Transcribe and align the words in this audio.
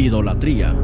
Idolatría. 0.00 0.74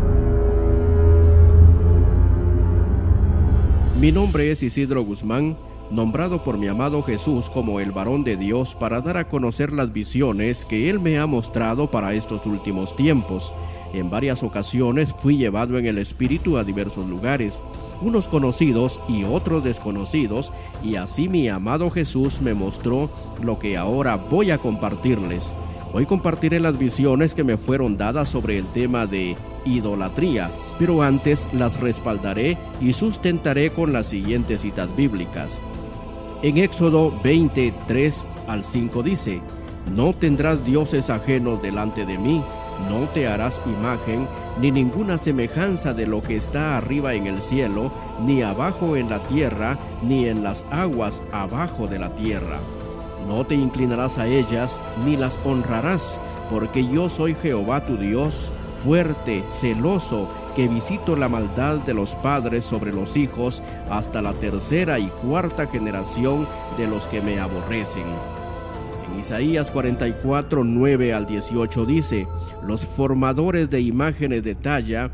Mi 3.98 4.12
nombre 4.12 4.50
es 4.50 4.62
Isidro 4.62 5.02
Guzmán, 5.04 5.56
nombrado 5.90 6.44
por 6.44 6.58
mi 6.58 6.66
amado 6.66 7.02
Jesús 7.02 7.48
como 7.48 7.80
el 7.80 7.92
varón 7.92 8.24
de 8.24 8.36
Dios 8.36 8.74
para 8.74 9.00
dar 9.00 9.16
a 9.16 9.26
conocer 9.26 9.72
las 9.72 9.90
visiones 9.90 10.66
que 10.66 10.90
Él 10.90 11.00
me 11.00 11.18
ha 11.18 11.24
mostrado 11.24 11.90
para 11.90 12.12
estos 12.12 12.44
últimos 12.44 12.94
tiempos. 12.94 13.54
En 13.94 14.10
varias 14.10 14.42
ocasiones 14.42 15.14
fui 15.16 15.38
llevado 15.38 15.78
en 15.78 15.86
el 15.86 15.96
Espíritu 15.96 16.58
a 16.58 16.64
diversos 16.64 17.08
lugares, 17.08 17.64
unos 18.02 18.28
conocidos 18.28 19.00
y 19.08 19.24
otros 19.24 19.64
desconocidos, 19.64 20.52
y 20.84 20.96
así 20.96 21.30
mi 21.30 21.48
amado 21.48 21.90
Jesús 21.90 22.42
me 22.42 22.52
mostró 22.52 23.08
lo 23.42 23.58
que 23.58 23.78
ahora 23.78 24.16
voy 24.16 24.50
a 24.50 24.58
compartirles. 24.58 25.54
Hoy 25.96 26.04
compartiré 26.04 26.60
las 26.60 26.76
visiones 26.76 27.34
que 27.34 27.42
me 27.42 27.56
fueron 27.56 27.96
dadas 27.96 28.28
sobre 28.28 28.58
el 28.58 28.66
tema 28.66 29.06
de 29.06 29.34
idolatría, 29.64 30.50
pero 30.78 31.00
antes 31.00 31.48
las 31.54 31.80
respaldaré 31.80 32.58
y 32.82 32.92
sustentaré 32.92 33.70
con 33.70 33.94
las 33.94 34.06
siguientes 34.06 34.60
citas 34.60 34.94
bíblicas. 34.94 35.58
En 36.42 36.58
Éxodo 36.58 37.18
23 37.24 38.28
al 38.46 38.62
5 38.62 39.02
dice, 39.02 39.40
No 39.94 40.12
tendrás 40.12 40.66
dioses 40.66 41.08
ajenos 41.08 41.62
delante 41.62 42.04
de 42.04 42.18
mí, 42.18 42.44
no 42.90 43.08
te 43.14 43.26
harás 43.26 43.62
imagen 43.64 44.28
ni 44.60 44.70
ninguna 44.70 45.16
semejanza 45.16 45.94
de 45.94 46.06
lo 46.06 46.22
que 46.22 46.36
está 46.36 46.76
arriba 46.76 47.14
en 47.14 47.26
el 47.26 47.40
cielo, 47.40 47.90
ni 48.22 48.42
abajo 48.42 48.96
en 48.96 49.08
la 49.08 49.22
tierra, 49.22 49.78
ni 50.02 50.26
en 50.26 50.42
las 50.42 50.66
aguas 50.70 51.22
abajo 51.32 51.86
de 51.86 51.98
la 51.98 52.14
tierra. 52.14 52.58
No 53.26 53.44
te 53.44 53.54
inclinarás 53.54 54.18
a 54.18 54.26
ellas, 54.26 54.80
ni 55.04 55.16
las 55.16 55.38
honrarás, 55.44 56.20
porque 56.50 56.86
yo 56.86 57.08
soy 57.08 57.34
Jehová 57.34 57.84
tu 57.84 57.96
Dios, 57.96 58.52
fuerte, 58.84 59.44
celoso, 59.50 60.28
que 60.54 60.68
visito 60.68 61.16
la 61.16 61.28
maldad 61.28 61.80
de 61.80 61.92
los 61.92 62.14
padres 62.14 62.64
sobre 62.64 62.92
los 62.92 63.16
hijos 63.16 63.62
hasta 63.90 64.22
la 64.22 64.32
tercera 64.32 64.98
y 64.98 65.08
cuarta 65.08 65.66
generación 65.66 66.46
de 66.76 66.86
los 66.86 67.08
que 67.08 67.20
me 67.20 67.40
aborrecen. 67.40 68.04
En 69.12 69.18
Isaías 69.18 69.70
44, 69.70 70.64
9 70.64 71.12
al 71.12 71.26
18 71.26 71.84
dice, 71.84 72.28
los 72.64 72.86
formadores 72.86 73.70
de 73.70 73.80
imágenes 73.80 74.44
de 74.44 74.54
talla, 74.54 75.10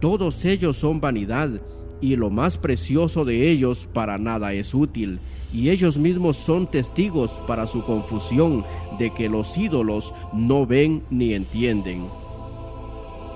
todos 0.00 0.44
ellos 0.44 0.76
son 0.76 1.00
vanidad, 1.00 1.50
y 2.00 2.16
lo 2.16 2.30
más 2.30 2.58
precioso 2.58 3.24
de 3.24 3.50
ellos 3.50 3.88
para 3.92 4.18
nada 4.18 4.52
es 4.52 4.74
útil, 4.74 5.20
y 5.52 5.70
ellos 5.70 5.98
mismos 5.98 6.36
son 6.36 6.66
testigos 6.66 7.42
para 7.46 7.66
su 7.66 7.84
confusión 7.84 8.64
de 8.98 9.12
que 9.12 9.28
los 9.28 9.56
ídolos 9.56 10.12
no 10.32 10.66
ven 10.66 11.02
ni 11.10 11.34
entienden. 11.34 12.06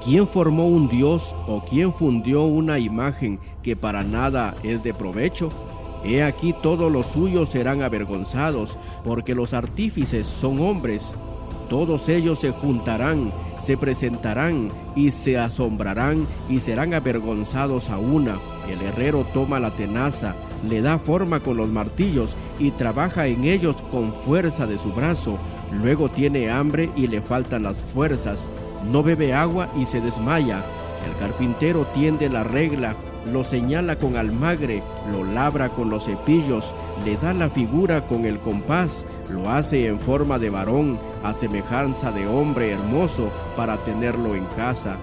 ¿Quién 0.04 0.26
formó 0.26 0.66
un 0.66 0.88
dios 0.88 1.36
o 1.46 1.62
quién 1.64 1.92
fundió 1.92 2.44
una 2.44 2.78
imagen 2.78 3.38
que 3.62 3.76
para 3.76 4.02
nada 4.02 4.54
es 4.62 4.82
de 4.82 4.94
provecho? 4.94 5.50
He 6.04 6.22
aquí 6.22 6.54
todos 6.62 6.90
los 6.90 7.06
suyos 7.06 7.50
serán 7.50 7.82
avergonzados, 7.82 8.78
porque 9.04 9.34
los 9.34 9.52
artífices 9.52 10.26
son 10.26 10.60
hombres. 10.60 11.14
Todos 11.70 12.08
ellos 12.08 12.40
se 12.40 12.50
juntarán, 12.50 13.32
se 13.56 13.76
presentarán 13.76 14.72
y 14.96 15.12
se 15.12 15.38
asombrarán 15.38 16.26
y 16.48 16.58
serán 16.58 16.94
avergonzados 16.94 17.90
a 17.90 17.98
una. 17.98 18.40
El 18.68 18.82
herrero 18.82 19.24
toma 19.32 19.60
la 19.60 19.76
tenaza, 19.76 20.34
le 20.68 20.80
da 20.80 20.98
forma 20.98 21.38
con 21.38 21.56
los 21.56 21.68
martillos 21.68 22.36
y 22.58 22.72
trabaja 22.72 23.28
en 23.28 23.44
ellos 23.44 23.76
con 23.92 24.12
fuerza 24.12 24.66
de 24.66 24.78
su 24.78 24.92
brazo. 24.92 25.38
Luego 25.70 26.10
tiene 26.10 26.50
hambre 26.50 26.90
y 26.96 27.06
le 27.06 27.22
faltan 27.22 27.62
las 27.62 27.84
fuerzas. 27.84 28.48
No 28.90 29.04
bebe 29.04 29.32
agua 29.32 29.70
y 29.76 29.86
se 29.86 30.00
desmaya. 30.00 30.64
El 31.06 31.14
carpintero 31.18 31.86
tiende 31.94 32.28
la 32.28 32.42
regla, 32.42 32.96
lo 33.26 33.44
señala 33.44 33.96
con 33.96 34.16
almagre, 34.16 34.82
lo 35.12 35.24
labra 35.24 35.70
con 35.70 35.90
los 35.90 36.04
cepillos, 36.04 36.74
le 37.04 37.16
da 37.16 37.32
la 37.32 37.50
figura 37.50 38.06
con 38.06 38.24
el 38.24 38.38
compás, 38.40 39.06
lo 39.28 39.50
hace 39.50 39.86
en 39.86 40.00
forma 40.00 40.38
de 40.38 40.50
varón, 40.50 40.98
a 41.22 41.34
semejanza 41.34 42.12
de 42.12 42.26
hombre 42.26 42.72
hermoso, 42.72 43.30
para 43.56 43.76
tenerlo 43.78 44.34
en 44.34 44.44
casa. 44.56 44.96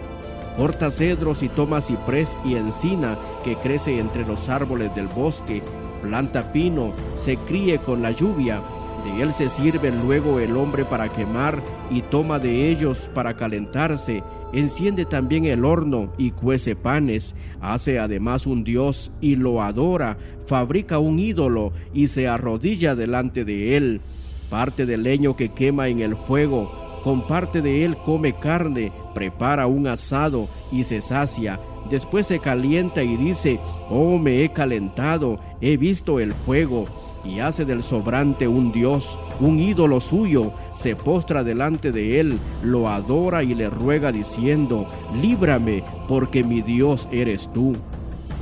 Corta 0.55 0.89
cedros 0.89 1.43
y 1.43 1.49
toma 1.49 1.81
ciprés 1.81 2.37
y 2.43 2.55
encina 2.55 3.19
que 3.43 3.55
crece 3.57 3.99
entre 3.99 4.25
los 4.25 4.49
árboles 4.49 4.93
del 4.95 5.07
bosque, 5.07 5.61
planta 6.01 6.51
pino, 6.51 6.93
se 7.15 7.37
críe 7.37 7.77
con 7.77 8.01
la 8.01 8.11
lluvia, 8.11 8.61
de 9.03 9.21
él 9.21 9.31
se 9.31 9.49
sirve 9.49 9.91
luego 9.91 10.39
el 10.39 10.57
hombre 10.57 10.83
para 10.83 11.09
quemar 11.09 11.61
y 11.91 12.01
toma 12.01 12.39
de 12.39 12.69
ellos 12.69 13.09
para 13.13 13.35
calentarse. 13.35 14.23
Enciende 14.53 15.05
también 15.05 15.45
el 15.45 15.65
horno 15.65 16.13
y 16.17 16.31
cuece 16.31 16.75
panes. 16.75 17.35
Hace 17.59 17.99
además 17.99 18.47
un 18.47 18.63
dios 18.63 19.11
y 19.21 19.35
lo 19.35 19.61
adora. 19.61 20.17
Fabrica 20.45 20.99
un 20.99 21.19
ídolo 21.19 21.73
y 21.93 22.07
se 22.07 22.27
arrodilla 22.27 22.95
delante 22.95 23.43
de 23.43 23.77
él. 23.77 24.01
Parte 24.49 24.85
del 24.85 25.03
leño 25.03 25.35
que 25.35 25.49
quema 25.49 25.89
en 25.89 25.99
el 25.99 26.15
fuego. 26.15 27.01
Con 27.03 27.27
parte 27.27 27.61
de 27.61 27.83
él 27.83 27.97
come 27.97 28.37
carne. 28.39 28.91
Prepara 29.13 29.67
un 29.67 29.87
asado 29.87 30.47
y 30.71 30.83
se 30.83 31.01
sacia. 31.01 31.59
Después 31.89 32.27
se 32.27 32.39
calienta 32.39 33.03
y 33.03 33.15
dice, 33.15 33.59
oh 33.89 34.17
me 34.17 34.43
he 34.43 34.51
calentado, 34.51 35.39
he 35.61 35.77
visto 35.77 36.19
el 36.19 36.33
fuego 36.33 36.85
y 37.27 37.39
hace 37.39 37.65
del 37.65 37.83
sobrante 37.83 38.47
un 38.47 38.71
dios, 38.71 39.19
un 39.39 39.59
ídolo 39.59 39.99
suyo, 39.99 40.53
se 40.73 40.95
postra 40.95 41.43
delante 41.43 41.91
de 41.91 42.19
él, 42.19 42.39
lo 42.63 42.87
adora 42.87 43.43
y 43.43 43.53
le 43.53 43.69
ruega 43.69 44.11
diciendo, 44.11 44.87
líbrame, 45.21 45.83
porque 46.07 46.43
mi 46.43 46.61
Dios 46.61 47.09
eres 47.11 47.51
tú. 47.53 47.75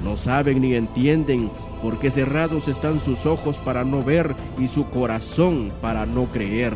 No 0.04 0.16
saben 0.16 0.62
ni 0.62 0.76
entienden, 0.76 1.50
porque 1.82 2.12
cerrados 2.12 2.68
están 2.68 3.00
sus 3.00 3.26
ojos 3.26 3.60
para 3.60 3.84
no 3.84 4.04
ver 4.04 4.36
y 4.60 4.68
su 4.68 4.88
corazón 4.90 5.72
para 5.82 6.06
no 6.06 6.26
creer. 6.26 6.74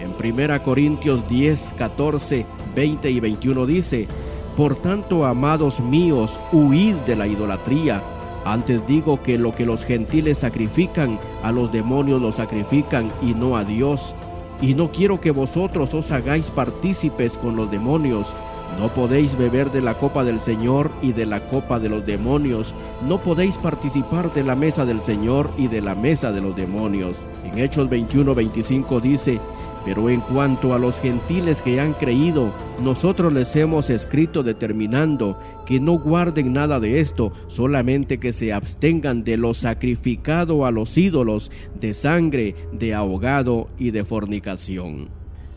En 0.00 0.10
1 0.10 0.62
Corintios 0.62 1.26
10, 1.28 1.74
14, 1.78 2.46
20 2.74 3.10
y 3.10 3.20
21 3.20 3.66
dice, 3.66 4.08
Por 4.56 4.76
tanto, 4.76 5.24
amados 5.24 5.80
míos, 5.80 6.38
huid 6.52 6.96
de 7.06 7.16
la 7.16 7.26
idolatría. 7.26 8.02
Antes 8.46 8.86
digo 8.86 9.20
que 9.24 9.38
lo 9.38 9.50
que 9.50 9.66
los 9.66 9.84
gentiles 9.84 10.38
sacrifican, 10.38 11.18
a 11.42 11.50
los 11.50 11.72
demonios 11.72 12.22
lo 12.22 12.30
sacrifican 12.30 13.10
y 13.20 13.34
no 13.34 13.56
a 13.56 13.64
Dios. 13.64 14.14
Y 14.62 14.74
no 14.74 14.92
quiero 14.92 15.20
que 15.20 15.32
vosotros 15.32 15.92
os 15.94 16.12
hagáis 16.12 16.52
partícipes 16.52 17.36
con 17.36 17.56
los 17.56 17.68
demonios. 17.72 18.32
No 18.78 18.94
podéis 18.94 19.36
beber 19.36 19.72
de 19.72 19.80
la 19.80 19.94
copa 19.94 20.22
del 20.22 20.40
Señor 20.40 20.92
y 21.02 21.12
de 21.12 21.26
la 21.26 21.40
copa 21.40 21.80
de 21.80 21.88
los 21.88 22.06
demonios. 22.06 22.72
No 23.08 23.18
podéis 23.18 23.58
participar 23.58 24.32
de 24.32 24.44
la 24.44 24.54
mesa 24.54 24.84
del 24.84 25.02
Señor 25.02 25.50
y 25.58 25.66
de 25.66 25.80
la 25.80 25.96
mesa 25.96 26.30
de 26.30 26.40
los 26.40 26.54
demonios. 26.54 27.16
En 27.44 27.58
Hechos 27.58 27.88
21-25 27.90 29.00
dice, 29.00 29.40
pero 29.86 30.10
en 30.10 30.20
cuanto 30.20 30.74
a 30.74 30.80
los 30.80 30.98
gentiles 30.98 31.62
que 31.62 31.78
han 31.78 31.92
creído, 31.92 32.52
nosotros 32.82 33.32
les 33.32 33.54
hemos 33.54 33.88
escrito 33.88 34.42
determinando 34.42 35.38
que 35.64 35.78
no 35.78 35.92
guarden 35.92 36.52
nada 36.52 36.80
de 36.80 36.98
esto, 36.98 37.32
solamente 37.46 38.18
que 38.18 38.32
se 38.32 38.52
abstengan 38.52 39.22
de 39.22 39.36
lo 39.36 39.54
sacrificado 39.54 40.66
a 40.66 40.72
los 40.72 40.98
ídolos, 40.98 41.52
de 41.78 41.94
sangre, 41.94 42.56
de 42.72 42.94
ahogado 42.94 43.68
y 43.78 43.92
de 43.92 44.04
fornicación. 44.04 45.08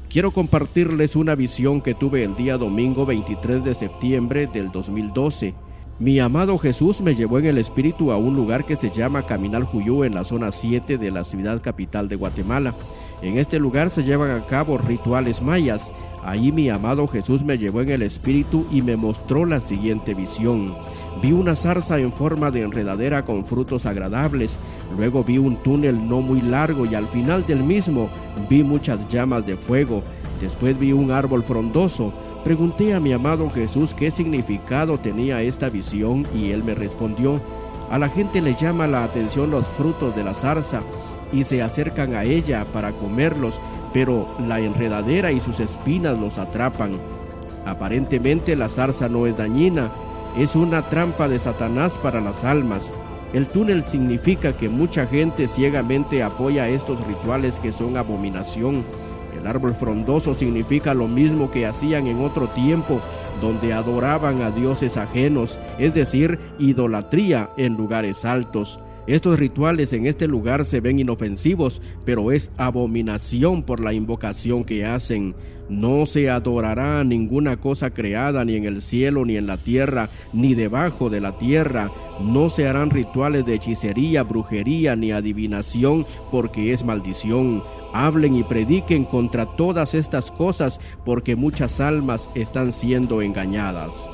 Quiero 0.10 0.30
compartirles 0.30 1.16
una 1.16 1.34
visión 1.34 1.82
que 1.82 1.96
tuve 1.96 2.24
el 2.24 2.36
día 2.36 2.60
domingo 2.60 3.08
23 3.08 3.64
de 3.64 3.74
septiembre 3.74 4.46
del 4.46 4.72
2012. 4.72 5.56
Mi 5.98 6.20
amado 6.20 6.60
Jesús 6.60 7.02
me 7.02 7.16
llevó 7.16 7.40
en 7.40 7.48
el 7.48 7.58
espíritu 7.58 8.12
a 8.12 8.18
un 8.18 8.36
lugar 8.36 8.64
que 8.64 8.76
se 8.76 8.92
llama 8.92 9.26
Caminal 9.26 9.64
Juyú 9.64 10.04
en 10.04 10.14
la 10.14 10.24
zona 10.24 10.52
7 10.52 11.00
de 11.00 11.10
la 11.10 11.24
ciudad 11.24 11.64
capital 11.64 12.08
de 12.08 12.16
Guatemala. 12.16 12.76
En 13.22 13.38
este 13.38 13.60
lugar 13.60 13.90
se 13.90 14.04
llevan 14.04 14.32
a 14.32 14.46
cabo 14.46 14.78
rituales 14.78 15.42
mayas. 15.42 15.92
Ahí 16.24 16.52
mi 16.52 16.70
amado 16.70 17.08
Jesús 17.08 17.44
me 17.44 17.58
llevó 17.58 17.82
en 17.82 17.90
el 17.90 18.02
espíritu 18.02 18.66
y 18.72 18.82
me 18.82 18.96
mostró 18.96 19.46
la 19.46 19.60
siguiente 19.60 20.14
visión. 20.14 20.76
Vi 21.22 21.34
una 21.34 21.56
zarza 21.56 22.00
en 22.00 22.14
forma 22.14 22.50
de 22.50 22.62
enredadera 22.62 23.24
con 23.24 23.46
frutos 23.46 23.86
agradables. 23.86 24.60
Luego 24.98 25.24
vi 25.24 25.38
un 25.38 25.58
túnel 25.58 26.08
no 26.08 26.22
muy 26.22 26.40
largo 26.40 26.86
y 26.86 26.96
al 26.96 27.10
final 27.10 27.46
del 27.46 27.64
mismo 27.64 28.10
vi 28.50 28.64
muchas 28.64 29.06
llamas 29.08 29.46
de 29.46 29.58
fuego. 29.58 30.02
Después 30.40 30.80
vi 30.80 30.94
un 30.94 31.12
árbol 31.12 31.44
frondoso. 31.44 32.14
Pregunté 32.46 32.94
a 32.94 33.02
mi 33.02 33.12
amado 33.12 33.50
Jesús 33.50 33.94
qué 33.94 34.12
significado 34.12 34.98
tenía 34.98 35.42
esta 35.42 35.70
visión 35.70 36.26
y 36.34 36.52
él 36.52 36.64
me 36.64 36.74
respondió, 36.74 37.42
a 37.90 38.00
la 38.00 38.08
gente 38.08 38.40
le 38.40 38.56
llama 38.56 38.88
la 38.88 39.04
atención 39.04 39.52
los 39.52 39.68
frutos 39.68 40.16
de 40.16 40.24
la 40.24 40.34
zarza 40.34 40.84
y 41.32 41.44
se 41.44 41.62
acercan 41.62 42.16
a 42.16 42.24
ella 42.24 42.66
para 42.74 42.92
comerlos, 42.92 43.60
pero 43.94 44.28
la 44.40 44.60
enredadera 44.60 45.32
y 45.32 45.40
sus 45.40 45.60
espinas 45.60 46.18
los 46.20 46.38
atrapan. 46.38 47.00
Aparentemente 47.66 48.56
la 48.56 48.70
zarza 48.70 49.10
no 49.10 49.28
es 49.28 49.38
dañina, 49.38 49.92
es 50.38 50.56
una 50.56 50.88
trampa 50.90 51.28
de 51.28 51.40
Satanás 51.40 51.98
para 51.98 52.22
las 52.22 52.44
almas. 52.44 52.94
El 53.34 53.48
túnel 53.48 53.84
significa 53.84 54.54
que 54.54 54.70
mucha 54.70 55.06
gente 55.06 55.48
ciegamente 55.48 56.24
apoya 56.24 56.68
estos 56.68 57.06
rituales 57.06 57.60
que 57.60 57.72
son 57.72 57.98
abominación. 57.98 58.84
El 59.40 59.46
árbol 59.48 59.76
frondoso 59.76 60.34
significa 60.34 60.94
lo 60.94 61.08
mismo 61.08 61.52
que 61.52 61.66
hacían 61.66 62.08
en 62.08 62.22
otro 62.22 62.50
tiempo, 62.50 63.02
donde 63.40 63.72
adoraban 63.74 64.42
a 64.42 64.52
dioses 64.52 64.98
ajenos, 64.98 65.60
es 65.78 65.94
decir, 65.94 66.40
idolatría 66.58 67.50
en 67.56 67.78
lugares 67.78 68.26
altos. 68.26 68.80
Estos 69.10 69.40
rituales 69.40 69.92
en 69.94 70.06
este 70.06 70.28
lugar 70.28 70.66
se 70.66 70.82
ven 70.82 71.00
inofensivos, 71.00 71.82
pero 72.06 72.32
es 72.32 72.52
abominación 72.58 73.64
por 73.64 73.80
la 73.80 73.92
invocación 73.92 74.64
que 74.64 74.86
hacen. 74.86 75.34
No 75.68 76.06
se 76.06 76.30
adorará 76.30 77.04
ninguna 77.04 77.58
cosa 77.58 77.90
creada 77.90 78.46
ni 78.46 78.56
en 78.56 78.66
el 78.66 78.84
cielo, 78.84 79.26
ni 79.26 79.36
en 79.36 79.48
la 79.48 79.58
tierra, 79.58 80.12
ni 80.32 80.54
debajo 80.54 81.10
de 81.10 81.22
la 81.22 81.40
tierra. 81.40 81.92
No 82.22 82.52
se 82.52 82.68
harán 82.68 82.92
rituales 82.92 83.48
de 83.48 83.56
hechicería, 83.56 84.22
brujería, 84.22 84.96
ni 84.96 85.12
adivinación, 85.12 86.06
porque 86.30 86.72
es 86.72 86.86
maldición. 86.86 87.64
Hablen 87.94 88.36
y 88.36 88.44
prediquen 88.44 89.06
contra 89.06 89.48
todas 89.48 89.96
estas 89.96 90.30
cosas, 90.30 90.80
porque 91.04 91.36
muchas 91.36 91.80
almas 91.80 92.30
están 92.36 92.72
siendo 92.72 93.24
engañadas. 93.24 94.08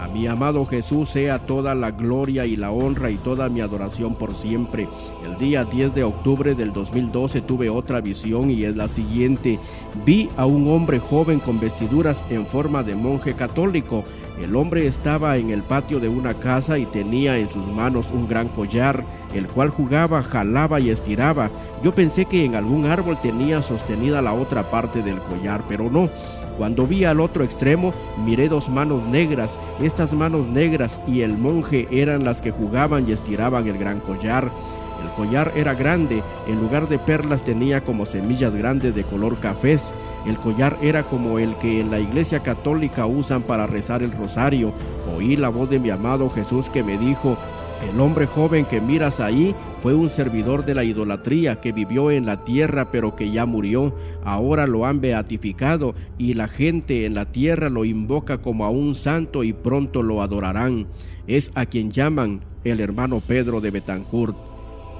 A 0.00 0.08
mi 0.08 0.26
amado 0.26 0.64
Jesús 0.66 1.08
sea 1.08 1.38
toda 1.38 1.74
la 1.74 1.90
gloria 1.90 2.46
y 2.46 2.56
la 2.56 2.70
honra 2.70 3.10
y 3.10 3.16
toda 3.16 3.48
mi 3.48 3.60
adoración 3.60 4.14
por 4.14 4.34
siempre. 4.34 4.88
El 5.24 5.38
día 5.38 5.64
10 5.64 5.94
de 5.94 6.04
octubre 6.04 6.54
del 6.54 6.72
2012 6.72 7.40
tuve 7.40 7.70
otra 7.70 8.00
visión 8.00 8.50
y 8.50 8.64
es 8.64 8.76
la 8.76 8.88
siguiente. 8.88 9.58
Vi 10.04 10.28
a 10.36 10.46
un 10.46 10.68
hombre 10.68 10.98
joven 10.98 11.40
con 11.40 11.58
vestiduras 11.60 12.24
en 12.30 12.46
forma 12.46 12.82
de 12.82 12.94
monje 12.94 13.34
católico. 13.34 14.04
El 14.40 14.54
hombre 14.54 14.86
estaba 14.86 15.38
en 15.38 15.50
el 15.50 15.62
patio 15.62 15.98
de 15.98 16.08
una 16.08 16.34
casa 16.34 16.78
y 16.78 16.84
tenía 16.84 17.38
en 17.38 17.50
sus 17.50 17.66
manos 17.66 18.10
un 18.12 18.28
gran 18.28 18.48
collar, 18.48 19.02
el 19.34 19.46
cual 19.46 19.70
jugaba, 19.70 20.22
jalaba 20.22 20.78
y 20.78 20.90
estiraba. 20.90 21.50
Yo 21.82 21.94
pensé 21.94 22.26
que 22.26 22.44
en 22.44 22.54
algún 22.54 22.84
árbol 22.84 23.18
tenía 23.20 23.62
sostenida 23.62 24.20
la 24.20 24.34
otra 24.34 24.70
parte 24.70 25.02
del 25.02 25.20
collar, 25.20 25.64
pero 25.66 25.90
no. 25.90 26.10
Cuando 26.56 26.86
vi 26.86 27.04
al 27.04 27.20
otro 27.20 27.44
extremo, 27.44 27.92
miré 28.24 28.48
dos 28.48 28.68
manos 28.68 29.06
negras. 29.06 29.60
Estas 29.80 30.14
manos 30.14 30.46
negras 30.46 31.00
y 31.06 31.20
el 31.20 31.36
monje 31.36 31.86
eran 31.90 32.24
las 32.24 32.40
que 32.40 32.50
jugaban 32.50 33.06
y 33.08 33.12
estiraban 33.12 33.66
el 33.68 33.76
gran 33.76 34.00
collar. 34.00 34.50
El 35.02 35.10
collar 35.10 35.52
era 35.54 35.74
grande, 35.74 36.22
en 36.46 36.60
lugar 36.60 36.88
de 36.88 36.98
perlas 36.98 37.44
tenía 37.44 37.82
como 37.82 38.06
semillas 38.06 38.54
grandes 38.54 38.94
de 38.94 39.04
color 39.04 39.38
cafés. 39.38 39.92
El 40.26 40.38
collar 40.38 40.78
era 40.80 41.02
como 41.04 41.38
el 41.38 41.54
que 41.56 41.80
en 41.80 41.90
la 41.90 42.00
iglesia 42.00 42.42
católica 42.42 43.06
usan 43.06 43.42
para 43.42 43.66
rezar 43.66 44.02
el 44.02 44.12
rosario. 44.12 44.72
Oí 45.14 45.36
la 45.36 45.50
voz 45.50 45.68
de 45.68 45.78
mi 45.78 45.90
amado 45.90 46.30
Jesús 46.30 46.70
que 46.70 46.82
me 46.82 46.96
dijo, 46.96 47.36
el 47.82 48.00
hombre 48.00 48.26
joven 48.26 48.64
que 48.64 48.80
miras 48.80 49.20
ahí 49.20 49.54
fue 49.80 49.94
un 49.94 50.10
servidor 50.10 50.64
de 50.64 50.74
la 50.74 50.84
idolatría 50.84 51.60
que 51.60 51.72
vivió 51.72 52.10
en 52.10 52.26
la 52.26 52.40
tierra 52.40 52.90
pero 52.90 53.14
que 53.14 53.30
ya 53.30 53.46
murió. 53.46 53.94
Ahora 54.24 54.66
lo 54.66 54.86
han 54.86 55.00
beatificado 55.00 55.94
y 56.18 56.34
la 56.34 56.48
gente 56.48 57.04
en 57.04 57.14
la 57.14 57.26
tierra 57.26 57.68
lo 57.68 57.84
invoca 57.84 58.38
como 58.38 58.64
a 58.64 58.70
un 58.70 58.94
santo 58.94 59.44
y 59.44 59.52
pronto 59.52 60.02
lo 60.02 60.22
adorarán. 60.22 60.86
Es 61.26 61.52
a 61.54 61.66
quien 61.66 61.90
llaman 61.90 62.40
el 62.64 62.80
hermano 62.80 63.20
Pedro 63.20 63.60
de 63.60 63.70
Betancourt. 63.70 64.36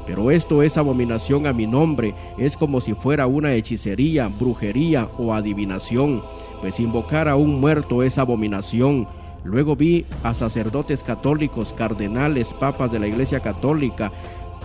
Pero 0.06 0.31
esto 0.31 0.62
es 0.62 0.79
abominación 0.79 1.49
a 1.49 1.52
mi 1.52 1.67
nombre, 1.67 2.14
es 2.38 2.56
como 2.56 2.81
si 2.81 2.94
fuera 2.94 3.26
una 3.26 3.55
hechicería, 3.55 4.29
brujería 4.29 5.08
o 5.19 5.34
adivinación, 5.34 6.22
pues 6.61 6.79
invocar 6.79 7.29
a 7.29 7.34
un 7.34 7.61
muerto 7.61 8.05
es 8.05 8.17
abominación. 8.17 9.08
Luego 9.46 9.76
vi 9.76 10.04
a 10.25 10.34
sacerdotes 10.34 11.04
católicos, 11.04 11.72
cardenales, 11.72 12.52
papas 12.52 12.90
de 12.90 12.98
la 12.98 13.06
Iglesia 13.06 13.38
Católica. 13.38 14.10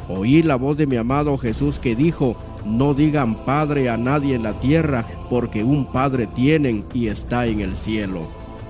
Oí 0.10 0.42
la 0.42 0.56
voz 0.56 0.76
de 0.76 0.88
mi 0.88 0.96
amado 0.96 1.38
Jesús 1.38 1.78
que 1.78 1.96
dijo, 1.96 2.36
no 2.66 2.96
digan 2.96 3.46
Padre 3.46 3.90
a 3.92 3.98
nadie 3.98 4.34
en 4.34 4.42
la 4.42 4.60
tierra, 4.60 5.06
porque 5.30 5.64
un 5.64 5.86
Padre 5.86 6.26
tienen 6.26 6.84
y 6.96 7.10
está 7.10 7.46
en 7.46 7.62
el 7.62 7.78
cielo. 7.78 8.22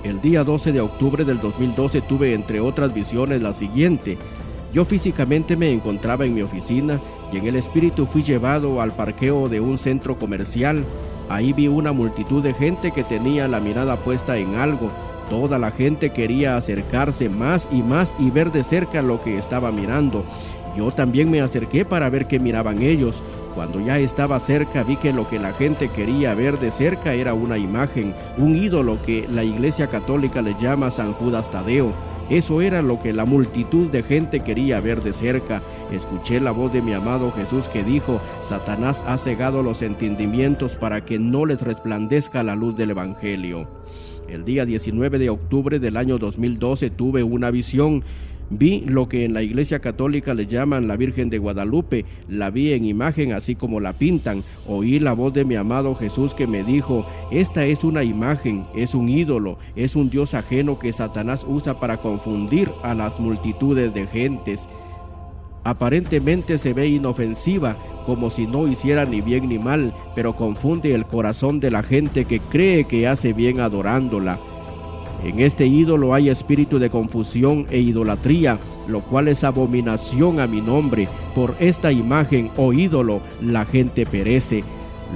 El 0.03 0.19
día 0.19 0.43
12 0.43 0.73
de 0.73 0.81
octubre 0.81 1.23
del 1.23 1.39
2012 1.39 2.01
tuve 2.01 2.33
entre 2.33 2.59
otras 2.59 2.93
visiones 2.93 3.41
la 3.41 3.53
siguiente. 3.53 4.17
Yo 4.73 4.83
físicamente 4.83 5.55
me 5.55 5.71
encontraba 5.71 6.25
en 6.25 6.33
mi 6.33 6.41
oficina 6.41 6.99
y 7.31 7.37
en 7.37 7.47
el 7.47 7.55
espíritu 7.55 8.05
fui 8.05 8.21
llevado 8.21 8.81
al 8.81 8.97
parqueo 8.97 9.47
de 9.47 9.61
un 9.61 9.77
centro 9.77 10.19
comercial. 10.19 10.83
Ahí 11.29 11.53
vi 11.53 11.69
una 11.69 11.93
multitud 11.93 12.43
de 12.43 12.53
gente 12.53 12.91
que 12.91 13.05
tenía 13.05 13.47
la 13.47 13.61
mirada 13.61 13.95
puesta 14.03 14.37
en 14.37 14.55
algo 14.55 14.91
Toda 15.31 15.57
la 15.57 15.71
gente 15.71 16.09
quería 16.09 16.57
acercarse 16.57 17.29
más 17.29 17.69
y 17.71 17.81
más 17.81 18.17
y 18.19 18.29
ver 18.31 18.51
de 18.51 18.63
cerca 18.63 19.01
lo 19.01 19.21
que 19.23 19.37
estaba 19.37 19.71
mirando. 19.71 20.25
Yo 20.75 20.91
también 20.91 21.31
me 21.31 21.39
acerqué 21.39 21.85
para 21.85 22.09
ver 22.09 22.27
qué 22.27 22.37
miraban 22.37 22.81
ellos. 22.81 23.23
Cuando 23.55 23.79
ya 23.79 23.97
estaba 23.97 24.41
cerca 24.41 24.83
vi 24.83 24.97
que 24.97 25.13
lo 25.13 25.29
que 25.29 25.39
la 25.39 25.53
gente 25.53 25.87
quería 25.87 26.35
ver 26.35 26.59
de 26.59 26.69
cerca 26.69 27.13
era 27.13 27.33
una 27.33 27.57
imagen, 27.57 28.13
un 28.37 28.57
ídolo 28.57 29.01
que 29.05 29.25
la 29.29 29.45
Iglesia 29.45 29.87
Católica 29.87 30.41
le 30.41 30.53
llama 30.59 30.91
San 30.91 31.13
Judas 31.13 31.49
Tadeo. 31.49 31.93
Eso 32.29 32.61
era 32.61 32.81
lo 32.81 32.99
que 32.99 33.13
la 33.13 33.23
multitud 33.23 33.89
de 33.89 34.03
gente 34.03 34.41
quería 34.41 34.81
ver 34.81 35.01
de 35.01 35.13
cerca. 35.13 35.61
Escuché 35.93 36.41
la 36.41 36.51
voz 36.51 36.73
de 36.73 36.81
mi 36.81 36.91
amado 36.91 37.31
Jesús 37.31 37.69
que 37.69 37.85
dijo, 37.85 38.19
Satanás 38.41 39.01
ha 39.07 39.17
cegado 39.17 39.63
los 39.63 39.81
entendimientos 39.81 40.75
para 40.75 41.05
que 41.05 41.19
no 41.19 41.45
les 41.45 41.61
resplandezca 41.61 42.43
la 42.43 42.55
luz 42.55 42.75
del 42.75 42.89
Evangelio. 42.89 43.65
El 44.31 44.45
día 44.45 44.65
19 44.65 45.19
de 45.19 45.29
octubre 45.29 45.77
del 45.77 45.97
año 45.97 46.17
2012 46.17 46.89
tuve 46.89 47.21
una 47.21 47.51
visión. 47.51 48.01
Vi 48.49 48.81
lo 48.85 49.07
que 49.07 49.25
en 49.25 49.33
la 49.33 49.43
Iglesia 49.43 49.79
Católica 49.79 50.33
le 50.33 50.45
llaman 50.45 50.87
la 50.87 50.97
Virgen 50.97 51.29
de 51.29 51.37
Guadalupe, 51.37 52.05
la 52.29 52.49
vi 52.49 52.73
en 52.73 52.85
imagen 52.85 53.33
así 53.33 53.55
como 53.55 53.79
la 53.79 53.93
pintan. 53.93 54.43
Oí 54.67 54.99
la 54.99 55.13
voz 55.13 55.33
de 55.33 55.45
mi 55.45 55.55
amado 55.55 55.95
Jesús 55.95 56.33
que 56.33 56.47
me 56.47 56.63
dijo, 56.63 57.05
esta 57.31 57.65
es 57.65 57.83
una 57.83 58.03
imagen, 58.03 58.65
es 58.75 58.95
un 58.95 59.09
ídolo, 59.09 59.57
es 59.75 59.95
un 59.95 60.09
Dios 60.09 60.33
ajeno 60.33 60.79
que 60.79 60.91
Satanás 60.93 61.45
usa 61.47 61.79
para 61.79 62.01
confundir 62.01 62.71
a 62.83 62.93
las 62.93 63.19
multitudes 63.19 63.93
de 63.93 64.07
gentes. 64.07 64.67
Aparentemente 65.63 66.57
se 66.57 66.73
ve 66.73 66.87
inofensiva, 66.87 67.77
como 68.05 68.29
si 68.29 68.47
no 68.47 68.67
hiciera 68.67 69.05
ni 69.05 69.21
bien 69.21 69.47
ni 69.47 69.59
mal, 69.59 69.93
pero 70.15 70.33
confunde 70.33 70.95
el 70.95 71.05
corazón 71.05 71.59
de 71.59 71.69
la 71.69 71.83
gente 71.83 72.25
que 72.25 72.39
cree 72.39 72.85
que 72.85 73.07
hace 73.07 73.33
bien 73.33 73.59
adorándola. 73.59 74.39
En 75.23 75.39
este 75.39 75.67
ídolo 75.67 76.15
hay 76.15 76.29
espíritu 76.29 76.79
de 76.79 76.89
confusión 76.89 77.67
e 77.69 77.79
idolatría, 77.79 78.57
lo 78.87 79.01
cual 79.01 79.27
es 79.27 79.43
abominación 79.43 80.39
a 80.39 80.47
mi 80.47 80.61
nombre. 80.61 81.07
Por 81.35 81.55
esta 81.59 81.91
imagen 81.91 82.49
o 82.57 82.73
ídolo 82.73 83.21
la 83.39 83.65
gente 83.65 84.07
perece. 84.07 84.63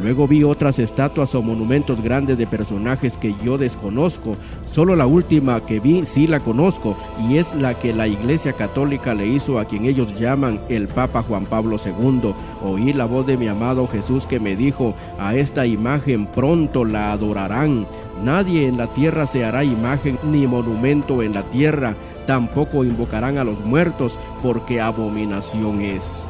Luego 0.01 0.27
vi 0.27 0.43
otras 0.43 0.79
estatuas 0.79 1.33
o 1.35 1.41
monumentos 1.41 2.01
grandes 2.01 2.37
de 2.37 2.47
personajes 2.47 3.17
que 3.17 3.33
yo 3.43 3.57
desconozco. 3.57 4.35
Solo 4.71 4.95
la 4.95 5.07
última 5.07 5.65
que 5.65 5.79
vi 5.79 6.05
sí 6.05 6.27
la 6.27 6.41
conozco 6.41 6.97
y 7.27 7.37
es 7.37 7.55
la 7.55 7.79
que 7.79 7.93
la 7.93 8.07
Iglesia 8.07 8.53
Católica 8.53 9.13
le 9.13 9.27
hizo 9.27 9.57
a 9.57 9.65
quien 9.65 9.85
ellos 9.85 10.13
llaman 10.19 10.61
el 10.69 10.87
Papa 10.87 11.21
Juan 11.21 11.45
Pablo 11.45 11.77
II. 11.83 12.33
Oí 12.63 12.93
la 12.93 13.05
voz 13.05 13.25
de 13.25 13.37
mi 13.37 13.47
amado 13.47 13.87
Jesús 13.87 14.27
que 14.27 14.39
me 14.39 14.55
dijo, 14.55 14.95
a 15.17 15.35
esta 15.35 15.65
imagen 15.65 16.25
pronto 16.25 16.83
la 16.83 17.13
adorarán. 17.13 17.87
Nadie 18.23 18.67
en 18.67 18.77
la 18.77 18.87
tierra 18.87 19.25
se 19.25 19.45
hará 19.45 19.63
imagen 19.63 20.17
ni 20.23 20.47
monumento 20.47 21.21
en 21.21 21.33
la 21.33 21.43
tierra, 21.43 21.95
tampoco 22.25 22.83
invocarán 22.83 23.37
a 23.37 23.43
los 23.43 23.59
muertos, 23.59 24.17
porque 24.41 24.79
abominación 24.79 25.81
es. 25.81 26.25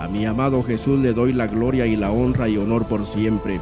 A 0.00 0.08
mi 0.08 0.24
amado 0.24 0.62
Jesús 0.62 0.98
le 0.98 1.12
doy 1.12 1.34
la 1.34 1.46
gloria 1.46 1.86
y 1.86 1.94
la 1.94 2.10
honra 2.10 2.48
y 2.48 2.56
honor 2.56 2.86
por 2.86 3.04
siempre. 3.04 3.60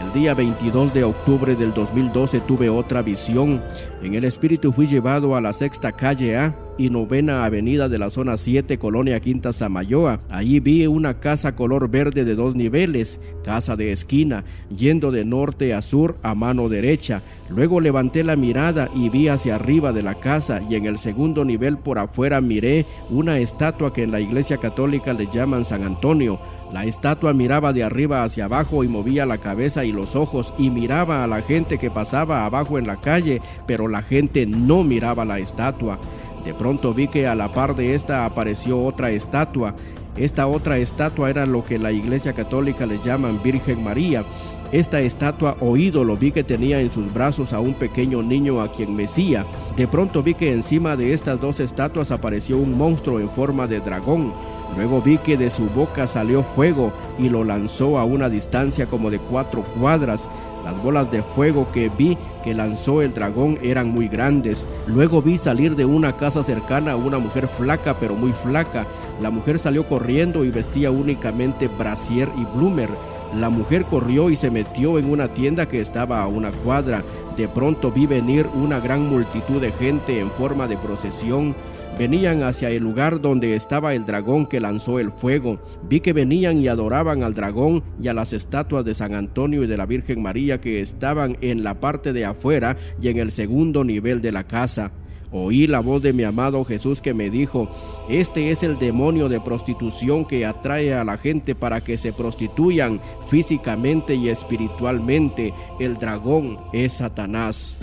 El 0.00 0.12
día 0.14 0.32
22 0.32 0.94
de 0.94 1.04
octubre 1.04 1.54
del 1.56 1.74
2012 1.74 2.40
tuve 2.40 2.70
otra 2.70 3.02
visión. 3.02 3.62
En 4.04 4.12
el 4.12 4.24
espíritu 4.24 4.70
fui 4.70 4.86
llevado 4.86 5.34
a 5.34 5.40
la 5.40 5.54
sexta 5.54 5.90
calle 5.92 6.36
A 6.36 6.54
y 6.76 6.90
novena 6.90 7.46
avenida 7.46 7.88
de 7.88 7.98
la 7.98 8.10
zona 8.10 8.36
7, 8.36 8.78
Colonia 8.78 9.18
Quinta 9.18 9.50
Samayoa. 9.50 10.20
Allí 10.28 10.60
vi 10.60 10.86
una 10.86 11.20
casa 11.20 11.56
color 11.56 11.88
verde 11.88 12.26
de 12.26 12.34
dos 12.34 12.54
niveles, 12.54 13.18
casa 13.44 13.76
de 13.76 13.92
esquina, 13.92 14.44
yendo 14.68 15.10
de 15.10 15.24
norte 15.24 15.72
a 15.72 15.80
sur 15.80 16.18
a 16.22 16.34
mano 16.34 16.68
derecha. 16.68 17.22
Luego 17.48 17.80
levanté 17.80 18.24
la 18.24 18.36
mirada 18.36 18.90
y 18.94 19.08
vi 19.08 19.28
hacia 19.28 19.54
arriba 19.54 19.92
de 19.92 20.02
la 20.02 20.16
casa 20.16 20.60
y 20.68 20.74
en 20.74 20.84
el 20.84 20.98
segundo 20.98 21.42
nivel 21.42 21.78
por 21.78 21.98
afuera 21.98 22.42
miré 22.42 22.84
una 23.08 23.38
estatua 23.38 23.94
que 23.94 24.02
en 24.02 24.10
la 24.10 24.20
iglesia 24.20 24.58
católica 24.58 25.14
le 25.14 25.28
llaman 25.28 25.64
San 25.64 25.82
Antonio. 25.82 26.38
La 26.72 26.84
estatua 26.86 27.32
miraba 27.32 27.72
de 27.72 27.84
arriba 27.84 28.24
hacia 28.24 28.46
abajo 28.46 28.82
y 28.82 28.88
movía 28.88 29.26
la 29.26 29.38
cabeza 29.38 29.84
y 29.84 29.92
los 29.92 30.16
ojos 30.16 30.52
y 30.58 30.70
miraba 30.70 31.22
a 31.22 31.28
la 31.28 31.40
gente 31.40 31.78
que 31.78 31.90
pasaba 31.90 32.44
abajo 32.44 32.78
en 32.78 32.86
la 32.88 32.96
calle, 32.96 33.40
pero 33.66 33.86
la 33.94 34.02
gente 34.02 34.44
no 34.44 34.82
miraba 34.82 35.24
la 35.24 35.38
estatua. 35.38 36.00
De 36.44 36.52
pronto 36.52 36.92
vi 36.92 37.06
que 37.06 37.28
a 37.28 37.36
la 37.36 37.52
par 37.52 37.76
de 37.76 37.94
esta 37.94 38.24
apareció 38.24 38.82
otra 38.82 39.12
estatua. 39.12 39.76
Esta 40.16 40.48
otra 40.48 40.78
estatua 40.78 41.30
era 41.30 41.46
lo 41.46 41.64
que 41.64 41.78
la 41.78 41.92
Iglesia 41.92 42.32
Católica 42.32 42.86
le 42.86 42.98
llaman 42.98 43.40
Virgen 43.40 43.84
María. 43.84 44.24
Esta 44.72 45.00
estatua 45.00 45.56
o 45.60 45.76
ídolo 45.76 46.16
vi 46.16 46.32
que 46.32 46.42
tenía 46.42 46.80
en 46.80 46.90
sus 46.90 47.14
brazos 47.14 47.52
a 47.52 47.60
un 47.60 47.74
pequeño 47.74 48.20
niño 48.20 48.60
a 48.60 48.72
quien 48.72 48.96
mecía. 48.96 49.46
De 49.76 49.86
pronto 49.86 50.24
vi 50.24 50.34
que 50.34 50.52
encima 50.52 50.96
de 50.96 51.12
estas 51.12 51.40
dos 51.40 51.60
estatuas 51.60 52.10
apareció 52.10 52.58
un 52.58 52.76
monstruo 52.76 53.20
en 53.20 53.30
forma 53.30 53.68
de 53.68 53.78
dragón. 53.78 54.32
Luego 54.76 55.00
vi 55.02 55.18
que 55.18 55.36
de 55.36 55.50
su 55.50 55.66
boca 55.66 56.08
salió 56.08 56.42
fuego 56.42 56.92
y 57.16 57.28
lo 57.28 57.44
lanzó 57.44 57.96
a 57.96 58.04
una 58.04 58.28
distancia 58.28 58.86
como 58.86 59.08
de 59.08 59.20
cuatro 59.20 59.62
cuadras. 59.78 60.28
Las 60.64 60.82
bolas 60.82 61.10
de 61.10 61.22
fuego 61.22 61.70
que 61.72 61.90
vi 61.90 62.16
que 62.42 62.54
lanzó 62.54 63.02
el 63.02 63.12
dragón 63.12 63.58
eran 63.62 63.90
muy 63.92 64.08
grandes. 64.08 64.66
Luego 64.86 65.20
vi 65.20 65.36
salir 65.36 65.76
de 65.76 65.84
una 65.84 66.16
casa 66.16 66.42
cercana 66.42 66.92
a 66.92 66.96
una 66.96 67.18
mujer 67.18 67.48
flaca, 67.48 67.98
pero 68.00 68.14
muy 68.14 68.32
flaca. 68.32 68.86
La 69.20 69.30
mujer 69.30 69.58
salió 69.58 69.86
corriendo 69.86 70.44
y 70.44 70.50
vestía 70.50 70.90
únicamente 70.90 71.68
brasier 71.68 72.30
y 72.36 72.44
bloomer. 72.56 72.88
La 73.34 73.50
mujer 73.50 73.84
corrió 73.84 74.30
y 74.30 74.36
se 74.36 74.50
metió 74.50 74.98
en 74.98 75.10
una 75.10 75.28
tienda 75.28 75.66
que 75.66 75.80
estaba 75.80 76.22
a 76.22 76.28
una 76.28 76.50
cuadra. 76.50 77.02
De 77.36 77.48
pronto 77.48 77.90
vi 77.90 78.06
venir 78.06 78.46
una 78.54 78.80
gran 78.80 79.08
multitud 79.08 79.60
de 79.60 79.72
gente 79.72 80.18
en 80.18 80.30
forma 80.30 80.66
de 80.66 80.78
procesión 80.78 81.54
venían 81.98 82.42
hacia 82.42 82.70
el 82.70 82.82
lugar 82.82 83.20
donde 83.20 83.54
estaba 83.54 83.94
el 83.94 84.04
dragón 84.04 84.46
que 84.46 84.60
lanzó 84.60 84.98
el 84.98 85.12
fuego. 85.12 85.60
Vi 85.88 86.00
que 86.00 86.12
venían 86.12 86.58
y 86.58 86.68
adoraban 86.68 87.22
al 87.22 87.34
dragón 87.34 87.82
y 88.02 88.08
a 88.08 88.14
las 88.14 88.32
estatuas 88.32 88.84
de 88.84 88.94
San 88.94 89.14
Antonio 89.14 89.62
y 89.62 89.66
de 89.66 89.76
la 89.76 89.86
Virgen 89.86 90.22
María 90.22 90.60
que 90.60 90.80
estaban 90.80 91.36
en 91.40 91.62
la 91.62 91.80
parte 91.80 92.12
de 92.12 92.24
afuera 92.24 92.76
y 93.00 93.08
en 93.08 93.18
el 93.18 93.30
segundo 93.30 93.84
nivel 93.84 94.20
de 94.20 94.32
la 94.32 94.44
casa. 94.44 94.90
Oí 95.36 95.66
la 95.66 95.80
voz 95.80 96.00
de 96.00 96.12
mi 96.12 96.22
amado 96.22 96.64
Jesús 96.64 97.00
que 97.00 97.12
me 97.12 97.28
dijo, 97.28 97.68
este 98.08 98.52
es 98.52 98.62
el 98.62 98.78
demonio 98.78 99.28
de 99.28 99.40
prostitución 99.40 100.24
que 100.24 100.46
atrae 100.46 100.94
a 100.94 101.02
la 101.02 101.18
gente 101.18 101.56
para 101.56 101.80
que 101.80 101.96
se 101.96 102.12
prostituyan 102.12 103.00
físicamente 103.28 104.14
y 104.14 104.28
espiritualmente. 104.28 105.52
El 105.80 105.96
dragón 105.96 106.58
es 106.72 106.94
Satanás. 106.94 107.80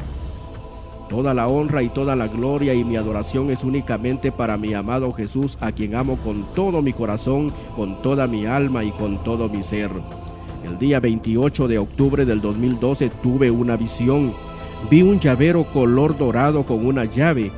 Toda 1.11 1.33
la 1.33 1.49
honra 1.49 1.83
y 1.83 1.89
toda 1.89 2.15
la 2.15 2.29
gloria 2.29 2.73
y 2.73 2.85
mi 2.85 2.95
adoración 2.95 3.49
es 3.49 3.65
únicamente 3.65 4.31
para 4.31 4.55
mi 4.55 4.73
amado 4.73 5.11
Jesús, 5.11 5.57
a 5.59 5.73
quien 5.73 5.93
amo 5.93 6.15
con 6.15 6.45
todo 6.55 6.81
mi 6.81 6.93
corazón, 6.93 7.51
con 7.75 8.01
toda 8.01 8.27
mi 8.27 8.45
alma 8.45 8.85
y 8.85 8.91
con 8.91 9.21
todo 9.21 9.49
mi 9.49 9.61
ser. 9.61 9.91
El 10.63 10.79
día 10.79 11.01
28 11.01 11.67
de 11.67 11.79
octubre 11.79 12.23
del 12.23 12.39
2012 12.39 13.09
tuve 13.21 13.51
una 13.51 13.75
visión. 13.75 14.33
Vi 14.89 15.01
un 15.01 15.19
llavero 15.19 15.65
color 15.65 16.17
dorado 16.17 16.65
con 16.65 16.85
una 16.85 17.03
llave. 17.03 17.51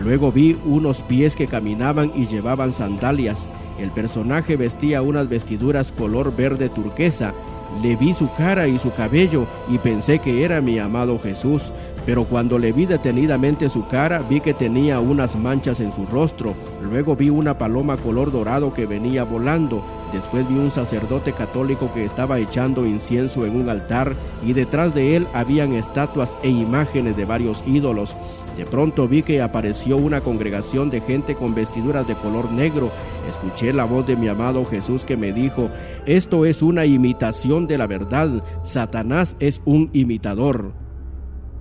Luego 0.00 0.30
vi 0.30 0.56
unos 0.64 1.02
pies 1.02 1.34
que 1.34 1.48
caminaban 1.48 2.12
y 2.14 2.26
llevaban 2.26 2.72
sandalias. 2.72 3.48
El 3.80 3.90
personaje 3.90 4.56
vestía 4.56 5.02
unas 5.02 5.28
vestiduras 5.28 5.90
color 5.90 6.36
verde 6.36 6.68
turquesa. 6.68 7.34
Le 7.82 7.96
vi 7.96 8.14
su 8.14 8.28
cara 8.32 8.68
y 8.68 8.78
su 8.78 8.92
cabello 8.92 9.46
y 9.68 9.78
pensé 9.78 10.18
que 10.18 10.44
era 10.44 10.60
mi 10.60 10.78
amado 10.78 11.18
Jesús. 11.18 11.72
Pero 12.04 12.24
cuando 12.24 12.58
le 12.58 12.72
vi 12.72 12.86
detenidamente 12.86 13.68
su 13.68 13.86
cara, 13.86 14.20
vi 14.20 14.40
que 14.40 14.54
tenía 14.54 15.00
unas 15.00 15.36
manchas 15.36 15.80
en 15.80 15.92
su 15.92 16.06
rostro. 16.06 16.54
Luego 16.82 17.14
vi 17.14 17.30
una 17.30 17.56
paloma 17.58 17.96
color 17.96 18.32
dorado 18.32 18.72
que 18.72 18.86
venía 18.86 19.24
volando. 19.24 19.84
Después 20.12 20.48
vi 20.48 20.54
un 20.54 20.70
sacerdote 20.70 21.32
católico 21.32 21.92
que 21.92 22.04
estaba 22.04 22.38
echando 22.40 22.84
incienso 22.84 23.46
en 23.46 23.56
un 23.56 23.68
altar 23.68 24.14
y 24.44 24.52
detrás 24.52 24.94
de 24.94 25.16
él 25.16 25.26
habían 25.32 25.72
estatuas 25.72 26.36
e 26.42 26.50
imágenes 26.50 27.16
de 27.16 27.24
varios 27.24 27.62
ídolos. 27.66 28.16
De 28.56 28.66
pronto 28.66 29.06
vi 29.06 29.22
que 29.22 29.40
apareció 29.40 29.96
una 29.96 30.20
congregación 30.20 30.90
de 30.90 31.00
gente 31.00 31.36
con 31.36 31.54
vestiduras 31.54 32.06
de 32.08 32.16
color 32.16 32.50
negro. 32.50 32.90
Escuché 33.28 33.72
la 33.72 33.84
voz 33.84 34.06
de 34.06 34.16
mi 34.16 34.26
amado 34.26 34.66
Jesús 34.66 35.04
que 35.04 35.16
me 35.16 35.32
dijo, 35.32 35.70
esto 36.06 36.44
es 36.44 36.60
una 36.60 36.84
imitación 36.86 37.66
de 37.68 37.78
la 37.78 37.86
verdad, 37.86 38.42
Satanás 38.64 39.36
es 39.38 39.62
un 39.64 39.90
imitador. 39.92 40.72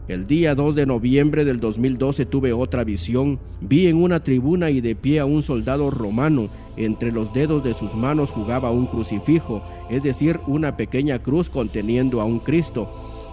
El 0.10 0.26
día 0.26 0.56
2 0.56 0.74
de 0.74 0.88
noviembre 0.88 1.46
del 1.46 1.60
2012 1.60 2.26
tuve 2.26 2.52
otra 2.52 2.84
visión. 2.84 3.40
Vi 3.62 3.86
en 3.86 3.98
una 3.98 4.24
tribuna 4.24 4.72
y 4.72 4.82
de 4.82 4.96
pie 4.96 5.20
a 5.20 5.26
un 5.26 5.44
soldado 5.44 5.92
romano. 5.92 6.50
Entre 6.78 7.12
los 7.12 7.34
dedos 7.34 7.64
de 7.64 7.74
sus 7.74 7.96
manos 7.96 8.32
jugaba 8.32 8.72
un 8.72 8.88
crucifijo, 8.88 9.62
es 9.90 10.04
decir, 10.04 10.40
una 10.48 10.78
pequeña 10.78 11.20
cruz 11.20 11.50
conteniendo 11.50 12.22
a 12.22 12.26
un 12.26 12.40
Cristo. 12.40 12.90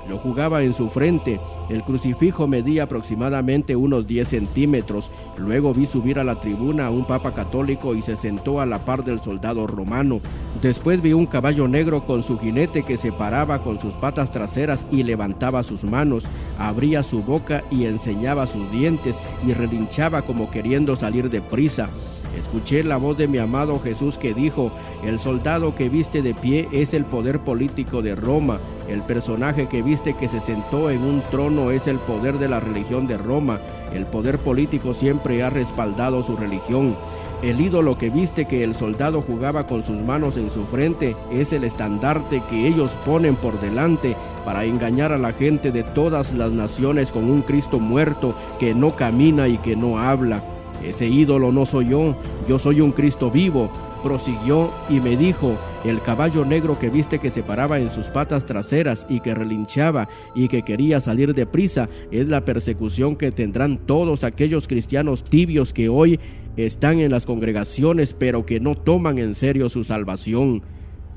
Lo 0.08 0.18
jugaba 0.18 0.62
en 0.62 0.72
su 0.72 0.88
frente. 0.88 1.40
El 1.68 1.82
crucifijo 1.82 2.46
medía 2.46 2.84
aproximadamente 2.84 3.74
unos 3.74 4.06
10 4.06 4.28
centímetros. 4.28 5.10
Luego 5.36 5.74
vi 5.74 5.86
subir 5.86 6.18
a 6.18 6.24
la 6.24 6.40
tribuna 6.40 6.86
a 6.86 6.90
un 6.90 7.06
papa 7.06 7.34
católico 7.34 7.94
y 7.94 8.02
se 8.02 8.14
sentó 8.14 8.60
a 8.60 8.66
la 8.66 8.84
par 8.84 9.04
del 9.04 9.20
soldado 9.20 9.66
romano. 9.66 10.20
Después 10.62 11.02
vi 11.02 11.12
un 11.12 11.26
caballo 11.26 11.66
negro 11.66 12.06
con 12.06 12.22
su 12.22 12.38
jinete 12.38 12.84
que 12.84 12.96
se 12.96 13.12
paraba 13.12 13.62
con 13.62 13.80
sus 13.80 13.94
patas 13.94 14.30
traseras 14.30 14.86
y 14.90 15.02
levantaba 15.02 15.62
sus 15.62 15.84
manos, 15.84 16.24
abría 16.58 17.02
su 17.02 17.22
boca 17.22 17.64
y 17.70 17.84
enseñaba 17.84 18.46
sus 18.46 18.70
dientes 18.70 19.20
y 19.46 19.52
relinchaba 19.52 20.22
como 20.22 20.50
queriendo 20.50 20.94
salir 20.96 21.30
de 21.30 21.40
prisa. 21.40 21.90
Escuché 22.36 22.84
la 22.84 22.98
voz 22.98 23.16
de 23.16 23.28
mi 23.28 23.38
amado 23.38 23.80
Jesús 23.80 24.18
que 24.18 24.34
dijo, 24.34 24.70
el 25.04 25.18
soldado 25.18 25.74
que 25.74 25.88
viste 25.88 26.20
de 26.22 26.34
pie 26.34 26.68
es 26.70 26.92
el 26.92 27.04
poder 27.04 27.40
político 27.40 28.02
de 28.02 28.14
Roma, 28.14 28.58
el 28.88 29.02
personaje 29.02 29.68
que 29.68 29.82
viste 29.82 30.14
que 30.14 30.28
se 30.28 30.40
sentó 30.40 30.90
en 30.90 31.02
un 31.02 31.22
trono 31.30 31.70
es 31.70 31.86
el 31.86 31.98
poder 31.98 32.38
de 32.38 32.48
la 32.48 32.60
religión 32.60 33.06
de 33.06 33.16
Roma, 33.16 33.58
el 33.92 34.06
poder 34.06 34.38
político 34.38 34.94
siempre 34.94 35.42
ha 35.42 35.50
respaldado 35.50 36.22
su 36.22 36.36
religión. 36.36 36.96
El 37.42 37.60
ídolo 37.60 37.98
que 37.98 38.10
viste 38.10 38.46
que 38.46 38.64
el 38.64 38.74
soldado 38.74 39.22
jugaba 39.22 39.66
con 39.66 39.82
sus 39.82 39.98
manos 39.98 40.36
en 40.36 40.50
su 40.50 40.64
frente 40.64 41.14
es 41.30 41.52
el 41.52 41.64
estandarte 41.64 42.42
que 42.48 42.66
ellos 42.66 42.96
ponen 43.04 43.36
por 43.36 43.60
delante 43.60 44.16
para 44.44 44.64
engañar 44.64 45.12
a 45.12 45.18
la 45.18 45.32
gente 45.32 45.70
de 45.70 45.82
todas 45.82 46.32
las 46.32 46.52
naciones 46.52 47.12
con 47.12 47.30
un 47.30 47.42
Cristo 47.42 47.78
muerto 47.78 48.34
que 48.58 48.74
no 48.74 48.96
camina 48.96 49.48
y 49.48 49.58
que 49.58 49.76
no 49.76 49.98
habla. 49.98 50.42
Ese 50.84 51.08
ídolo 51.08 51.52
no 51.52 51.66
soy 51.66 51.88
yo, 51.90 52.16
yo 52.48 52.58
soy 52.58 52.80
un 52.80 52.92
Cristo 52.92 53.30
vivo. 53.30 53.70
Prosiguió 54.02 54.70
y 54.88 55.00
me 55.00 55.16
dijo, 55.16 55.58
el 55.84 56.00
caballo 56.00 56.44
negro 56.44 56.78
que 56.78 56.90
viste 56.90 57.18
que 57.18 57.30
se 57.30 57.42
paraba 57.42 57.78
en 57.78 57.90
sus 57.90 58.06
patas 58.06 58.46
traseras 58.46 59.06
y 59.08 59.20
que 59.20 59.34
relinchaba 59.34 60.08
y 60.34 60.48
que 60.48 60.62
quería 60.62 61.00
salir 61.00 61.34
de 61.34 61.46
prisa 61.46 61.88
es 62.12 62.28
la 62.28 62.44
persecución 62.44 63.16
que 63.16 63.32
tendrán 63.32 63.78
todos 63.78 64.22
aquellos 64.22 64.68
cristianos 64.68 65.24
tibios 65.24 65.72
que 65.72 65.88
hoy 65.88 66.20
están 66.56 67.00
en 67.00 67.10
las 67.10 67.26
congregaciones 67.26 68.14
pero 68.14 68.46
que 68.46 68.60
no 68.60 68.76
toman 68.76 69.18
en 69.18 69.34
serio 69.34 69.68
su 69.68 69.82
salvación. 69.82 70.62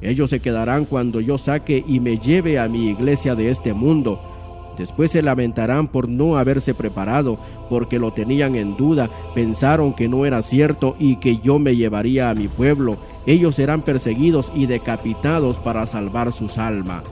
Ellos 0.02 0.30
se 0.30 0.40
quedarán 0.40 0.86
cuando 0.86 1.20
yo 1.22 1.38
saque 1.38 1.84
y 1.86 2.00
me 2.00 2.18
lleve 2.18 2.58
a 2.58 2.70
mi 2.70 2.88
iglesia 2.88 3.36
de 3.36 3.50
este 3.50 3.74
mundo 3.74 4.39
Después 4.80 5.12
se 5.12 5.22
lamentarán 5.22 5.90
por 5.90 6.08
no 6.08 6.38
haberse 6.38 6.74
preparado, 6.74 7.38
porque 7.70 8.00
lo 8.00 8.14
tenían 8.14 8.56
en 8.56 8.78
duda, 8.78 9.10
pensaron 9.36 9.94
que 9.94 10.08
no 10.08 10.26
era 10.26 10.42
cierto 10.42 10.96
y 10.98 11.18
que 11.18 11.38
yo 11.40 11.60
me 11.60 11.76
llevaría 11.76 12.30
a 12.30 12.34
mi 12.34 12.48
pueblo. 12.48 12.96
Ellos 13.26 13.56
serán 13.56 13.82
perseguidos 13.82 14.54
y 14.56 14.68
decapitados 14.68 15.60
para 15.60 15.86
salvar 15.86 16.32
sus 16.32 16.58
almas. 16.58 17.04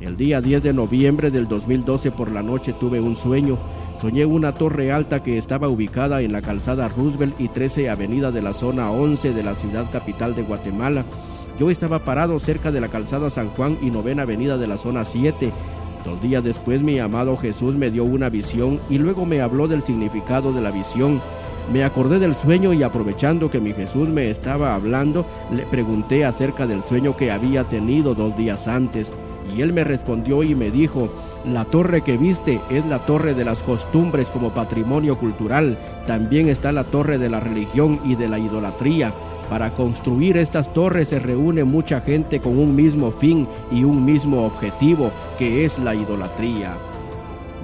El 0.00 0.16
día 0.16 0.40
10 0.40 0.62
de 0.62 0.72
noviembre 0.72 1.32
del 1.32 1.48
2012 1.48 2.12
por 2.12 2.30
la 2.30 2.44
noche 2.44 2.72
tuve 2.72 3.00
un 3.00 3.16
sueño. 3.16 3.58
Soñé 4.00 4.24
una 4.24 4.52
torre 4.52 4.92
alta 4.92 5.24
que 5.24 5.38
estaba 5.38 5.66
ubicada 5.66 6.22
en 6.22 6.30
la 6.30 6.40
calzada 6.40 6.88
Roosevelt 6.88 7.34
y 7.40 7.48
13 7.48 7.90
Avenida 7.90 8.30
de 8.30 8.42
la 8.42 8.52
zona 8.52 8.92
11 8.92 9.32
de 9.32 9.42
la 9.42 9.56
ciudad 9.56 9.90
capital 9.90 10.36
de 10.36 10.42
Guatemala. 10.42 11.04
Yo 11.58 11.68
estaba 11.68 12.04
parado 12.04 12.38
cerca 12.38 12.70
de 12.70 12.80
la 12.80 12.88
calzada 12.88 13.28
San 13.30 13.48
Juan 13.48 13.76
y 13.82 13.90
novena 13.90 14.22
avenida 14.22 14.58
de 14.58 14.68
la 14.68 14.78
zona 14.78 15.04
7. 15.04 15.52
Dos 16.06 16.22
días 16.22 16.44
después 16.44 16.82
mi 16.82 17.00
amado 17.00 17.36
Jesús 17.36 17.74
me 17.74 17.90
dio 17.90 18.04
una 18.04 18.28
visión 18.28 18.78
y 18.88 18.98
luego 18.98 19.26
me 19.26 19.40
habló 19.40 19.66
del 19.66 19.82
significado 19.82 20.52
de 20.52 20.60
la 20.60 20.70
visión. 20.70 21.20
Me 21.72 21.82
acordé 21.82 22.20
del 22.20 22.32
sueño 22.32 22.72
y 22.72 22.84
aprovechando 22.84 23.50
que 23.50 23.58
mi 23.58 23.72
Jesús 23.72 24.08
me 24.08 24.30
estaba 24.30 24.76
hablando, 24.76 25.26
le 25.50 25.64
pregunté 25.64 26.24
acerca 26.24 26.64
del 26.68 26.80
sueño 26.82 27.16
que 27.16 27.32
había 27.32 27.68
tenido 27.68 28.14
dos 28.14 28.36
días 28.36 28.68
antes. 28.68 29.14
Y 29.52 29.62
él 29.62 29.72
me 29.72 29.82
respondió 29.82 30.44
y 30.44 30.54
me 30.54 30.70
dijo, 30.70 31.08
la 31.44 31.64
torre 31.64 32.02
que 32.02 32.16
viste 32.16 32.60
es 32.70 32.86
la 32.86 33.00
torre 33.00 33.34
de 33.34 33.44
las 33.44 33.64
costumbres 33.64 34.30
como 34.30 34.54
patrimonio 34.54 35.18
cultural, 35.18 35.76
también 36.06 36.48
está 36.48 36.70
la 36.70 36.84
torre 36.84 37.18
de 37.18 37.30
la 37.30 37.40
religión 37.40 37.98
y 38.04 38.14
de 38.14 38.28
la 38.28 38.38
idolatría. 38.38 39.12
Para 39.48 39.72
construir 39.74 40.36
estas 40.36 40.72
torres 40.72 41.08
se 41.08 41.18
reúne 41.20 41.64
mucha 41.64 42.00
gente 42.00 42.40
con 42.40 42.58
un 42.58 42.74
mismo 42.74 43.12
fin 43.12 43.46
y 43.70 43.84
un 43.84 44.04
mismo 44.04 44.44
objetivo, 44.44 45.12
que 45.38 45.64
es 45.64 45.78
la 45.78 45.94
idolatría. 45.94 46.76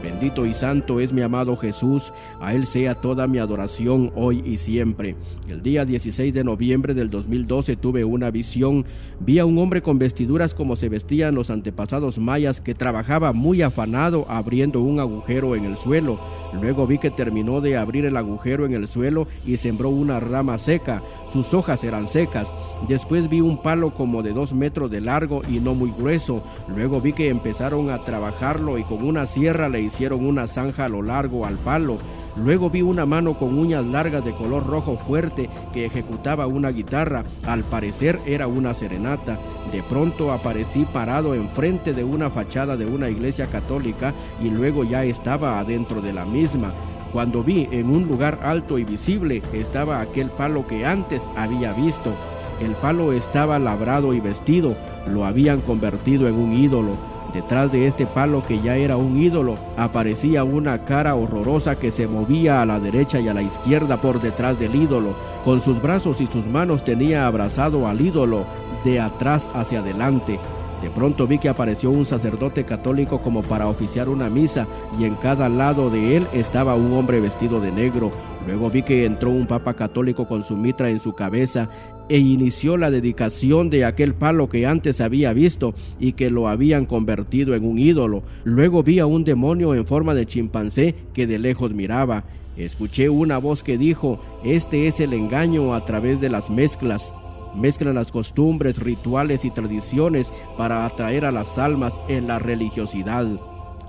Bendito 0.03 0.47
y 0.47 0.53
santo 0.53 0.99
es 0.99 1.13
mi 1.13 1.23
amado 1.23 1.57
Jesús, 1.57 2.13
a 2.41 2.55
Él 2.55 2.67
sea 2.67 2.97
toda 2.97 3.29
mi 3.29 3.39
adoración 3.39 4.11
hoy 4.17 4.43
y 4.45 4.57
siempre. 4.57 5.15
El 5.49 5.63
día 5.63 5.85
16 5.85 6.35
de 6.35 6.43
noviembre 6.43 6.93
del 6.93 7.09
2012 7.09 7.77
tuve 7.77 8.05
una 8.05 8.33
visión, 8.33 8.85
vi 9.21 9.39
a 9.39 9.47
un 9.47 9.59
hombre 9.59 9.81
con 9.81 10.01
vestiduras 10.01 10.55
como 10.55 10.75
se 10.75 10.89
vestían 10.89 11.37
los 11.37 11.51
antepasados 11.51 12.19
mayas 12.19 12.61
que 12.61 12.75
trabajaba 12.75 13.33
muy 13.33 13.63
afanado 13.63 14.27
abriendo 14.29 14.81
un 14.81 14.99
agujero 14.99 15.55
en 15.55 15.67
el 15.67 15.77
suelo. 15.77 16.19
Luego 16.53 16.87
vi 16.89 16.99
que 16.99 17.11
terminó 17.11 17.61
de 17.61 17.77
abrir 17.77 18.05
el 18.05 18.17
agujero 18.17 18.67
en 18.67 18.75
el 18.75 18.89
suelo 18.89 19.29
y 19.47 19.57
sembró 19.57 19.89
una 19.89 20.19
rama 20.19 20.59
seca, 20.59 21.01
sus 21.31 21.55
hojas 21.55 21.85
eran 21.85 22.09
secas. 22.09 22.53
Después 22.89 23.29
vi 23.29 23.41
un 23.41 23.63
palo 23.63 23.95
como 23.95 24.23
de 24.23 24.33
dos 24.33 24.53
metros 24.53 24.91
de 24.91 25.01
largo 25.01 25.43
y 25.49 25.61
no 25.61 25.75
muy 25.75 25.93
grueso. 25.93 26.43
Luego 26.75 27.01
vi 27.01 27.13
que 27.13 27.29
empezaron 27.29 27.89
a 27.91 28.03
trabajarlo 28.03 28.79
y 28.79 28.83
con 28.83 29.05
una 29.05 29.27
sierra 29.27 29.69
le 29.69 29.79
hicieron 29.79 29.92
una 30.13 30.47
zanja 30.47 30.87
a 30.87 30.89
lo 30.89 31.03
largo 31.03 31.45
al 31.45 31.59
palo. 31.59 31.99
Luego 32.37 32.71
vi 32.71 32.81
una 32.81 33.05
mano 33.05 33.37
con 33.37 33.59
uñas 33.59 33.85
largas 33.85 34.25
de 34.25 34.33
color 34.33 34.67
rojo 34.67 34.97
fuerte 34.97 35.51
que 35.73 35.85
ejecutaba 35.85 36.47
una 36.47 36.71
guitarra. 36.71 37.25
Al 37.45 37.63
parecer 37.63 38.19
era 38.25 38.47
una 38.47 38.73
serenata. 38.73 39.39
De 39.71 39.83
pronto 39.83 40.33
aparecí 40.33 40.87
parado 40.87 41.35
enfrente 41.35 41.93
de 41.93 42.05
una 42.05 42.31
fachada 42.31 42.77
de 42.77 42.87
una 42.87 43.11
iglesia 43.11 43.49
católica 43.49 44.15
y 44.43 44.49
luego 44.49 44.85
ya 44.85 45.05
estaba 45.05 45.59
adentro 45.59 46.01
de 46.01 46.15
la 46.15 46.25
misma. 46.25 46.73
Cuando 47.13 47.45
vi 47.45 47.69
en 47.71 47.91
un 47.91 48.09
lugar 48.09 48.41
alto 48.43 48.79
y 48.79 48.85
visible 48.85 49.43
estaba 49.53 50.01
aquel 50.01 50.31
palo 50.31 50.67
que 50.67 50.87
antes 50.87 51.29
había 51.37 51.75
visto. 51.75 52.15
El 52.61 52.75
palo 52.77 53.13
estaba 53.13 53.59
labrado 53.59 54.15
y 54.15 54.21
vestido, 54.21 54.75
lo 55.07 55.27
habían 55.27 55.61
convertido 55.61 56.29
en 56.29 56.37
un 56.37 56.53
ídolo. 56.55 57.12
Detrás 57.33 57.73
de 57.73 57.87
este 57.87 58.07
palo 58.07 58.45
que 58.47 58.61
ya 58.61 58.77
era 58.77 58.99
un 58.99 59.19
ídolo, 59.19 59.57
aparecía 59.77 60.45
una 60.45 60.85
cara 60.85 61.15
horrorosa 61.15 61.77
que 61.77 61.91
se 61.91 62.07
movía 62.07 62.61
a 62.61 62.67
la 62.67 62.79
derecha 62.79 63.21
y 63.21 63.29
a 63.29 63.35
la 63.35 63.43
izquierda 63.43 64.01
por 64.01 64.21
detrás 64.21 64.59
del 64.59 64.75
ídolo. 64.75 65.15
Con 65.45 65.63
sus 65.63 65.81
brazos 65.81 66.21
y 66.21 66.27
sus 66.27 66.47
manos 66.47 66.85
tenía 66.85 67.27
abrazado 67.27 67.89
al 67.89 68.01
ídolo 68.03 68.45
de 68.85 69.01
atrás 69.01 69.49
hacia 69.55 69.79
adelante. 69.79 70.39
De 70.83 70.91
pronto 70.91 71.29
vi 71.29 71.39
que 71.39 71.49
apareció 71.49 71.91
un 71.91 72.05
sacerdote 72.05 72.65
católico 72.65 73.23
como 73.23 73.43
para 73.43 73.69
oficiar 73.69 74.09
una 74.09 74.29
misa 74.29 74.67
y 74.99 75.05
en 75.05 75.15
cada 75.15 75.49
lado 75.49 75.91
de 75.91 76.17
él 76.17 76.27
estaba 76.33 76.75
un 76.75 76.93
hombre 76.93 77.21
vestido 77.21 77.61
de 77.61 77.71
negro. 77.71 78.11
Luego 78.49 78.69
vi 78.69 78.83
que 78.83 79.07
entró 79.07 79.31
un 79.31 79.47
papa 79.47 79.75
católico 79.75 80.27
con 80.27 80.43
su 80.43 80.57
mitra 80.57 80.91
en 80.91 80.99
su 80.99 81.13
cabeza 81.13 81.69
e 82.13 82.19
inició 82.19 82.77
la 82.77 82.91
dedicación 82.91 83.71
de 83.71 83.87
aquel 83.87 84.13
palo 84.13 84.51
que 84.51 84.67
antes 84.67 85.01
había 85.01 85.33
visto 85.33 85.73
y 85.99 86.13
que 86.13 86.29
lo 86.29 86.47
habían 86.47 86.85
convertido 86.85 87.55
en 87.55 87.65
un 87.65 87.79
ídolo. 87.79 88.23
Luego 88.45 88.83
vi 88.83 88.99
a 88.99 89.07
un 89.07 89.25
demonio 89.25 89.75
en 89.75 89.87
forma 89.87 90.13
de 90.13 90.27
chimpancé 90.27 90.95
que 91.15 91.27
de 91.27 91.39
lejos 91.39 91.73
miraba. 91.73 92.25
Escuché 92.59 93.09
una 93.09 93.39
voz 93.39 93.63
que 93.63 93.79
dijo, 93.79 94.21
este 94.45 94.89
es 94.89 95.01
el 95.01 95.15
engaño 95.15 95.73
a 95.73 95.87
través 95.87 96.21
de 96.21 96.29
las 96.29 96.51
mezclas. 96.51 97.15
Mezclan 97.55 97.95
las 97.95 98.13
costumbres, 98.13 98.77
rituales 98.77 99.47
y 99.47 99.51
tradiciones 99.51 100.35
para 100.59 100.85
atraer 100.85 101.25
a 101.25 101.33
las 101.33 101.57
almas 101.57 102.03
en 102.11 102.27
la 102.27 102.39
religiosidad. 102.39 103.41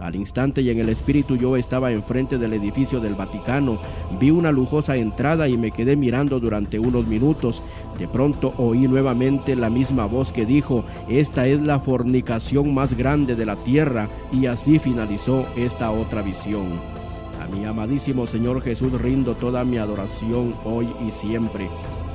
Al 0.03 0.17
instante 0.17 0.61
y 0.61 0.69
en 0.69 0.81
el 0.81 0.89
espíritu 0.89 1.37
yo 1.37 1.55
estaba 1.55 1.89
enfrente 1.89 2.37
del 2.37 2.51
edificio 2.51 2.99
del 2.99 3.15
Vaticano, 3.15 3.79
vi 4.19 4.31
una 4.31 4.51
lujosa 4.51 4.97
entrada 4.97 5.47
y 5.47 5.57
me 5.57 5.71
quedé 5.71 5.95
mirando 5.95 6.41
durante 6.41 6.77
unos 6.77 7.07
minutos. 7.07 7.63
De 7.97 8.09
pronto 8.09 8.53
oí 8.57 8.85
nuevamente 8.89 9.55
la 9.55 9.69
misma 9.69 10.05
voz 10.05 10.33
que 10.33 10.45
dijo, 10.45 10.83
esta 11.07 11.47
es 11.47 11.61
la 11.61 11.79
fornicación 11.79 12.73
más 12.73 12.97
grande 12.97 13.37
de 13.37 13.45
la 13.45 13.55
tierra 13.55 14.09
y 14.33 14.47
así 14.47 14.77
finalizó 14.77 15.45
esta 15.55 15.89
otra 15.91 16.21
visión. 16.21 16.81
A 17.39 17.47
mi 17.47 17.63
amadísimo 17.63 18.27
Señor 18.27 18.61
Jesús 18.61 19.01
rindo 19.01 19.35
toda 19.35 19.63
mi 19.63 19.77
adoración 19.77 20.53
hoy 20.65 20.89
y 21.07 21.11
siempre. 21.11 21.69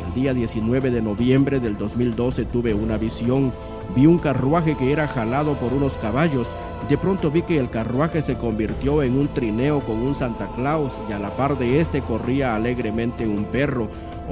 El 0.06 0.12
día 0.12 0.34
19 0.34 0.90
de 0.90 1.00
noviembre 1.00 1.58
del 1.58 1.78
2012 1.78 2.44
tuve 2.44 2.74
una 2.74 2.98
visión. 2.98 3.50
Vi 3.94 4.06
un 4.06 4.18
carruaje 4.18 4.76
que 4.76 4.92
era 4.92 5.08
jalado 5.08 5.58
por 5.58 5.72
unos 5.72 5.96
caballos. 5.98 6.48
De 6.88 6.98
pronto 6.98 7.30
vi 7.30 7.42
que 7.42 7.58
el 7.58 7.70
carruaje 7.70 8.22
se 8.22 8.36
convirtió 8.36 9.02
en 9.02 9.18
un 9.18 9.28
trineo 9.28 9.80
con 9.80 9.96
un 9.98 10.14
Santa 10.14 10.48
Claus 10.54 10.92
y 11.08 11.12
a 11.12 11.18
la 11.18 11.36
par 11.36 11.58
de 11.58 11.80
este 11.80 12.02
corría 12.02 12.54
alegremente 12.54 13.26
un 13.26 13.44
perro. 13.44 13.88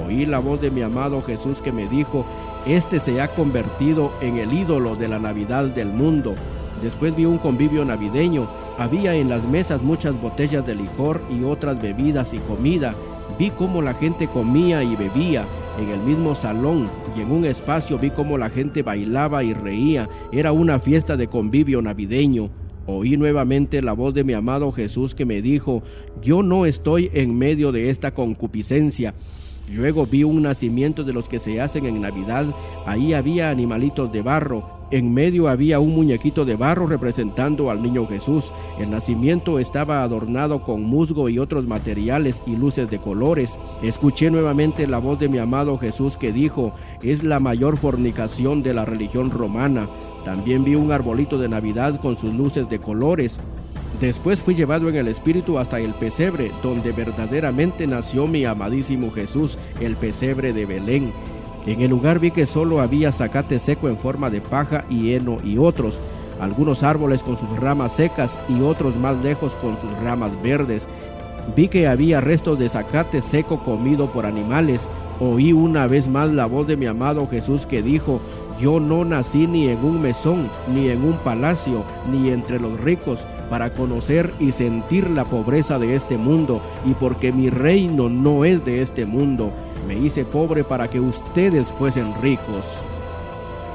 Oí 0.07 0.27
la 0.27 0.39
voz 0.39 0.61
de 0.61 0.71
mi 0.71 0.83
amado 0.83 1.23
Jesús 1.23 1.63
que 1.63 1.73
me 1.73 1.89
dijo, 1.89 2.27
este 2.67 2.99
se 2.99 3.21
ha 3.21 3.29
convertido 3.29 4.13
en 4.21 4.37
el 4.37 4.53
ídolo 4.53 4.95
de 4.95 5.09
la 5.09 5.19
Navidad 5.19 5.65
del 5.65 5.89
mundo. 5.89 6.35
Después 6.83 7.17
vi 7.17 7.25
un 7.25 7.39
convivio 7.39 7.85
navideño. 7.85 8.49
Había 8.79 9.15
en 9.15 9.31
las 9.31 9.45
mesas 9.45 9.83
muchas 9.83 10.21
botellas 10.21 10.67
de 10.67 10.75
licor 10.75 11.23
y 11.31 11.45
otras 11.45 11.81
bebidas 11.81 12.35
y 12.35 12.39
comida. 12.39 12.95
Vi 13.39 13.51
cómo 13.51 13.83
la 13.83 13.95
gente 13.95 14.29
comía 14.29 14.83
y 14.83 14.97
bebía 14.97 15.47
en 15.79 15.91
el 15.91 16.01
mismo 16.01 16.35
salón 16.35 16.89
y 17.17 17.21
en 17.21 17.31
un 17.31 17.45
espacio 17.45 17.99
vi 17.99 18.11
cómo 18.11 18.39
la 18.39 18.49
gente 18.49 18.83
bailaba 18.83 19.45
y 19.45 19.53
reía. 19.53 20.09
Era 20.33 20.53
una 20.53 20.79
fiesta 20.79 21.17
de 21.17 21.29
convivio 21.29 21.83
navideño. 21.83 22.51
Oí 22.87 23.17
nuevamente 23.17 23.83
la 23.83 23.93
voz 23.93 24.15
de 24.15 24.25
mi 24.25 24.33
amado 24.33 24.71
Jesús 24.73 25.15
que 25.15 25.27
me 25.27 25.43
dijo, 25.43 25.83
yo 26.23 26.43
no 26.43 26.67
estoy 26.67 27.11
en 27.13 27.37
medio 27.37 27.73
de 27.73 27.91
esta 27.91 28.15
concupiscencia. 28.15 29.15
Luego 29.73 30.07
vi 30.07 30.23
un 30.23 30.43
nacimiento 30.43 31.03
de 31.03 31.13
los 31.13 31.29
que 31.29 31.41
se 31.41 31.61
hacen 31.61 31.87
en 31.87 32.01
Navidad. 32.01 32.47
Ahí 32.87 33.13
había 33.13 33.51
animalitos 33.51 34.13
de 34.13 34.23
barro, 34.23 34.76
en 34.91 35.13
medio 35.13 35.49
había 35.49 35.81
un 35.81 35.95
muñequito 35.95 36.45
de 36.45 36.57
barro 36.57 36.87
representando 36.87 37.71
al 37.71 37.83
niño 37.83 38.07
Jesús. 38.07 38.53
El 38.79 38.91
nacimiento 38.91 39.59
estaba 39.59 40.03
adornado 40.03 40.63
con 40.63 40.83
musgo 40.83 41.29
y 41.29 41.39
otros 41.39 41.67
materiales 41.67 42.43
y 42.47 42.57
luces 42.57 42.89
de 42.89 42.99
colores. 42.99 43.59
Escuché 43.83 44.31
nuevamente 44.31 44.87
la 44.87 44.99
voz 44.99 45.19
de 45.19 45.29
mi 45.29 45.39
amado 45.39 45.77
Jesús 45.79 46.17
que 46.17 46.33
dijo, 46.33 46.73
es 47.03 47.25
la 47.25 47.41
mayor 47.41 47.77
fornicación 47.79 48.63
de 48.63 48.75
la 48.75 48.85
religión 48.85 49.31
romana. 49.31 49.89
También 50.25 50.65
vi 50.65 50.75
un 50.77 50.93
arbolito 50.93 51.39
de 51.39 51.49
Navidad 51.49 52.01
con 52.01 52.17
sus 52.17 52.33
luces 52.33 52.69
de 52.69 52.79
colores. 52.79 53.41
Después 54.01 54.43
fui 54.43 54.55
llevado 54.55 54.89
en 54.89 54.97
el 54.97 55.09
espíritu 55.09 55.59
hasta 55.59 55.81
el 55.81 55.95
pesebre, 55.95 56.53
donde 56.63 56.93
verdaderamente 56.93 57.87
nació 57.87 58.27
mi 58.27 58.45
amadísimo 58.45 59.11
Jesús, 59.11 59.59
el 59.81 59.97
pesebre 59.97 60.53
de 60.53 60.67
Belén. 60.67 61.13
En 61.67 61.83
el 61.83 61.91
lugar 61.91 62.21
vi 62.21 62.31
que 62.31 62.47
solo 62.47 62.81
había 62.81 63.11
zacate 63.11 63.59
seco 63.59 63.89
en 63.89 63.99
forma 63.99 64.31
de 64.31 64.41
paja 64.41 64.85
y 64.89 65.13
heno 65.15 65.39
y 65.43 65.59
otros, 65.59 66.01
algunos 66.41 66.85
árboles 66.85 67.25
con 67.25 67.37
sus 67.37 67.49
ramas 67.59 67.93
secas 67.93 68.39
y 68.49 68.61
otros 68.61 68.97
más 68.97 69.23
lejos 69.25 69.57
con 69.57 69.77
sus 69.77 69.91
ramas 69.99 70.31
verdes. 70.43 70.87
Vi 71.57 71.69
que 71.69 71.89
había 71.89 72.21
restos 72.21 72.59
de 72.59 72.69
zacate 72.69 73.21
seco 73.21 73.63
comido 73.65 74.13
por 74.13 74.27
animales. 74.27 74.89
Oí 75.19 75.53
una 75.53 75.87
vez 75.87 76.09
más 76.09 76.31
la 76.31 76.47
voz 76.47 76.67
de 76.67 76.77
mi 76.77 76.87
amado 76.87 77.27
Jesús 77.27 77.67
que 77.67 77.83
dijo, 77.83 78.21
yo 78.61 78.81
no 78.81 79.05
nací 79.05 79.47
ni 79.47 79.69
en 79.69 79.85
un 79.85 80.01
mesón, 80.01 80.49
ni 80.73 80.89
en 80.89 81.05
un 81.05 81.15
palacio, 81.19 81.85
ni 82.11 82.31
entre 82.31 82.61
los 82.61 82.81
ricos, 82.81 83.25
para 83.51 83.71
conocer 83.71 84.33
y 84.41 84.53
sentir 84.53 85.11
la 85.11 85.25
pobreza 85.25 85.79
de 85.79 85.95
este 85.95 86.17
mundo, 86.17 86.63
y 86.85 86.95
porque 86.95 87.33
mi 87.33 87.51
reino 87.51 88.09
no 88.09 88.45
es 88.45 88.65
de 88.65 88.83
este 88.83 89.05
mundo. 89.05 89.53
Me 89.87 89.97
hice 89.97 90.25
pobre 90.25 90.65
para 90.65 90.91
que 90.91 90.99
ustedes 90.99 91.73
fuesen 91.73 92.13
ricos. 92.21 92.65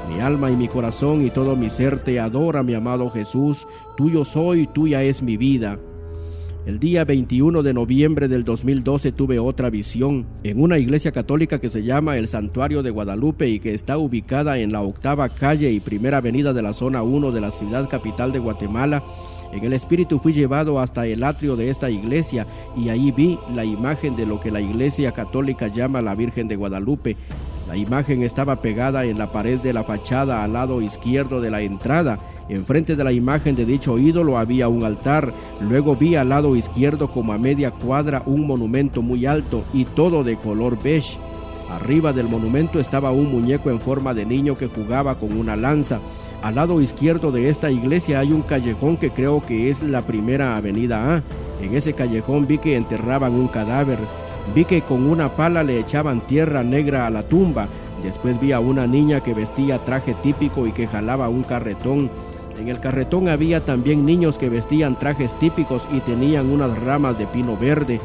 Mi 0.08 0.20
alma 0.20 0.50
y 0.50 0.56
mi 0.56 0.68
corazón 0.68 1.24
y 1.24 1.30
todo 1.30 1.56
mi 1.56 1.70
ser 1.70 2.02
te 2.04 2.20
adora, 2.20 2.62
mi 2.62 2.74
amado 2.74 3.08
Jesús. 3.10 3.66
Tuyo 3.96 4.24
soy, 4.24 4.66
tuya 4.66 5.02
es 5.02 5.22
mi 5.22 5.36
vida. 5.38 5.78
El 6.66 6.78
día 6.78 7.04
21 7.04 7.62
de 7.62 7.74
noviembre 7.74 8.28
del 8.28 8.44
2012 8.44 9.10
tuve 9.12 9.40
otra 9.40 9.68
visión 9.68 10.26
en 10.44 10.62
una 10.62 10.78
iglesia 10.78 11.10
católica 11.10 11.58
que 11.58 11.68
se 11.68 11.82
llama 11.82 12.18
el 12.18 12.28
Santuario 12.28 12.84
de 12.84 12.90
Guadalupe 12.90 13.48
y 13.48 13.58
que 13.58 13.74
está 13.74 13.98
ubicada 13.98 14.58
en 14.58 14.70
la 14.70 14.82
octava 14.82 15.28
calle 15.28 15.72
y 15.72 15.80
primera 15.80 16.18
avenida 16.18 16.52
de 16.52 16.62
la 16.62 16.72
zona 16.72 17.02
1 17.02 17.32
de 17.32 17.40
la 17.40 17.50
ciudad 17.50 17.88
capital 17.88 18.30
de 18.30 18.38
Guatemala. 18.38 19.02
En 19.52 19.62
el 19.64 19.74
espíritu 19.74 20.18
fui 20.18 20.32
llevado 20.32 20.80
hasta 20.80 21.06
el 21.06 21.22
atrio 21.22 21.56
de 21.56 21.68
esta 21.68 21.90
iglesia 21.90 22.46
y 22.74 22.88
ahí 22.88 23.12
vi 23.12 23.38
la 23.54 23.66
imagen 23.66 24.16
de 24.16 24.24
lo 24.24 24.40
que 24.40 24.50
la 24.50 24.62
iglesia 24.62 25.12
católica 25.12 25.68
llama 25.68 26.00
la 26.00 26.14
Virgen 26.14 26.48
de 26.48 26.56
Guadalupe. 26.56 27.16
La 27.68 27.76
imagen 27.76 28.22
estaba 28.22 28.60
pegada 28.60 29.04
en 29.04 29.18
la 29.18 29.30
pared 29.30 29.60
de 29.60 29.74
la 29.74 29.84
fachada 29.84 30.42
al 30.42 30.54
lado 30.54 30.80
izquierdo 30.80 31.42
de 31.42 31.50
la 31.50 31.60
entrada. 31.60 32.18
Enfrente 32.48 32.96
de 32.96 33.04
la 33.04 33.12
imagen 33.12 33.54
de 33.54 33.66
dicho 33.66 33.98
ídolo 33.98 34.38
había 34.38 34.68
un 34.68 34.84
altar. 34.84 35.34
Luego 35.60 35.96
vi 35.96 36.16
al 36.16 36.30
lado 36.30 36.56
izquierdo 36.56 37.10
como 37.10 37.34
a 37.34 37.38
media 37.38 37.70
cuadra 37.70 38.22
un 38.24 38.46
monumento 38.46 39.02
muy 39.02 39.26
alto 39.26 39.64
y 39.74 39.84
todo 39.84 40.24
de 40.24 40.36
color 40.36 40.82
beige. 40.82 41.18
Arriba 41.70 42.12
del 42.12 42.28
monumento 42.28 42.80
estaba 42.80 43.12
un 43.12 43.30
muñeco 43.30 43.70
en 43.70 43.80
forma 43.80 44.12
de 44.12 44.26
niño 44.26 44.54
que 44.54 44.68
jugaba 44.68 45.18
con 45.18 45.36
una 45.36 45.56
lanza. 45.56 46.00
Al 46.42 46.56
lado 46.56 46.80
izquierdo 46.80 47.30
de 47.30 47.48
esta 47.48 47.70
iglesia 47.70 48.18
hay 48.18 48.32
un 48.32 48.42
callejón 48.42 48.96
que 48.96 49.10
creo 49.10 49.40
que 49.46 49.70
es 49.70 49.80
la 49.80 50.04
primera 50.04 50.56
avenida 50.56 51.14
A. 51.14 51.22
En 51.62 51.76
ese 51.76 51.92
callejón 51.92 52.48
vi 52.48 52.58
que 52.58 52.74
enterraban 52.74 53.34
un 53.34 53.46
cadáver. 53.46 54.00
Vi 54.52 54.64
que 54.64 54.82
con 54.82 55.04
una 55.04 55.36
pala 55.36 55.62
le 55.62 55.78
echaban 55.78 56.20
tierra 56.26 56.64
negra 56.64 57.06
a 57.06 57.10
la 57.10 57.22
tumba. 57.22 57.68
Después 58.02 58.40
vi 58.40 58.50
a 58.50 58.58
una 58.58 58.88
niña 58.88 59.20
que 59.20 59.34
vestía 59.34 59.84
traje 59.84 60.14
típico 60.14 60.66
y 60.66 60.72
que 60.72 60.88
jalaba 60.88 61.28
un 61.28 61.44
carretón. 61.44 62.10
En 62.58 62.68
el 62.68 62.80
carretón 62.80 63.28
había 63.28 63.64
también 63.64 64.04
niños 64.04 64.36
que 64.36 64.48
vestían 64.48 64.98
trajes 64.98 65.38
típicos 65.38 65.88
y 65.92 66.00
tenían 66.00 66.50
unas 66.50 66.76
ramas 66.76 67.16
de 67.20 67.26
pino 67.28 67.56
verde. 67.56 68.00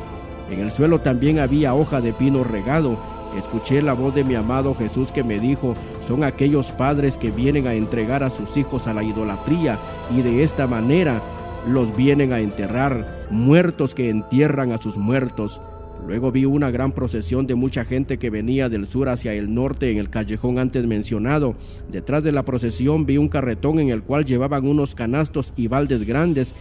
En 0.51 0.59
el 0.59 0.69
suelo 0.69 1.01
también 1.01 1.39
había 1.39 1.73
hoja 1.73 2.01
de 2.01 2.13
pino 2.13 2.43
regado. 2.43 2.99
Escuché 3.35 3.81
la 3.81 3.93
voz 3.93 4.15
de 4.15 4.23
mi 4.23 4.35
amado 4.35 4.73
Jesús 4.73 5.11
que 5.11 5.23
me 5.23 5.39
dijo, 5.39 5.73
son 6.05 6.23
aquellos 6.23 6.71
padres 6.71 7.17
que 7.17 7.31
vienen 7.31 7.67
a 7.67 7.73
entregar 7.73 8.23
a 8.23 8.29
sus 8.29 8.55
hijos 8.57 8.87
a 8.87 8.93
la 8.93 9.03
idolatría 9.03 9.79
y 10.15 10.21
de 10.21 10.43
esta 10.43 10.67
manera 10.67 11.21
los 11.67 11.95
vienen 11.95 12.33
a 12.33 12.39
enterrar, 12.39 13.27
muertos 13.29 13.93
que 13.93 14.09
entierran 14.09 14.71
a 14.71 14.77
sus 14.77 14.97
muertos. 14.97 15.61
Luego 16.05 16.31
vi 16.31 16.45
una 16.45 16.71
gran 16.71 16.93
procesión 16.93 17.47
de 17.47 17.55
mucha 17.55 17.83
gente 17.83 18.17
que 18.17 18.29
venía 18.29 18.69
del 18.69 18.87
sur 18.87 19.09
hacia 19.09 19.33
el 19.33 19.53
norte 19.53 19.91
en 19.91 19.97
el 19.97 20.09
callejón 20.09 20.57
antes 20.59 20.85
mencionado. 20.85 21.55
Detrás 21.91 22.23
de 22.23 22.31
la 22.31 22.45
procesión 22.45 23.05
vi 23.05 23.17
un 23.17 23.27
carretón 23.27 23.79
en 23.79 23.89
el 23.89 24.03
cual 24.03 24.23
llevaban 24.23 24.65
unos 24.67 24.95
canastos 24.95 25.53
y 25.57 25.67
baldes 25.67 26.05
grandes 26.05 26.53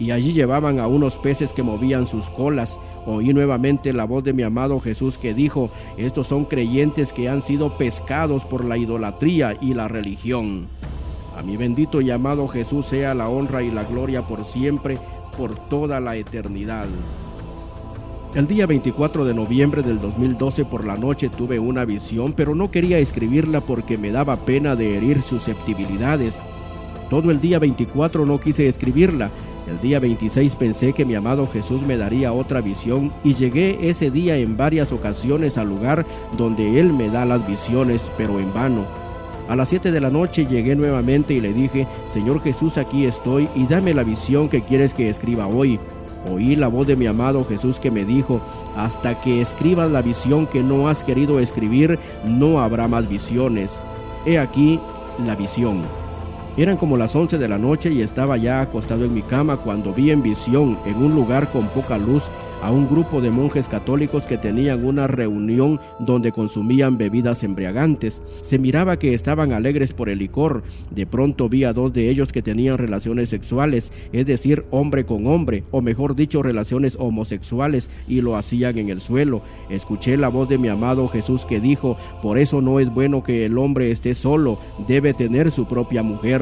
y 0.00 0.12
allí 0.12 0.32
llevaban 0.32 0.80
a 0.80 0.86
unos 0.86 1.18
peces 1.18 1.52
que 1.52 1.62
movían 1.62 2.06
sus 2.06 2.30
colas. 2.30 2.78
Oí 3.04 3.34
nuevamente 3.34 3.92
la 3.92 4.06
voz 4.06 4.24
de 4.24 4.32
mi 4.32 4.42
amado 4.42 4.80
Jesús 4.80 5.18
que 5.18 5.34
dijo, 5.34 5.68
estos 5.98 6.26
son 6.26 6.46
creyentes 6.46 7.12
que 7.12 7.28
han 7.28 7.42
sido 7.42 7.76
pescados 7.76 8.46
por 8.46 8.64
la 8.64 8.78
idolatría 8.78 9.58
y 9.60 9.74
la 9.74 9.88
religión. 9.88 10.68
A 11.36 11.42
mi 11.42 11.58
bendito 11.58 12.00
y 12.00 12.10
amado 12.10 12.48
Jesús 12.48 12.86
sea 12.86 13.14
la 13.14 13.28
honra 13.28 13.62
y 13.62 13.70
la 13.70 13.84
gloria 13.84 14.26
por 14.26 14.46
siempre, 14.46 14.98
por 15.36 15.54
toda 15.68 16.00
la 16.00 16.16
eternidad. 16.16 16.88
El 18.34 18.46
día 18.46 18.66
24 18.66 19.26
de 19.26 19.34
noviembre 19.34 19.82
del 19.82 20.00
2012 20.00 20.64
por 20.64 20.86
la 20.86 20.96
noche 20.96 21.28
tuve 21.28 21.58
una 21.58 21.84
visión, 21.84 22.32
pero 22.32 22.54
no 22.54 22.70
quería 22.70 22.98
escribirla 22.98 23.60
porque 23.60 23.98
me 23.98 24.12
daba 24.12 24.46
pena 24.46 24.76
de 24.76 24.96
herir 24.96 25.20
susceptibilidades. 25.20 26.40
Todo 27.10 27.30
el 27.32 27.40
día 27.40 27.58
24 27.58 28.24
no 28.24 28.38
quise 28.38 28.66
escribirla. 28.66 29.30
El 29.70 29.80
día 29.80 30.00
26 30.00 30.56
pensé 30.56 30.92
que 30.92 31.04
mi 31.04 31.14
amado 31.14 31.46
Jesús 31.46 31.82
me 31.82 31.96
daría 31.96 32.32
otra 32.32 32.60
visión 32.60 33.12
y 33.22 33.34
llegué 33.34 33.78
ese 33.88 34.10
día 34.10 34.36
en 34.36 34.56
varias 34.56 34.90
ocasiones 34.90 35.58
al 35.58 35.68
lugar 35.68 36.04
donde 36.36 36.80
Él 36.80 36.92
me 36.92 37.08
da 37.08 37.24
las 37.24 37.46
visiones, 37.46 38.10
pero 38.18 38.40
en 38.40 38.52
vano. 38.52 38.84
A 39.48 39.54
las 39.54 39.68
7 39.68 39.92
de 39.92 40.00
la 40.00 40.10
noche 40.10 40.44
llegué 40.44 40.74
nuevamente 40.74 41.34
y 41.34 41.40
le 41.40 41.52
dije, 41.52 41.86
Señor 42.10 42.42
Jesús, 42.42 42.78
aquí 42.78 43.04
estoy 43.04 43.48
y 43.54 43.64
dame 43.68 43.94
la 43.94 44.02
visión 44.02 44.48
que 44.48 44.64
quieres 44.64 44.92
que 44.92 45.08
escriba 45.08 45.46
hoy. 45.46 45.78
Oí 46.28 46.56
la 46.56 46.66
voz 46.66 46.88
de 46.88 46.96
mi 46.96 47.06
amado 47.06 47.44
Jesús 47.44 47.78
que 47.78 47.92
me 47.92 48.04
dijo, 48.04 48.40
hasta 48.76 49.20
que 49.20 49.40
escribas 49.40 49.88
la 49.88 50.02
visión 50.02 50.48
que 50.48 50.64
no 50.64 50.88
has 50.88 51.04
querido 51.04 51.38
escribir, 51.38 51.96
no 52.24 52.60
habrá 52.60 52.88
más 52.88 53.08
visiones. 53.08 53.80
He 54.26 54.36
aquí 54.36 54.80
la 55.24 55.36
visión. 55.36 55.99
Eran 56.56 56.76
como 56.76 56.96
las 56.96 57.14
11 57.14 57.38
de 57.38 57.48
la 57.48 57.58
noche 57.58 57.92
y 57.92 58.02
estaba 58.02 58.36
ya 58.36 58.60
acostado 58.60 59.04
en 59.04 59.14
mi 59.14 59.22
cama 59.22 59.56
cuando 59.56 59.94
vi 59.94 60.10
en 60.10 60.22
visión, 60.22 60.78
en 60.84 60.96
un 60.96 61.14
lugar 61.14 61.52
con 61.52 61.68
poca 61.68 61.96
luz, 61.96 62.24
a 62.62 62.70
un 62.70 62.88
grupo 62.88 63.20
de 63.20 63.30
monjes 63.30 63.68
católicos 63.68 64.26
que 64.26 64.38
tenían 64.38 64.84
una 64.84 65.06
reunión 65.06 65.80
donde 65.98 66.32
consumían 66.32 66.98
bebidas 66.98 67.42
embriagantes. 67.42 68.20
Se 68.42 68.58
miraba 68.58 68.98
que 68.98 69.14
estaban 69.14 69.52
alegres 69.52 69.92
por 69.92 70.08
el 70.08 70.18
licor. 70.18 70.62
De 70.90 71.06
pronto 71.06 71.48
vi 71.48 71.64
a 71.64 71.72
dos 71.72 71.92
de 71.92 72.10
ellos 72.10 72.32
que 72.32 72.42
tenían 72.42 72.78
relaciones 72.78 73.28
sexuales, 73.28 73.92
es 74.12 74.26
decir, 74.26 74.64
hombre 74.70 75.04
con 75.04 75.26
hombre, 75.26 75.64
o 75.70 75.80
mejor 75.80 76.14
dicho, 76.14 76.42
relaciones 76.42 76.96
homosexuales, 76.98 77.90
y 78.08 78.20
lo 78.20 78.36
hacían 78.36 78.78
en 78.78 78.90
el 78.90 79.00
suelo. 79.00 79.42
Escuché 79.68 80.16
la 80.16 80.28
voz 80.28 80.48
de 80.48 80.58
mi 80.58 80.68
amado 80.68 81.08
Jesús 81.08 81.46
que 81.46 81.60
dijo, 81.60 81.96
por 82.22 82.38
eso 82.38 82.60
no 82.60 82.80
es 82.80 82.92
bueno 82.92 83.22
que 83.22 83.46
el 83.46 83.56
hombre 83.58 83.90
esté 83.90 84.14
solo, 84.14 84.58
debe 84.86 85.14
tener 85.14 85.50
su 85.50 85.66
propia 85.66 86.02
mujer. 86.02 86.39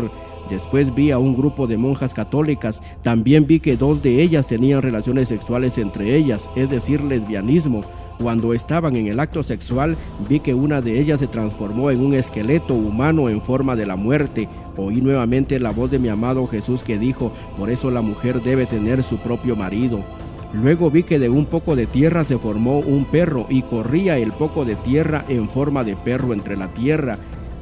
Después 0.49 0.95
vi 0.95 1.11
a 1.11 1.19
un 1.19 1.37
grupo 1.37 1.67
de 1.67 1.77
monjas 1.77 2.15
católicas. 2.15 2.81
También 3.03 3.47
vi 3.47 3.61
que 3.61 3.77
dos 3.77 4.03
de 4.03 4.23
ellas 4.23 4.47
tenían 4.47 4.83
relaciones 4.83 5.29
sexuales 5.29 5.77
entre 5.79 6.17
ellas, 6.17 6.51
es 6.57 6.71
decir, 6.71 7.03
lesbianismo. 7.03 7.83
Cuando 8.19 8.53
estaban 8.53 8.97
en 8.97 9.07
el 9.07 9.21
acto 9.21 9.43
sexual, 9.43 9.97
vi 10.29 10.41
que 10.41 10.53
una 10.53 10.81
de 10.81 10.99
ellas 10.99 11.21
se 11.21 11.29
transformó 11.29 11.91
en 11.91 12.01
un 12.01 12.15
esqueleto 12.15 12.75
humano 12.75 13.29
en 13.29 13.43
forma 13.43 13.77
de 13.77 13.87
la 13.87 13.97
muerte. 13.97 14.49
Oí 14.77 15.01
nuevamente 15.01 15.61
la 15.61 15.71
voz 15.71 15.91
de 15.91 16.01
mi 16.01 16.09
amado 16.09 16.47
Jesús 16.47 16.83
que 16.83 16.99
dijo, 16.99 17.31
por 17.57 17.71
eso 17.71 17.91
la 17.91 18.03
mujer 18.03 18.43
debe 18.43 18.67
tener 18.67 19.05
su 19.05 19.19
propio 19.19 19.55
marido. 19.55 20.03
Luego 20.53 20.91
vi 20.91 21.03
que 21.03 21.19
de 21.19 21.29
un 21.29 21.47
poco 21.47 21.77
de 21.77 21.87
tierra 21.87 22.25
se 22.25 22.39
formó 22.39 22.79
un 22.79 23.05
perro 23.05 23.47
y 23.51 23.63
corría 23.63 24.17
el 24.17 24.33
poco 24.33 24.65
de 24.65 24.77
tierra 24.77 25.25
en 25.29 25.49
forma 25.49 25.85
de 25.85 25.95
perro 25.95 26.33
entre 26.33 26.57
la 26.57 26.73
tierra. 26.73 27.19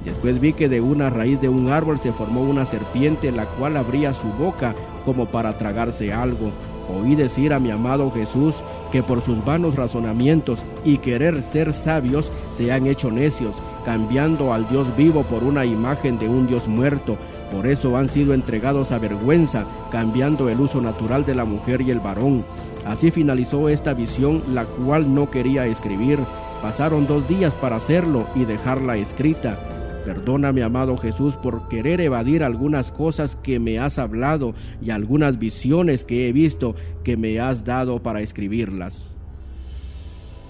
Después 0.07 0.41
vi 0.41 0.53
que 0.53 0.69
de 0.69 0.81
una 0.81 1.11
raíz 1.11 1.41
de 1.41 1.49
un 1.49 1.69
árbol 1.69 1.99
se 1.99 2.13
formó 2.13 2.43
una 2.43 2.65
serpiente, 2.65 3.33
la 3.33 3.47
cual 3.47 3.77
abría 3.77 4.15
su 4.15 4.29
boca 4.29 4.73
como 5.05 5.27
para 5.27 5.59
tragarse 5.59 6.13
algo. 6.13 6.53
Oí 6.89 7.17
decir 7.17 7.53
a 7.53 7.59
mi 7.59 7.73
amado 7.73 8.13
Jesús 8.13 8.63
que 8.93 9.03
por 9.03 9.21
sus 9.21 9.45
vanos 9.45 9.75
razonamientos 9.75 10.65
y 10.85 10.99
querer 10.99 11.43
ser 11.43 11.73
sabios 11.73 12.31
se 12.51 12.73
han 12.73 12.87
hecho 12.87 13.11
necios, 13.11 13.57
cambiando 13.85 14.53
al 14.53 14.69
Dios 14.69 14.87
vivo 14.97 15.25
por 15.25 15.43
una 15.43 15.65
imagen 15.65 16.21
de 16.21 16.29
un 16.29 16.47
Dios 16.47 16.69
muerto. 16.69 17.19
Por 17.51 17.67
eso 17.67 17.97
han 17.97 18.09
sido 18.09 18.33
entregados 18.33 18.93
a 18.93 19.01
vergüenza, 19.01 19.67
cambiando 19.91 20.49
el 20.49 20.61
uso 20.61 20.81
natural 20.81 21.25
de 21.25 21.35
la 21.35 21.45
mujer 21.45 21.81
y 21.81 21.91
el 21.91 21.99
varón. 21.99 22.45
Así 22.85 23.11
finalizó 23.11 23.69
esta 23.69 23.93
visión, 23.93 24.41
la 24.55 24.65
cual 24.67 25.13
no 25.13 25.29
quería 25.29 25.67
escribir. 25.67 26.21
Pasaron 26.63 27.09
dos 27.09 27.27
días 27.27 27.57
para 27.57 27.77
hacerlo 27.77 28.29
y 28.37 28.45
dejarla 28.45 28.97
escrita. 28.97 29.76
Perdona, 30.07 30.53
mi 30.53 30.61
amado 30.61 30.97
Jesús, 30.97 31.37
por 31.37 31.67
querer 31.67 32.01
evadir 32.01 32.45
algunas 32.45 32.93
cosas 32.93 33.35
que 33.35 33.59
me 33.59 33.81
has 33.81 33.99
hablado 33.99 34.55
y 34.81 34.91
algunas 34.91 35.37
visiones 35.41 36.05
que 36.05 36.29
he 36.29 36.33
visto 36.33 36.77
que 37.03 37.17
me 37.17 37.41
has 37.41 37.65
dado 37.65 38.01
para 38.01 38.21
escribirlas. 38.21 39.19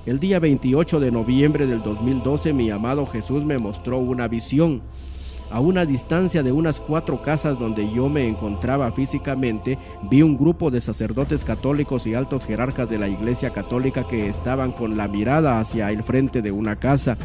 El 0.05 0.19
día 0.19 0.41
28 0.41 1.01
de 1.01 1.11
noviembre 1.11 1.65
del 1.65 1.79
2012 1.79 2.53
mi 2.53 2.71
amado 2.71 3.07
Jesús 3.07 3.47
me 3.47 3.57
mostró 3.57 3.97
una 3.97 4.29
visión. 4.29 4.83
A 5.51 5.61
una 5.61 5.87
distancia 5.87 6.43
de 6.43 6.53
unas 6.53 6.79
cuatro 6.79 7.23
casas 7.23 7.59
donde 7.59 7.91
yo 7.95 8.11
me 8.11 8.27
encontraba 8.27 8.93
físicamente, 8.93 9.79
vi 10.11 10.21
un 10.21 10.37
grupo 10.37 10.71
de 10.71 10.83
sacerdotes 10.83 11.47
católicos 11.47 12.07
y 12.07 12.15
altos 12.15 12.45
jerarcas 12.45 12.91
de 12.91 12.99
la 12.99 13.09
Iglesia 13.09 13.49
Católica 13.49 14.07
que 14.07 14.29
estaban 14.29 14.73
con 14.73 14.99
la 14.99 15.09
mirada 15.09 15.61
hacia 15.61 15.91
el 15.93 16.03
frente 16.03 16.43
de 16.43 16.53
una 16.53 16.77
casa. 16.77 17.17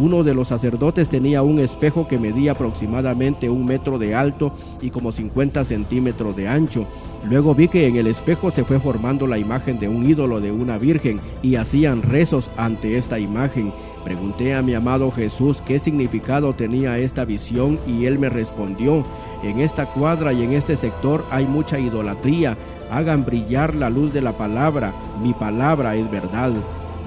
Uno 0.00 0.22
de 0.22 0.32
los 0.32 0.48
sacerdotes 0.48 1.10
tenía 1.10 1.42
un 1.42 1.58
espejo 1.58 2.08
que 2.08 2.18
medía 2.18 2.52
aproximadamente 2.52 3.50
un 3.50 3.66
metro 3.66 3.98
de 3.98 4.14
alto 4.14 4.50
y 4.80 4.88
como 4.88 5.12
50 5.12 5.62
centímetros 5.62 6.34
de 6.34 6.48
ancho. 6.48 6.86
Luego 7.28 7.54
vi 7.54 7.68
que 7.68 7.86
en 7.86 7.96
el 7.96 8.06
espejo 8.06 8.50
se 8.50 8.64
fue 8.64 8.80
formando 8.80 9.26
la 9.26 9.36
imagen 9.36 9.78
de 9.78 9.88
un 9.88 10.08
ídolo 10.08 10.40
de 10.40 10.52
una 10.52 10.78
virgen 10.78 11.20
y 11.42 11.56
hacían 11.56 12.00
rezos 12.00 12.50
ante 12.56 12.96
esta 12.96 13.18
imagen. 13.18 13.74
Pregunté 14.02 14.54
a 14.54 14.62
mi 14.62 14.72
amado 14.72 15.10
Jesús 15.10 15.60
qué 15.60 15.78
significado 15.78 16.54
tenía 16.54 16.96
esta 16.96 17.26
visión 17.26 17.78
y 17.86 18.06
él 18.06 18.18
me 18.18 18.30
respondió, 18.30 19.04
en 19.42 19.60
esta 19.60 19.84
cuadra 19.84 20.32
y 20.32 20.42
en 20.42 20.54
este 20.54 20.78
sector 20.78 21.26
hay 21.30 21.46
mucha 21.46 21.78
idolatría, 21.78 22.56
hagan 22.90 23.26
brillar 23.26 23.74
la 23.74 23.90
luz 23.90 24.14
de 24.14 24.22
la 24.22 24.32
palabra, 24.32 24.94
mi 25.22 25.34
palabra 25.34 25.94
es 25.94 26.10
verdad. 26.10 26.54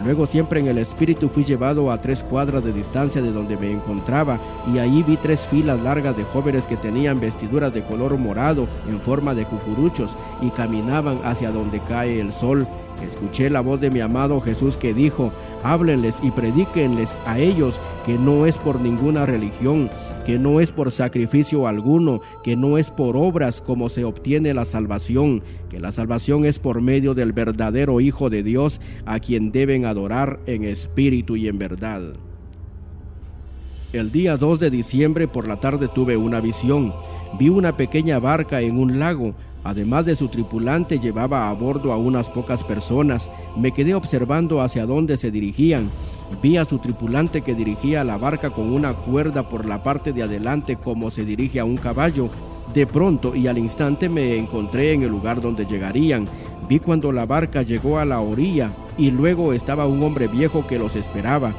Luego 0.03 0.25
siempre 0.25 0.59
en 0.59 0.67
el 0.67 0.77
espíritu 0.77 1.29
fui 1.29 1.43
llevado 1.43 1.89
a 1.89 1.97
tres 1.97 2.23
cuadras 2.23 2.63
de 2.63 2.73
distancia 2.73 3.21
de 3.21 3.31
donde 3.31 3.57
me 3.57 3.71
encontraba 3.71 4.39
y 4.73 4.77
ahí 4.77 5.01
vi 5.03 5.15
tres 5.15 5.45
filas 5.45 5.81
largas 5.81 6.17
de 6.17 6.25
jóvenes 6.25 6.67
que 6.67 6.75
tenían 6.75 7.21
vestiduras 7.21 7.73
de 7.73 7.83
color 7.83 8.17
morado 8.17 8.67
en 8.89 8.99
forma 8.99 9.33
de 9.33 9.45
cucuruchos 9.45 10.17
y 10.41 10.49
caminaban 10.49 11.21
hacia 11.23 11.51
donde 11.51 11.79
cae 11.79 12.19
el 12.19 12.33
sol. 12.33 12.67
Escuché 13.01 13.49
la 13.49 13.61
voz 13.61 13.81
de 13.81 13.91
mi 13.91 13.99
amado 13.99 14.39
Jesús 14.39 14.77
que 14.77 14.93
dijo, 14.93 15.31
háblenles 15.63 16.19
y 16.21 16.31
predíquenles 16.31 17.17
a 17.25 17.39
ellos 17.39 17.79
que 18.05 18.17
no 18.17 18.45
es 18.45 18.57
por 18.57 18.79
ninguna 18.79 19.25
religión, 19.25 19.89
que 20.25 20.39
no 20.39 20.59
es 20.59 20.71
por 20.71 20.91
sacrificio 20.91 21.67
alguno, 21.67 22.21
que 22.43 22.55
no 22.55 22.77
es 22.77 22.91
por 22.91 23.17
obras 23.17 23.61
como 23.61 23.89
se 23.89 24.05
obtiene 24.05 24.53
la 24.53 24.65
salvación, 24.65 25.43
que 25.69 25.79
la 25.79 25.91
salvación 25.91 26.45
es 26.45 26.59
por 26.59 26.81
medio 26.81 27.13
del 27.13 27.33
verdadero 27.33 27.99
Hijo 27.99 28.29
de 28.29 28.43
Dios 28.43 28.79
a 29.05 29.19
quien 29.19 29.51
deben 29.51 29.85
adorar 29.85 30.39
en 30.45 30.63
espíritu 30.63 31.35
y 31.35 31.47
en 31.47 31.57
verdad. 31.57 32.13
El 33.93 34.11
día 34.11 34.37
2 34.37 34.59
de 34.59 34.71
diciembre 34.71 35.27
por 35.27 35.47
la 35.47 35.57
tarde 35.57 35.87
tuve 35.87 36.17
una 36.17 36.41
visión. 36.41 36.95
Vi 37.37 37.49
una 37.49 37.77
pequeña 37.77 38.17
barca 38.17 38.59
en 38.61 38.79
un 38.79 38.97
lago 38.97 39.35
Además 39.63 40.05
de 40.05 40.15
su 40.15 40.27
tripulante, 40.27 40.99
llevaba 40.99 41.49
a 41.49 41.53
bordo 41.53 41.93
a 41.93 41.97
unas 41.97 42.29
pocas 42.29 42.63
personas. 42.63 43.31
Me 43.55 43.71
quedé 43.71 43.95
observando 43.95 44.61
hacia 44.61 44.85
dónde 44.85 45.15
se 45.17 45.31
dirigían. 45.31 45.89
Vi 46.41 46.57
a 46.57 46.65
su 46.65 46.79
tripulante 46.79 47.41
que 47.41 47.55
dirigía 47.55 48.03
la 48.03 48.17
barca 48.17 48.49
con 48.49 48.73
una 48.73 48.93
cuerda 48.93 49.47
por 49.47 49.65
la 49.65 49.83
parte 49.83 50.11
de 50.11 50.23
adelante 50.23 50.75
como 50.75 51.11
se 51.11 51.25
dirige 51.25 51.59
a 51.59 51.65
un 51.65 51.77
caballo. 51.77 52.29
De 52.73 52.87
pronto 52.87 53.35
y 53.35 53.47
al 53.47 53.57
instante 53.57 54.09
me 54.09 54.35
encontré 54.35 54.93
en 54.93 55.03
el 55.03 55.09
lugar 55.09 55.41
donde 55.41 55.65
llegarían. 55.65 56.27
Vi 56.67 56.79
cuando 56.79 57.11
la 57.11 57.25
barca 57.25 57.61
llegó 57.61 57.99
a 57.99 58.05
la 58.05 58.19
orilla 58.19 58.71
y 58.97 59.11
luego 59.11 59.53
estaba 59.53 59.85
un 59.85 60.01
hombre 60.03 60.27
viejo 60.27 60.65
que 60.65 60.79
los 60.79 60.95
esperaba. 60.95 61.53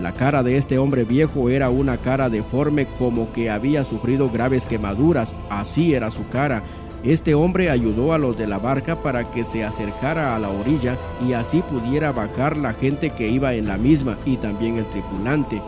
La 0.00 0.12
cara 0.12 0.42
de 0.42 0.56
este 0.56 0.78
hombre 0.78 1.04
viejo 1.04 1.50
era 1.50 1.70
una 1.70 1.96
cara 1.96 2.30
deforme 2.30 2.86
como 2.98 3.32
que 3.32 3.50
había 3.50 3.84
sufrido 3.84 4.30
graves 4.30 4.66
quemaduras, 4.66 5.36
así 5.50 5.94
era 5.94 6.10
su 6.10 6.26
cara. 6.28 6.62
Este 7.04 7.34
hombre 7.34 7.68
ayudó 7.68 8.12
a 8.12 8.18
los 8.18 8.38
de 8.38 8.46
la 8.46 8.58
barca 8.58 9.02
para 9.02 9.28
que 9.30 9.42
se 9.42 9.64
acercara 9.64 10.36
a 10.36 10.38
la 10.38 10.50
orilla 10.50 10.96
y 11.26 11.32
así 11.32 11.60
pudiera 11.62 12.12
bajar 12.12 12.56
la 12.56 12.72
gente 12.74 13.10
que 13.10 13.28
iba 13.28 13.54
en 13.54 13.66
la 13.66 13.76
misma 13.76 14.16
y 14.24 14.36
también 14.36 14.78
el 14.78 14.86
tripulante. 14.86 15.60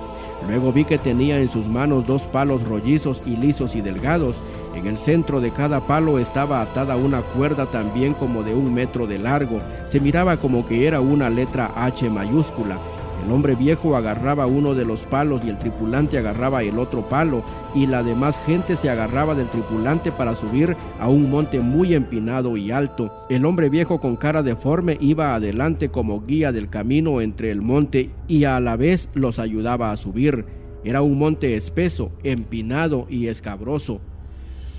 Luego 0.47 0.73
vi 0.73 0.85
que 0.85 0.97
tenía 0.97 1.40
en 1.40 1.49
sus 1.49 1.66
manos 1.66 2.07
dos 2.07 2.29
palos 2.29 2.62
rollizos 2.62 3.20
y 3.27 3.37
lisos 3.37 3.75
y 3.75 3.81
delgados. 3.81 4.42
En 4.77 4.87
el 4.87 4.97
centro 4.97 5.40
de 5.40 5.51
cada 5.51 5.87
palo 5.87 6.20
estaba 6.20 6.61
atada 6.61 6.97
una 6.97 7.23
cuerda 7.23 7.66
también 7.66 8.14
como 8.14 8.44
de 8.44 8.55
un 8.55 8.73
metro 8.73 9.09
de 9.09 9.18
largo. 9.18 9.59
Se 9.87 10.01
miraba 10.01 10.37
como 10.37 10.64
que 10.66 10.87
era 10.87 11.01
una 11.01 11.31
letra 11.31 11.73
H 11.75 12.09
mayúscula. 12.11 12.79
El 13.24 13.32
hombre 13.32 13.54
viejo 13.54 13.96
agarraba 13.96 14.46
uno 14.46 14.74
de 14.74 14.84
los 14.84 15.06
palos 15.06 15.40
y 15.44 15.48
el 15.48 15.56
tripulante 15.56 16.18
agarraba 16.18 16.62
el 16.62 16.78
otro 16.78 17.08
palo 17.08 17.42
y 17.74 17.87
la 17.87 18.02
demás 18.02 18.38
gente 18.44 18.76
se 18.76 18.90
agarraba 18.90 19.34
del 19.34 19.48
tripulante 19.48 20.12
para 20.12 20.34
subir 20.34 20.76
a 21.00 21.08
un 21.08 21.30
monte 21.30 21.60
muy 21.60 21.94
empinado 21.94 22.58
y 22.58 22.70
alto. 22.70 23.10
El 23.30 23.46
hombre 23.46 23.70
viejo 23.70 23.98
con 23.98 24.16
cara 24.16 24.42
deforme 24.42 24.98
iba 25.00 25.34
adelante 25.34 25.88
como 25.88 26.26
guía 26.26 26.52
del 26.52 26.68
camino 26.68 27.22
entre 27.22 27.50
el 27.50 27.62
monte 27.62 28.10
y 28.28 28.44
a 28.44 28.60
la 28.60 28.76
vez 28.76 29.08
los 29.14 29.38
ayudaba 29.38 29.90
a 29.90 29.96
subir. 29.96 30.44
Era 30.84 31.00
un 31.00 31.18
monte 31.18 31.56
espeso, 31.56 32.12
empinado 32.24 33.06
y 33.08 33.28
escabroso. 33.28 34.02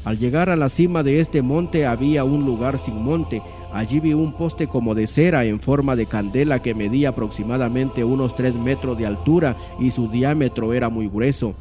Al 0.06 0.20
llegar 0.20 0.52
a 0.52 0.56
la 0.56 0.70
cima 0.70 1.02
de 1.02 1.20
este 1.20 1.41
monte 1.41 1.88
había 1.88 2.24
un 2.24 2.46
lugar 2.46 2.78
sin 2.78 3.04
monte. 3.04 3.41
Allí 3.74 4.00
vi 4.00 4.13
un 4.13 4.34
poste 4.34 4.68
como 4.68 4.94
de 4.94 5.08
cera 5.08 5.46
en 5.46 5.60
forma 5.60 5.96
de 5.96 6.06
candela 6.06 6.62
que 6.62 6.76
medía 6.76 7.10
aproximadamente 7.10 8.04
unos 8.04 8.36
3 8.36 8.54
metros 8.54 9.00
de 9.00 9.08
altura 9.08 9.58
y 9.80 9.89
su 9.89 10.08
diámetro 10.08 10.74
era 10.74 10.89
muy 10.89 11.08
grueso. 11.08 11.56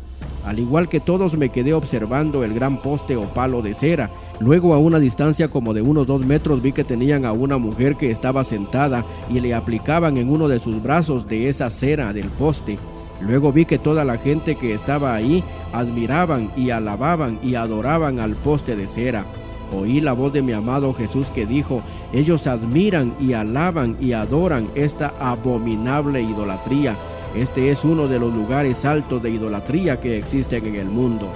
Al 0.44 0.58
igual 0.58 0.90
que 0.90 1.00
todos 1.00 1.38
me 1.38 1.48
quedé 1.48 1.72
observando 1.72 2.44
el 2.44 2.52
gran 2.52 2.82
poste 2.82 3.16
o 3.16 3.32
palo 3.32 3.62
de 3.62 3.72
cera. 3.72 4.10
Luego 4.40 4.74
a 4.74 4.78
una 4.78 4.98
distancia 4.98 5.48
como 5.48 5.72
de 5.72 5.80
unos 5.80 6.06
dos 6.06 6.20
metros 6.20 6.60
vi 6.60 6.72
que 6.72 6.84
tenían 6.84 7.24
a 7.24 7.32
una 7.32 7.56
mujer 7.56 7.96
que 7.96 8.10
estaba 8.10 8.44
sentada 8.44 9.06
y 9.30 9.40
le 9.40 9.54
aplicaban 9.54 10.18
en 10.18 10.28
uno 10.28 10.48
de 10.48 10.58
sus 10.58 10.82
brazos 10.82 11.26
de 11.26 11.48
esa 11.48 11.70
cera 11.70 12.12
del 12.12 12.28
poste. 12.28 12.78
Luego 13.20 13.52
vi 13.52 13.64
que 13.64 13.78
toda 13.78 14.04
la 14.04 14.18
gente 14.18 14.56
que 14.56 14.74
estaba 14.74 15.14
ahí 15.14 15.42
admiraban 15.72 16.50
y 16.56 16.70
alababan 16.70 17.38
y 17.42 17.54
adoraban 17.54 18.18
al 18.18 18.34
poste 18.36 18.76
de 18.76 18.88
cera. 18.88 19.24
Oí 19.72 20.00
la 20.00 20.12
voz 20.12 20.32
de 20.32 20.42
mi 20.42 20.52
amado 20.52 20.92
Jesús 20.92 21.30
que 21.30 21.46
dijo, 21.46 21.82
ellos 22.12 22.46
admiran 22.46 23.14
y 23.20 23.32
alaban 23.32 23.96
y 24.00 24.12
adoran 24.12 24.68
esta 24.74 25.14
abominable 25.18 26.22
idolatría. 26.22 26.96
Este 27.34 27.70
es 27.70 27.84
uno 27.84 28.06
de 28.06 28.20
los 28.20 28.32
lugares 28.32 28.84
altos 28.84 29.22
de 29.22 29.30
idolatría 29.30 30.00
que 30.00 30.18
existen 30.18 30.66
en 30.66 30.76
el 30.76 30.86
mundo. 30.86 31.28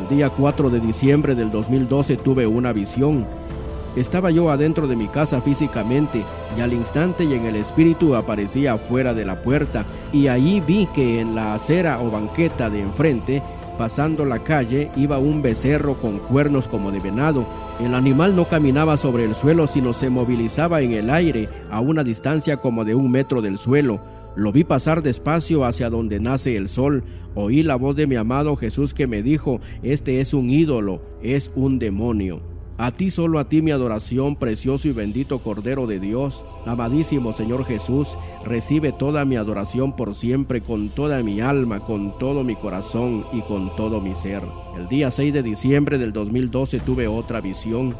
El 0.00 0.08
día 0.08 0.30
4 0.30 0.70
de 0.70 0.80
diciembre 0.80 1.34
del 1.34 1.50
2012 1.50 2.16
tuve 2.16 2.46
una 2.46 2.72
visión 2.72 3.26
estaba 3.96 4.30
yo 4.30 4.50
adentro 4.50 4.86
de 4.86 4.96
mi 4.96 5.08
casa 5.08 5.40
físicamente 5.40 6.24
y 6.56 6.60
al 6.60 6.72
instante 6.72 7.24
y 7.24 7.34
en 7.34 7.44
el 7.44 7.56
espíritu 7.56 8.14
aparecía 8.14 8.78
fuera 8.78 9.14
de 9.14 9.24
la 9.24 9.42
puerta 9.42 9.84
y 10.12 10.28
allí 10.28 10.60
vi 10.60 10.86
que 10.94 11.20
en 11.20 11.34
la 11.34 11.54
acera 11.54 12.00
o 12.00 12.10
banqueta 12.10 12.70
de 12.70 12.80
enfrente, 12.80 13.42
pasando 13.76 14.24
la 14.24 14.38
calle, 14.38 14.90
iba 14.96 15.18
un 15.18 15.42
becerro 15.42 15.94
con 15.94 16.18
cuernos 16.18 16.68
como 16.68 16.90
de 16.90 17.00
venado. 17.00 17.46
El 17.80 17.94
animal 17.94 18.36
no 18.36 18.48
caminaba 18.48 18.96
sobre 18.96 19.24
el 19.24 19.34
suelo 19.34 19.66
sino 19.66 19.92
se 19.92 20.10
movilizaba 20.10 20.80
en 20.80 20.92
el 20.92 21.10
aire 21.10 21.48
a 21.70 21.80
una 21.80 22.04
distancia 22.04 22.58
como 22.58 22.84
de 22.84 22.94
un 22.94 23.10
metro 23.10 23.42
del 23.42 23.58
suelo. 23.58 24.00
Lo 24.34 24.50
vi 24.50 24.64
pasar 24.64 25.02
despacio 25.02 25.64
hacia 25.66 25.90
donde 25.90 26.18
nace 26.18 26.56
el 26.56 26.68
sol. 26.68 27.04
Oí 27.34 27.62
la 27.62 27.76
voz 27.76 27.96
de 27.96 28.06
mi 28.06 28.16
amado 28.16 28.56
Jesús 28.56 28.94
que 28.94 29.06
me 29.06 29.22
dijo, 29.22 29.60
este 29.82 30.20
es 30.20 30.32
un 30.32 30.48
ídolo, 30.48 31.02
es 31.22 31.50
un 31.54 31.78
demonio. 31.78 32.51
A 32.82 32.90
ti 32.90 33.12
solo 33.12 33.38
a 33.38 33.48
ti 33.48 33.62
mi 33.62 33.70
adoración, 33.70 34.34
precioso 34.34 34.88
y 34.88 34.92
bendito 34.92 35.38
Cordero 35.38 35.86
de 35.86 36.00
Dios. 36.00 36.44
Amadísimo 36.66 37.32
Señor 37.32 37.64
Jesús, 37.64 38.18
recibe 38.44 38.90
toda 38.90 39.24
mi 39.24 39.36
adoración 39.36 39.94
por 39.94 40.16
siempre, 40.16 40.62
con 40.62 40.88
toda 40.88 41.22
mi 41.22 41.40
alma, 41.40 41.78
con 41.78 42.18
todo 42.18 42.42
mi 42.42 42.56
corazón 42.56 43.24
y 43.32 43.42
con 43.42 43.76
todo 43.76 44.00
mi 44.00 44.16
ser. 44.16 44.44
El 44.76 44.88
día 44.88 45.12
6 45.12 45.32
de 45.32 45.44
diciembre 45.44 45.96
del 45.96 46.12
2012 46.12 46.80
tuve 46.80 47.06
otra 47.06 47.40
visión. 47.40 47.94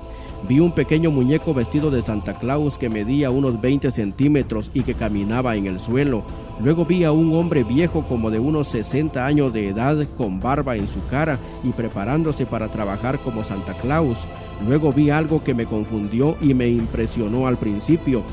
Vi 0.49 0.59
un 0.59 0.73
pequeño 0.73 1.13
muñeco 1.13 1.55
vestido 1.55 1.91
de 1.91 2.03
Santa 2.03 2.35
Claus 2.35 2.77
que 2.77 2.89
medía 2.89 3.31
unos 3.31 3.61
20 3.61 3.93
centímetros 3.93 4.73
y 4.75 4.83
que 4.83 4.95
caminaba 4.95 5.55
en 5.55 5.67
el 5.67 5.79
suelo. 5.79 6.25
Luego 6.61 6.85
vi 6.85 7.05
a 7.05 7.13
un 7.13 7.33
hombre 7.35 7.63
viejo 7.63 8.05
como 8.07 8.29
de 8.29 8.41
unos 8.41 8.67
60 8.69 9.25
años 9.25 9.53
de 9.53 9.69
edad 9.69 9.97
con 10.17 10.41
barba 10.41 10.75
en 10.75 10.89
su 10.89 11.05
cara 11.07 11.39
y 11.63 11.71
preparándose 11.71 12.45
para 12.45 12.71
trabajar 12.71 13.21
como 13.21 13.45
Santa 13.45 13.75
Claus. 13.75 14.27
Luego 14.67 14.93
vi 14.93 15.11
algo 15.11 15.45
que 15.45 15.55
me 15.55 15.65
confundió 15.65 16.37
y 16.41 16.55
me 16.55 16.69
impresionó 16.69 17.47
al 17.47 17.57
principio. 17.57 18.25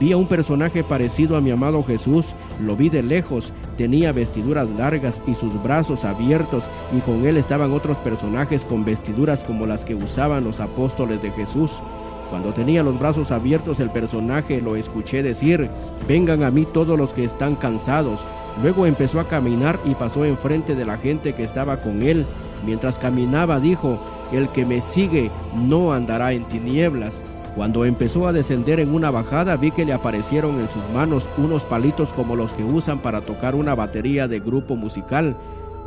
Vi 0.00 0.10
a 0.12 0.16
un 0.16 0.26
personaje 0.26 0.82
parecido 0.82 1.36
a 1.36 1.40
mi 1.40 1.52
amado 1.52 1.82
Jesús, 1.84 2.34
lo 2.60 2.76
vi 2.76 2.88
de 2.88 3.02
lejos, 3.02 3.52
tenía 3.76 4.10
vestiduras 4.10 4.68
largas 4.70 5.22
y 5.26 5.34
sus 5.34 5.62
brazos 5.62 6.04
abiertos 6.04 6.64
y 6.96 7.00
con 7.00 7.24
él 7.24 7.36
estaban 7.36 7.72
otros 7.72 7.96
personajes 7.98 8.64
con 8.64 8.84
vestiduras 8.84 9.44
como 9.44 9.66
las 9.66 9.84
que 9.84 9.94
usaban 9.94 10.42
los 10.42 10.58
apóstoles 10.58 11.22
de 11.22 11.30
Jesús. 11.30 11.80
Cuando 12.28 12.52
tenía 12.52 12.82
los 12.82 12.98
brazos 12.98 13.30
abiertos 13.30 13.78
el 13.78 13.90
personaje 13.90 14.60
lo 14.60 14.74
escuché 14.74 15.22
decir, 15.22 15.70
vengan 16.08 16.42
a 16.42 16.50
mí 16.50 16.66
todos 16.72 16.98
los 16.98 17.14
que 17.14 17.24
están 17.24 17.54
cansados. 17.54 18.24
Luego 18.62 18.86
empezó 18.86 19.20
a 19.20 19.28
caminar 19.28 19.78
y 19.84 19.94
pasó 19.94 20.24
enfrente 20.24 20.74
de 20.74 20.84
la 20.84 20.98
gente 20.98 21.34
que 21.34 21.44
estaba 21.44 21.80
con 21.80 22.02
él. 22.02 22.26
Mientras 22.66 22.98
caminaba 22.98 23.60
dijo, 23.60 24.00
el 24.32 24.48
que 24.48 24.66
me 24.66 24.80
sigue 24.80 25.30
no 25.54 25.92
andará 25.92 26.32
en 26.32 26.48
tinieblas. 26.48 27.24
Cuando 27.54 27.84
empezó 27.84 28.26
a 28.26 28.32
descender 28.32 28.80
en 28.80 28.92
una 28.92 29.12
bajada 29.12 29.56
vi 29.56 29.70
que 29.70 29.84
le 29.84 29.92
aparecieron 29.92 30.58
en 30.58 30.68
sus 30.70 30.82
manos 30.92 31.28
unos 31.38 31.64
palitos 31.64 32.12
como 32.12 32.34
los 32.34 32.52
que 32.52 32.64
usan 32.64 33.00
para 33.00 33.20
tocar 33.20 33.54
una 33.54 33.76
batería 33.76 34.26
de 34.26 34.40
grupo 34.40 34.74
musical. 34.74 35.36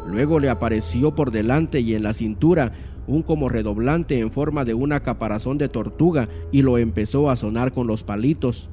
Luego 0.07 0.39
le 0.39 0.49
apareció 0.49 1.13
por 1.13 1.29
delante 1.29 1.81
y 1.81 1.93
en 1.93 2.03
la 2.03 2.13
cintura 2.13 2.71
un 3.05 3.21
como 3.21 3.49
redoblante 3.49 4.19
en 4.19 4.31
forma 4.31 4.63
de 4.63 4.73
una 4.73 5.01
caparazón 5.01 5.57
de 5.57 5.67
tortuga 5.67 6.29
y 6.53 6.61
lo 6.61 6.77
empezó 6.77 7.29
a 7.29 7.35
sonar 7.35 7.73
con 7.73 7.85
los 7.85 8.03
palitos. 8.03 8.69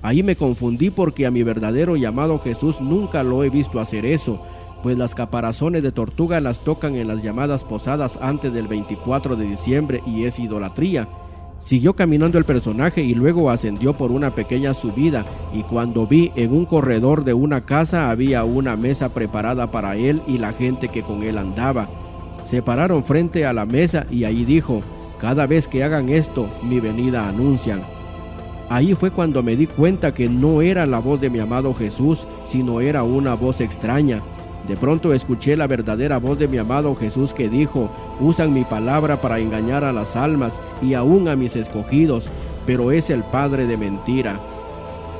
Ahí 0.00 0.22
me 0.22 0.36
confundí 0.36 0.88
porque 0.88 1.26
a 1.26 1.30
mi 1.30 1.42
verdadero 1.42 1.96
llamado 1.96 2.38
Jesús 2.38 2.80
nunca 2.80 3.22
lo 3.22 3.44
he 3.44 3.50
visto 3.50 3.80
hacer 3.80 4.06
eso, 4.06 4.40
pues 4.82 4.96
las 4.96 5.14
caparazones 5.14 5.82
de 5.82 5.92
tortuga 5.92 6.40
las 6.40 6.60
tocan 6.60 6.94
en 6.96 7.06
las 7.06 7.22
llamadas 7.22 7.64
posadas 7.64 8.18
antes 8.22 8.50
del 8.50 8.66
24 8.66 9.36
de 9.36 9.44
diciembre 9.44 10.02
y 10.06 10.24
es 10.24 10.38
idolatría. 10.38 11.06
Siguió 11.60 11.94
caminando 11.94 12.38
el 12.38 12.44
personaje 12.44 13.02
y 13.02 13.14
luego 13.14 13.50
ascendió 13.50 13.94
por 13.94 14.10
una 14.12 14.34
pequeña 14.34 14.72
subida 14.72 15.26
y 15.52 15.62
cuando 15.62 16.06
vi 16.06 16.32
en 16.34 16.52
un 16.52 16.64
corredor 16.64 17.22
de 17.22 17.34
una 17.34 17.60
casa 17.60 18.10
había 18.10 18.44
una 18.44 18.76
mesa 18.76 19.10
preparada 19.10 19.70
para 19.70 19.94
él 19.94 20.22
y 20.26 20.38
la 20.38 20.54
gente 20.54 20.88
que 20.88 21.02
con 21.02 21.22
él 21.22 21.36
andaba. 21.36 21.88
Se 22.44 22.62
pararon 22.62 23.04
frente 23.04 23.44
a 23.44 23.52
la 23.52 23.66
mesa 23.66 24.06
y 24.10 24.24
ahí 24.24 24.46
dijo, 24.46 24.82
cada 25.20 25.46
vez 25.46 25.68
que 25.68 25.84
hagan 25.84 26.08
esto, 26.08 26.48
mi 26.62 26.80
venida 26.80 27.28
anuncian. 27.28 27.82
Ahí 28.70 28.94
fue 28.94 29.10
cuando 29.10 29.42
me 29.42 29.54
di 29.54 29.66
cuenta 29.66 30.14
que 30.14 30.30
no 30.30 30.62
era 30.62 30.86
la 30.86 30.98
voz 30.98 31.20
de 31.20 31.28
mi 31.28 31.40
amado 31.40 31.74
Jesús, 31.74 32.26
sino 32.46 32.80
era 32.80 33.02
una 33.02 33.34
voz 33.34 33.60
extraña. 33.60 34.22
De 34.66 34.76
pronto 34.76 35.12
escuché 35.12 35.56
la 35.56 35.66
verdadera 35.66 36.18
voz 36.18 36.38
de 36.38 36.48
mi 36.48 36.58
amado 36.58 36.94
Jesús 36.94 37.32
que 37.32 37.48
dijo, 37.48 37.90
usan 38.20 38.52
mi 38.52 38.64
palabra 38.64 39.20
para 39.20 39.38
engañar 39.38 39.84
a 39.84 39.92
las 39.92 40.16
almas 40.16 40.60
y 40.82 40.94
aún 40.94 41.28
a 41.28 41.36
mis 41.36 41.56
escogidos, 41.56 42.30
pero 42.66 42.92
es 42.92 43.10
el 43.10 43.24
Padre 43.24 43.66
de 43.66 43.76
mentira. 43.76 44.40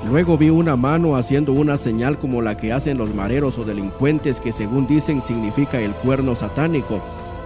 Luego 0.09 0.39
vi 0.39 0.49
una 0.49 0.77
mano 0.77 1.17
haciendo 1.17 1.53
una 1.53 1.77
señal 1.77 2.19
como 2.19 2.41
la 2.41 2.57
que 2.57 2.73
hacen 2.73 2.97
los 2.97 3.15
mareros 3.15 3.59
o 3.59 3.65
delincuentes 3.65 4.41
que 4.41 4.53
según 4.53 4.87
dicen 4.87 5.21
significa 5.21 5.79
el 5.81 5.93
cuerno 5.93 6.35
satánico. 6.35 7.01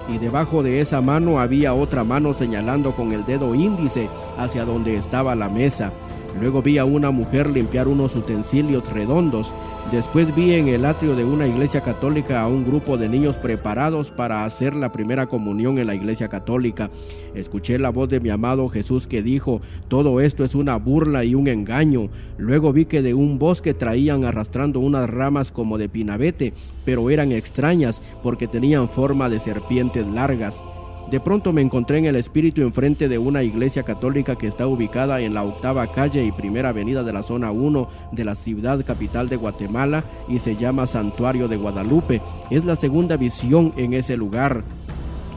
Y 0.09 0.19
debajo 0.19 0.63
de 0.63 0.81
esa 0.81 1.01
mano 1.01 1.41
había 1.41 1.75
otra 1.75 2.05
mano 2.05 2.33
señalando 2.33 2.93
con 2.93 3.13
el 3.13 3.25
dedo 3.25 3.55
índice 3.55 4.09
hacia 4.37 4.65
donde 4.65 4.97
estaba 4.97 5.35
la 5.35 5.49
mesa. 5.49 5.93
Luego 6.41 6.63
vi 6.63 6.79
a 6.79 6.85
una 6.85 7.11
mujer 7.11 7.49
limpiar 7.49 7.87
unos 7.87 8.17
utensilios 8.17 8.93
redondos. 8.93 9.55
Después 9.93 10.35
vi 10.35 10.55
en 10.55 10.69
el 10.69 10.85
atrio 10.85 11.15
de 11.15 11.25
una 11.25 11.47
iglesia 11.47 11.83
católica 11.83 12.41
a 12.41 12.49
un 12.49 12.65
grupo 12.65 12.97
de 12.97 13.09
niños 13.09 13.37
preparados 13.37 14.11
para 14.11 14.45
hacer 14.45 14.75
la 14.75 14.91
primera 14.91 15.27
comunión 15.27 15.79
en 15.79 15.87
la 15.87 15.95
iglesia 15.95 16.29
católica. 16.29 16.91
Escuché 17.35 17.79
la 17.79 17.91
voz 17.91 18.09
de 18.09 18.21
mi 18.21 18.31
amado 18.31 18.69
Jesús 18.69 19.07
que 19.07 19.23
dijo, 19.23 19.61
todo 19.89 20.21
esto 20.21 20.45
es 20.45 20.55
una 20.55 20.77
burla 20.77 21.25
y 21.25 21.35
un 21.35 21.47
engaño. 21.47 22.09
Luego 22.37 22.73
vi 22.73 22.87
que 22.87 23.03
de 23.03 23.15
un 23.15 23.39
bosque 23.39 23.75
traían 23.75 24.25
arrastrando 24.25 24.81
unas 24.81 25.09
ramas 25.09 25.53
como 25.53 25.79
de 25.79 25.89
pinabete, 25.89 26.53
pero 26.85 27.11
eran 27.11 27.31
extrañas 27.31 28.03
porque 28.23 28.49
tenían 28.49 28.89
forma 28.89 29.29
de 29.29 29.39
serpientes 29.39 30.07
largas. 30.07 30.63
De 31.11 31.21
pronto 31.21 31.53
me 31.53 31.61
encontré 31.61 31.99
en 31.99 32.07
el 32.07 32.17
espíritu 32.17 32.63
enfrente 32.63 33.09
de 33.09 33.19
una 33.19 33.43
iglesia 33.43 33.83
católica 33.83 34.37
que 34.37 34.47
está 34.47 34.67
ubicada 34.67 35.21
en 35.21 35.35
la 35.35 35.45
octava 35.45 35.93
calle 35.93 36.25
y 36.25 36.33
primera 36.33 36.71
avenida 36.71 37.03
de 37.05 37.13
la 37.13 37.23
zona 37.23 37.51
1 37.51 37.89
de 38.13 38.25
la 38.25 38.35
ciudad 38.35 38.85
capital 38.85 39.29
de 39.29 39.37
Guatemala 39.37 40.05
y 40.29 40.39
se 40.39 40.57
llama 40.57 40.87
Santuario 40.87 41.47
de 41.47 41.57
Guadalupe. 41.57 42.23
Es 42.51 42.65
la 42.65 42.75
segunda 42.75 43.17
visión 43.19 43.75
en 43.77 43.93
ese 43.93 44.17
lugar. 44.17 44.65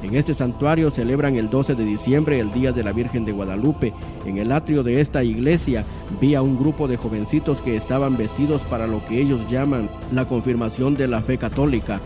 En 0.04 0.16
este 0.16 0.34
santuario 0.34 0.90
celebran 0.90 1.36
el 1.36 1.50
12 1.50 1.76
de 1.76 1.84
diciembre 1.84 2.40
el 2.40 2.52
Día 2.54 2.72
de 2.72 2.84
la 2.84 2.94
Virgen 2.94 3.26
de 3.26 3.32
Guadalupe. 3.32 3.94
En 4.26 4.38
el 4.38 4.52
atrio 4.52 4.84
de 4.84 5.02
esta 5.02 5.24
iglesia 5.24 5.84
vi 6.22 6.36
a 6.36 6.42
un 6.42 6.58
grupo 6.58 6.88
de 6.88 6.98
jovencitos 6.98 7.62
que 7.62 7.76
estaban 7.76 8.16
vestidos 8.16 8.64
para 8.64 8.88
lo 8.88 9.06
que 9.06 9.20
ellos 9.20 9.50
llaman 9.50 9.90
la 10.12 10.28
confirmación 10.28 10.96
de 10.96 11.08
la 11.08 11.22
fe 11.22 11.38
católica. 11.38 12.00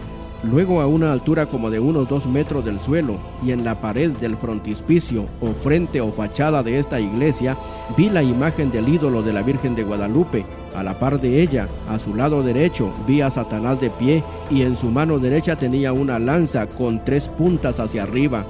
Luego 0.43 0.81
a 0.81 0.87
una 0.87 1.11
altura 1.11 1.45
como 1.45 1.69
de 1.69 1.79
unos 1.79 2.07
dos 2.07 2.25
metros 2.25 2.65
del 2.65 2.79
suelo 2.79 3.19
y 3.43 3.51
en 3.51 3.63
la 3.63 3.79
pared 3.79 4.09
del 4.11 4.35
frontispicio 4.35 5.27
o 5.39 5.51
frente 5.53 6.01
o 6.01 6.11
fachada 6.11 6.63
de 6.63 6.79
esta 6.79 6.99
iglesia 6.99 7.55
vi 7.95 8.09
la 8.09 8.23
imagen 8.23 8.71
del 8.71 8.89
ídolo 8.89 9.21
de 9.21 9.33
la 9.33 9.43
Virgen 9.43 9.75
de 9.75 9.83
Guadalupe. 9.83 10.43
A 10.75 10.81
la 10.81 10.97
par 10.97 11.19
de 11.19 11.43
ella, 11.43 11.67
a 11.87 11.99
su 11.99 12.15
lado 12.15 12.41
derecho, 12.41 12.91
vi 13.05 13.21
a 13.21 13.29
Satanás 13.29 13.79
de 13.79 13.91
pie 13.91 14.23
y 14.49 14.63
en 14.63 14.75
su 14.75 14.87
mano 14.87 15.19
derecha 15.19 15.57
tenía 15.57 15.93
una 15.93 16.17
lanza 16.17 16.65
con 16.65 17.05
tres 17.05 17.29
puntas 17.29 17.79
hacia 17.79 18.03
arriba. 18.03 18.43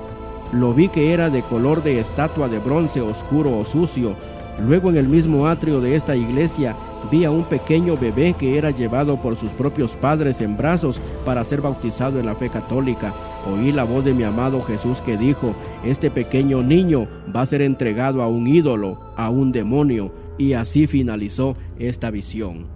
Lo 0.54 0.74
vi 0.74 0.88
que 0.88 1.14
era 1.14 1.30
de 1.30 1.44
color 1.44 1.84
de 1.84 2.00
estatua 2.00 2.48
de 2.48 2.60
bronce 2.60 3.02
oscuro 3.02 3.58
o 3.58 3.66
sucio. 3.66 4.16
Luego 4.60 4.90
en 4.90 4.98
el 4.98 5.08
mismo 5.08 5.48
atrio 5.48 5.82
de 5.82 5.96
esta 5.96 6.16
iglesia 6.16 6.76
vi 7.12 7.24
a 7.24 7.32
un 7.32 7.46
pequeño 7.46 7.98
bebé 7.98 8.36
que 8.38 8.58
era 8.58 8.72
llevado 8.72 9.20
por 9.22 9.36
sus 9.36 9.54
propios 9.54 9.96
padres 9.96 10.42
en 10.42 10.56
brazos 10.56 11.02
para 11.26 11.44
ser 11.44 11.62
bautizado 11.62 12.20
en 12.20 12.26
la 12.26 12.36
fe 12.36 12.50
católica. 12.50 13.14
Oí 13.48 13.72
la 13.72 13.86
voz 13.86 14.06
de 14.06 14.14
mi 14.14 14.24
amado 14.24 14.62
Jesús 14.62 15.02
que 15.02 15.18
dijo, 15.18 15.56
este 15.84 16.12
pequeño 16.12 16.62
niño 16.62 17.08
va 17.36 17.42
a 17.42 17.46
ser 17.46 17.62
entregado 17.62 18.22
a 18.22 18.28
un 18.28 18.46
ídolo, 18.46 19.00
a 19.18 19.30
un 19.30 19.52
demonio, 19.52 20.14
y 20.38 20.54
así 20.54 20.88
finalizó 20.88 21.56
esta 21.80 22.12
visión. 22.12 22.68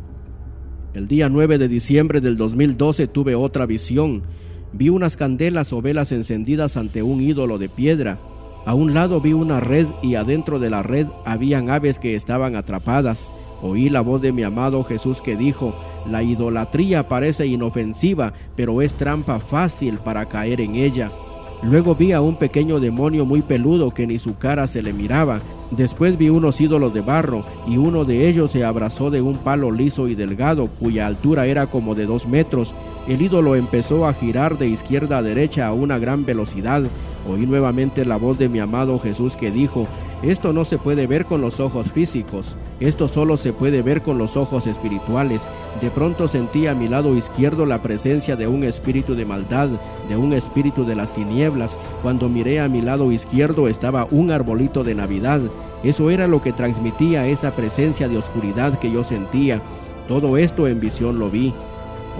El 0.93 1.07
día 1.07 1.29
9 1.29 1.57
de 1.57 1.67
diciembre 1.67 2.21
del 2.21 2.37
2012 2.37 3.07
tuve 3.07 3.35
otra 3.35 3.65
visión. 3.65 4.23
Vi 4.71 4.89
unas 4.89 5.17
candelas 5.17 5.73
o 5.73 5.81
velas 5.81 6.11
encendidas 6.11 6.77
ante 6.77 7.03
un 7.03 7.21
ídolo 7.21 7.57
de 7.57 7.69
piedra. 7.69 8.17
A 8.65 8.73
un 8.73 8.95
lado 8.95 9.21
vi 9.21 9.33
una 9.33 9.59
red 9.59 9.85
y 10.01 10.15
adentro 10.15 10.57
de 10.57 10.71
la 10.71 10.81
red 10.81 11.05
habían 11.23 11.69
aves 11.69 11.99
que 11.99 12.15
estaban 12.15 12.55
atrapadas. 12.55 13.29
Oí 13.61 13.89
la 13.89 14.01
voz 14.01 14.21
de 14.21 14.31
mi 14.31 14.41
amado 14.41 14.83
Jesús 14.83 15.21
que 15.21 15.35
dijo, 15.35 15.75
la 16.09 16.23
idolatría 16.23 17.07
parece 17.07 17.45
inofensiva, 17.45 18.33
pero 18.55 18.81
es 18.81 18.95
trampa 18.95 19.39
fácil 19.39 19.99
para 19.99 20.25
caer 20.25 20.61
en 20.61 20.73
ella. 20.73 21.11
Luego 21.61 21.95
vi 21.95 22.11
a 22.11 22.21
un 22.21 22.37
pequeño 22.37 22.79
demonio 22.79 23.23
muy 23.23 23.41
peludo 23.41 23.91
que 23.91 24.07
ni 24.07 24.17
su 24.17 24.35
cara 24.37 24.67
se 24.67 24.81
le 24.81 24.93
miraba. 24.93 25.41
Después 25.71 26.17
vi 26.17 26.29
unos 26.29 26.59
ídolos 26.59 26.93
de 26.93 27.01
barro 27.01 27.45
y 27.67 27.77
uno 27.77 28.03
de 28.03 28.27
ellos 28.27 28.51
se 28.51 28.63
abrazó 28.63 29.11
de 29.11 29.21
un 29.21 29.37
palo 29.37 29.71
liso 29.71 30.07
y 30.07 30.15
delgado 30.15 30.67
cuya 30.79 31.07
altura 31.07 31.45
era 31.45 31.67
como 31.67 31.95
de 31.95 32.05
dos 32.05 32.27
metros. 32.27 32.73
El 33.07 33.21
ídolo 33.21 33.55
empezó 33.55 34.05
a 34.05 34.13
girar 34.13 34.57
de 34.57 34.67
izquierda 34.67 35.19
a 35.19 35.23
derecha 35.23 35.67
a 35.67 35.73
una 35.73 35.97
gran 35.97 36.25
velocidad. 36.25 36.83
Oí 37.27 37.47
nuevamente 37.47 38.05
la 38.05 38.17
voz 38.17 38.37
de 38.37 38.49
mi 38.49 38.59
amado 38.59 38.99
Jesús 38.99 39.35
que 39.35 39.49
dijo, 39.49 39.87
esto 40.21 40.53
no 40.53 40.63
se 40.63 40.77
puede 40.77 41.07
ver 41.07 41.25
con 41.25 41.41
los 41.41 41.59
ojos 41.59 41.91
físicos, 41.91 42.55
esto 42.79 43.07
solo 43.07 43.35
se 43.37 43.51
puede 43.51 43.81
ver 43.81 44.01
con 44.01 44.17
los 44.17 44.37
ojos 44.37 44.67
espirituales. 44.67 45.49
De 45.81 45.89
pronto 45.89 46.27
sentí 46.27 46.67
a 46.67 46.75
mi 46.75 46.87
lado 46.87 47.15
izquierdo 47.15 47.65
la 47.65 47.81
presencia 47.81 48.35
de 48.35 48.47
un 48.47 48.63
espíritu 48.63 49.15
de 49.15 49.25
maldad, 49.25 49.69
de 50.09 50.17
un 50.17 50.33
espíritu 50.33 50.85
de 50.85 50.95
las 50.95 51.13
tinieblas. 51.13 51.79
Cuando 52.01 52.29
miré 52.29 52.59
a 52.59 52.67
mi 52.67 52.81
lado 52.81 53.11
izquierdo 53.11 53.67
estaba 53.67 54.07
un 54.11 54.29
arbolito 54.29 54.83
de 54.83 54.93
Navidad. 54.93 55.41
Eso 55.83 56.09
era 56.09 56.27
lo 56.27 56.41
que 56.41 56.53
transmitía 56.53 57.27
esa 57.27 57.55
presencia 57.55 58.07
de 58.07 58.17
oscuridad 58.17 58.77
que 58.77 58.91
yo 58.91 59.03
sentía. 59.03 59.61
Todo 60.07 60.37
esto 60.37 60.67
en 60.67 60.79
visión 60.79 61.17
lo 61.17 61.29
vi. 61.31 61.53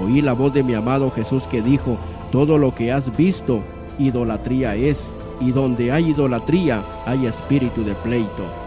Oí 0.03 0.21
la 0.21 0.33
voz 0.33 0.53
de 0.53 0.63
mi 0.63 0.73
amado 0.73 1.11
Jesús 1.11 1.47
que 1.47 1.61
dijo, 1.61 1.97
todo 2.31 2.57
lo 2.57 2.73
que 2.73 2.91
has 2.91 3.15
visto, 3.15 3.61
idolatría 3.99 4.75
es 4.75 5.13
y 5.41 5.51
donde 5.51 5.91
hay 5.91 6.11
idolatría 6.11 6.85
hay 7.05 7.25
espíritu 7.25 7.83
de 7.83 7.93
pleito. 7.95 8.65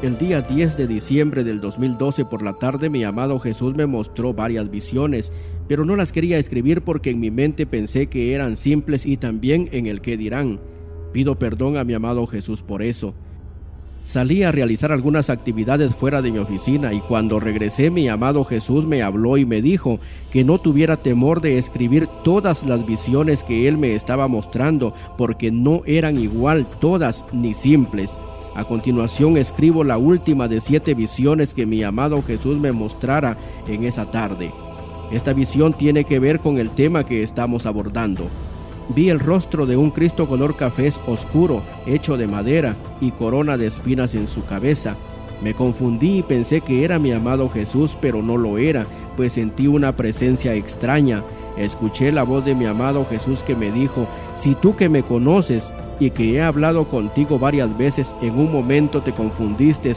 El 0.00 0.16
día 0.16 0.42
10 0.42 0.76
de 0.76 0.86
diciembre 0.86 1.42
del 1.42 1.60
2012 1.60 2.24
por 2.24 2.42
la 2.42 2.52
tarde 2.52 2.88
mi 2.88 3.02
amado 3.02 3.40
Jesús 3.40 3.74
me 3.74 3.86
mostró 3.86 4.32
varias 4.32 4.70
visiones, 4.70 5.32
pero 5.66 5.84
no 5.84 5.96
las 5.96 6.12
quería 6.12 6.38
escribir 6.38 6.82
porque 6.82 7.10
en 7.10 7.18
mi 7.18 7.32
mente 7.32 7.66
pensé 7.66 8.06
que 8.06 8.32
eran 8.32 8.56
simples 8.56 9.06
y 9.06 9.16
también 9.16 9.68
en 9.72 9.86
el 9.86 10.00
que 10.00 10.16
dirán. 10.16 10.60
Pido 11.12 11.38
perdón 11.38 11.76
a 11.76 11.84
mi 11.84 11.94
amado 11.94 12.26
Jesús 12.26 12.62
por 12.62 12.82
eso. 12.82 13.14
Salí 14.08 14.42
a 14.42 14.50
realizar 14.50 14.90
algunas 14.90 15.28
actividades 15.28 15.94
fuera 15.94 16.22
de 16.22 16.32
mi 16.32 16.38
oficina 16.38 16.94
y 16.94 17.00
cuando 17.00 17.38
regresé 17.40 17.90
mi 17.90 18.08
amado 18.08 18.42
Jesús 18.42 18.86
me 18.86 19.02
habló 19.02 19.36
y 19.36 19.44
me 19.44 19.60
dijo 19.60 20.00
que 20.30 20.44
no 20.44 20.56
tuviera 20.56 20.96
temor 20.96 21.42
de 21.42 21.58
escribir 21.58 22.06
todas 22.24 22.64
las 22.64 22.86
visiones 22.86 23.44
que 23.44 23.68
él 23.68 23.76
me 23.76 23.94
estaba 23.94 24.26
mostrando 24.26 24.94
porque 25.18 25.50
no 25.50 25.82
eran 25.84 26.18
igual 26.18 26.66
todas 26.80 27.26
ni 27.34 27.52
simples. 27.52 28.18
A 28.54 28.64
continuación 28.64 29.36
escribo 29.36 29.84
la 29.84 29.98
última 29.98 30.48
de 30.48 30.62
siete 30.62 30.94
visiones 30.94 31.52
que 31.52 31.66
mi 31.66 31.82
amado 31.82 32.22
Jesús 32.22 32.58
me 32.58 32.72
mostrara 32.72 33.36
en 33.66 33.84
esa 33.84 34.10
tarde. 34.10 34.54
Esta 35.12 35.34
visión 35.34 35.74
tiene 35.74 36.04
que 36.04 36.18
ver 36.18 36.40
con 36.40 36.56
el 36.56 36.70
tema 36.70 37.04
que 37.04 37.22
estamos 37.22 37.66
abordando. 37.66 38.30
Vi 38.94 39.10
el 39.10 39.20
rostro 39.20 39.66
de 39.66 39.76
un 39.76 39.90
Cristo 39.90 40.26
color 40.26 40.56
café 40.56 40.90
oscuro, 41.06 41.62
hecho 41.86 42.16
de 42.16 42.26
madera 42.26 42.74
y 43.02 43.10
corona 43.10 43.58
de 43.58 43.66
espinas 43.66 44.14
en 44.14 44.26
su 44.26 44.46
cabeza. 44.46 44.96
Me 45.42 45.52
confundí 45.52 46.18
y 46.18 46.22
pensé 46.22 46.62
que 46.62 46.84
era 46.84 46.98
mi 46.98 47.12
amado 47.12 47.50
Jesús, 47.50 47.98
pero 48.00 48.22
no 48.22 48.38
lo 48.38 48.56
era, 48.56 48.86
pues 49.16 49.34
sentí 49.34 49.66
una 49.66 49.94
presencia 49.94 50.54
extraña. 50.54 51.22
Escuché 51.58 52.12
la 52.12 52.22
voz 52.22 52.46
de 52.46 52.54
mi 52.54 52.64
amado 52.64 53.04
Jesús 53.04 53.42
que 53.42 53.54
me 53.54 53.70
dijo, 53.70 54.08
si 54.34 54.54
tú 54.54 54.74
que 54.74 54.88
me 54.88 55.02
conoces 55.02 55.72
y 56.00 56.10
que 56.10 56.34
he 56.34 56.42
hablado 56.42 56.86
contigo 56.86 57.38
varias 57.38 57.76
veces, 57.76 58.16
en 58.22 58.38
un 58.38 58.50
momento 58.50 59.02
te 59.02 59.12
confundiste 59.12 59.92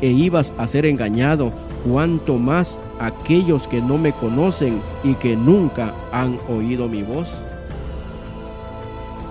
e 0.00 0.10
ibas 0.10 0.52
a 0.58 0.66
ser 0.66 0.84
engañado, 0.84 1.52
cuanto 1.88 2.38
más 2.38 2.80
aquellos 2.98 3.68
que 3.68 3.80
no 3.80 3.98
me 3.98 4.12
conocen 4.12 4.80
y 5.04 5.14
que 5.14 5.36
nunca 5.36 5.94
han 6.10 6.40
oído 6.48 6.88
mi 6.88 7.02
voz. 7.02 7.44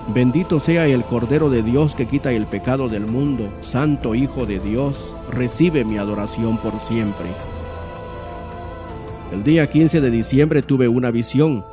Bendito 0.07 0.59
sea 0.59 0.87
el 0.87 1.05
Cordero 1.05 1.49
de 1.49 1.61
Dios 1.61 1.95
que 1.95 2.07
quita 2.07 2.31
el 2.31 2.47
pecado 2.47 2.89
del 2.89 3.05
mundo, 3.05 3.53
Santo 3.61 4.15
Hijo 4.15 4.45
de 4.45 4.59
Dios, 4.59 5.15
recibe 5.29 5.85
mi 5.85 5.97
adoración 5.97 6.57
por 6.57 6.79
siempre. 6.79 7.27
El 9.31 9.43
día 9.43 9.69
15 9.69 10.01
de 10.01 10.11
diciembre 10.11 10.63
tuve 10.63 10.87
una 10.87 11.11
visión. 11.11 11.63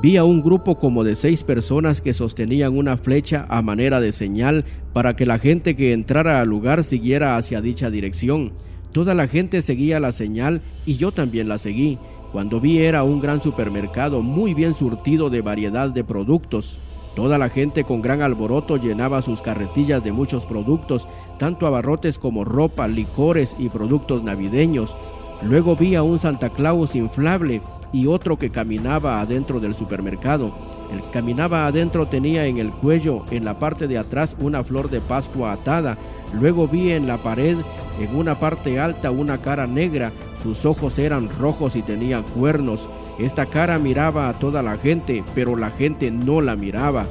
Vi 0.00 0.16
a 0.16 0.24
un 0.24 0.40
grupo 0.40 0.78
como 0.78 1.04
de 1.04 1.16
seis 1.16 1.44
personas 1.44 2.00
que 2.00 2.14
sostenían 2.14 2.76
una 2.76 2.96
flecha 2.96 3.44
a 3.48 3.60
manera 3.60 4.00
de 4.00 4.12
señal 4.12 4.64
para 4.92 5.14
que 5.14 5.26
la 5.26 5.38
gente 5.38 5.76
que 5.76 5.92
entrara 5.92 6.40
al 6.40 6.48
lugar 6.48 6.84
siguiera 6.84 7.36
hacia 7.36 7.60
dicha 7.60 7.90
dirección. 7.90 8.52
Toda 8.92 9.14
la 9.14 9.26
gente 9.26 9.60
seguía 9.60 10.00
la 10.00 10.12
señal 10.12 10.62
y 10.86 10.96
yo 10.96 11.12
también 11.12 11.48
la 11.48 11.58
seguí. 11.58 11.98
Cuando 12.32 12.60
vi 12.60 12.78
era 12.78 13.02
un 13.02 13.20
gran 13.20 13.42
supermercado 13.42 14.22
muy 14.22 14.54
bien 14.54 14.74
surtido 14.74 15.28
de 15.28 15.42
variedad 15.42 15.90
de 15.90 16.04
productos. 16.04 16.78
Toda 17.14 17.38
la 17.38 17.48
gente 17.48 17.84
con 17.84 18.02
gran 18.02 18.22
alboroto 18.22 18.76
llenaba 18.76 19.22
sus 19.22 19.40
carretillas 19.40 20.02
de 20.02 20.10
muchos 20.10 20.46
productos, 20.46 21.06
tanto 21.38 21.66
abarrotes 21.66 22.18
como 22.18 22.44
ropa, 22.44 22.88
licores 22.88 23.54
y 23.58 23.68
productos 23.68 24.24
navideños. 24.24 24.96
Luego 25.42 25.76
vi 25.76 25.94
a 25.94 26.02
un 26.02 26.18
Santa 26.18 26.50
Claus 26.50 26.96
inflable 26.96 27.60
y 27.92 28.06
otro 28.06 28.36
que 28.36 28.50
caminaba 28.50 29.20
adentro 29.20 29.60
del 29.60 29.74
supermercado. 29.74 30.52
El 30.92 31.02
que 31.02 31.10
caminaba 31.10 31.66
adentro 31.66 32.08
tenía 32.08 32.46
en 32.46 32.56
el 32.56 32.72
cuello, 32.72 33.24
en 33.30 33.44
la 33.44 33.58
parte 33.58 33.86
de 33.86 33.98
atrás, 33.98 34.36
una 34.40 34.64
flor 34.64 34.90
de 34.90 35.00
Pascua 35.00 35.52
atada. 35.52 35.98
Luego 36.32 36.66
vi 36.66 36.90
en 36.92 37.06
la 37.06 37.22
pared, 37.22 37.58
en 38.00 38.16
una 38.16 38.40
parte 38.40 38.80
alta, 38.80 39.10
una 39.10 39.38
cara 39.38 39.66
negra. 39.66 40.12
Sus 40.42 40.64
ojos 40.64 40.98
eran 40.98 41.28
rojos 41.38 41.76
y 41.76 41.82
tenían 41.82 42.22
cuernos. 42.22 42.88
Esta 43.18 43.46
cara 43.46 43.78
miraba 43.78 44.28
a 44.28 44.38
toda 44.38 44.62
la 44.62 44.76
gente, 44.76 45.22
pero 45.34 45.56
la 45.56 45.70
gente 45.70 46.10
no 46.10 46.40
la 46.40 46.56
miraba. 46.56 47.06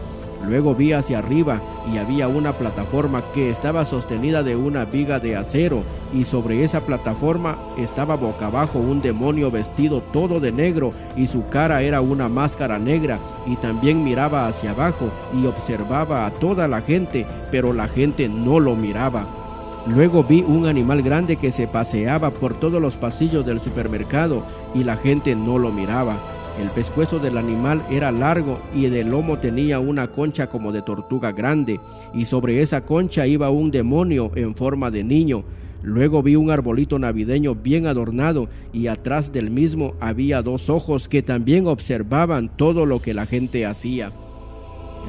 Luego 0.48 0.76
vi 0.76 0.92
hacia 0.92 1.20
arriba 1.20 1.62
y 1.92 1.98
había 1.98 2.28
una 2.28 2.58
plataforma 2.58 3.24
que 3.34 3.50
estaba 3.50 3.86
sostenida 3.86 4.44
de 4.44 4.58
una 4.58 4.84
viga 4.84 5.20
de 5.20 5.38
acero 5.38 5.84
y 6.14 6.26
sobre 6.26 6.64
esa 6.64 6.82
plataforma 6.82 7.58
estaba 7.78 8.16
boca 8.16 8.48
abajo 8.48 8.80
un 8.80 9.02
demonio 9.02 9.52
vestido 9.52 10.02
todo 10.02 10.42
de 10.42 10.52
negro 10.52 10.92
y 11.16 11.28
su 11.28 11.48
cara 11.48 11.82
era 11.82 12.02
una 12.02 12.28
máscara 12.28 12.78
negra 12.78 13.20
y 13.46 13.56
también 13.56 14.04
miraba 14.04 14.48
hacia 14.48 14.72
abajo 14.72 15.12
y 15.34 15.46
observaba 15.46 16.26
a 16.26 16.32
toda 16.32 16.68
la 16.68 16.82
gente, 16.82 17.26
pero 17.50 17.72
la 17.72 17.88
gente 17.88 18.28
no 18.28 18.60
lo 18.60 18.76
miraba. 18.76 19.43
Luego 19.86 20.24
vi 20.24 20.42
un 20.42 20.66
animal 20.66 21.02
grande 21.02 21.36
que 21.36 21.52
se 21.52 21.68
paseaba 21.68 22.32
por 22.32 22.58
todos 22.58 22.82
los 22.82 22.96
pasillos 22.96 23.46
del 23.46 23.60
supermercado 23.60 24.46
y 24.74 24.86
la 24.86 24.96
gente 24.96 25.36
no 25.36 25.60
lo 25.60 25.74
miraba. 25.74 26.20
El 26.62 26.70
pescuezo 26.70 27.20
del 27.20 27.38
animal 27.38 27.86
era 27.92 28.12
largo 28.12 28.60
y 28.74 28.86
en 28.86 28.94
el 28.94 29.10
lomo 29.10 29.40
tenía 29.40 29.80
una 29.80 30.08
concha 30.08 30.48
como 30.48 30.72
de 30.72 30.84
tortuga 30.84 31.32
grande, 31.32 31.82
y 32.14 32.26
sobre 32.26 32.62
esa 32.62 32.82
concha 32.82 33.28
iba 33.28 33.50
un 33.50 33.72
demonio 33.72 34.32
en 34.36 34.56
forma 34.56 34.90
de 34.90 35.04
niño. 35.04 35.44
Luego 35.82 36.24
vi 36.24 36.38
un 36.38 36.50
arbolito 36.50 36.98
navideño 36.98 37.56
bien 37.56 37.86
adornado 37.86 38.48
y 38.72 38.88
atrás 38.88 39.34
del 39.34 39.52
mismo 39.52 39.96
había 40.00 40.42
dos 40.42 40.70
ojos 40.70 41.10
que 41.10 41.22
también 41.24 41.68
observaban 41.68 42.56
todo 42.56 42.86
lo 42.86 43.02
que 43.02 43.14
la 43.14 43.26
gente 43.26 43.66
hacía. 43.66 44.14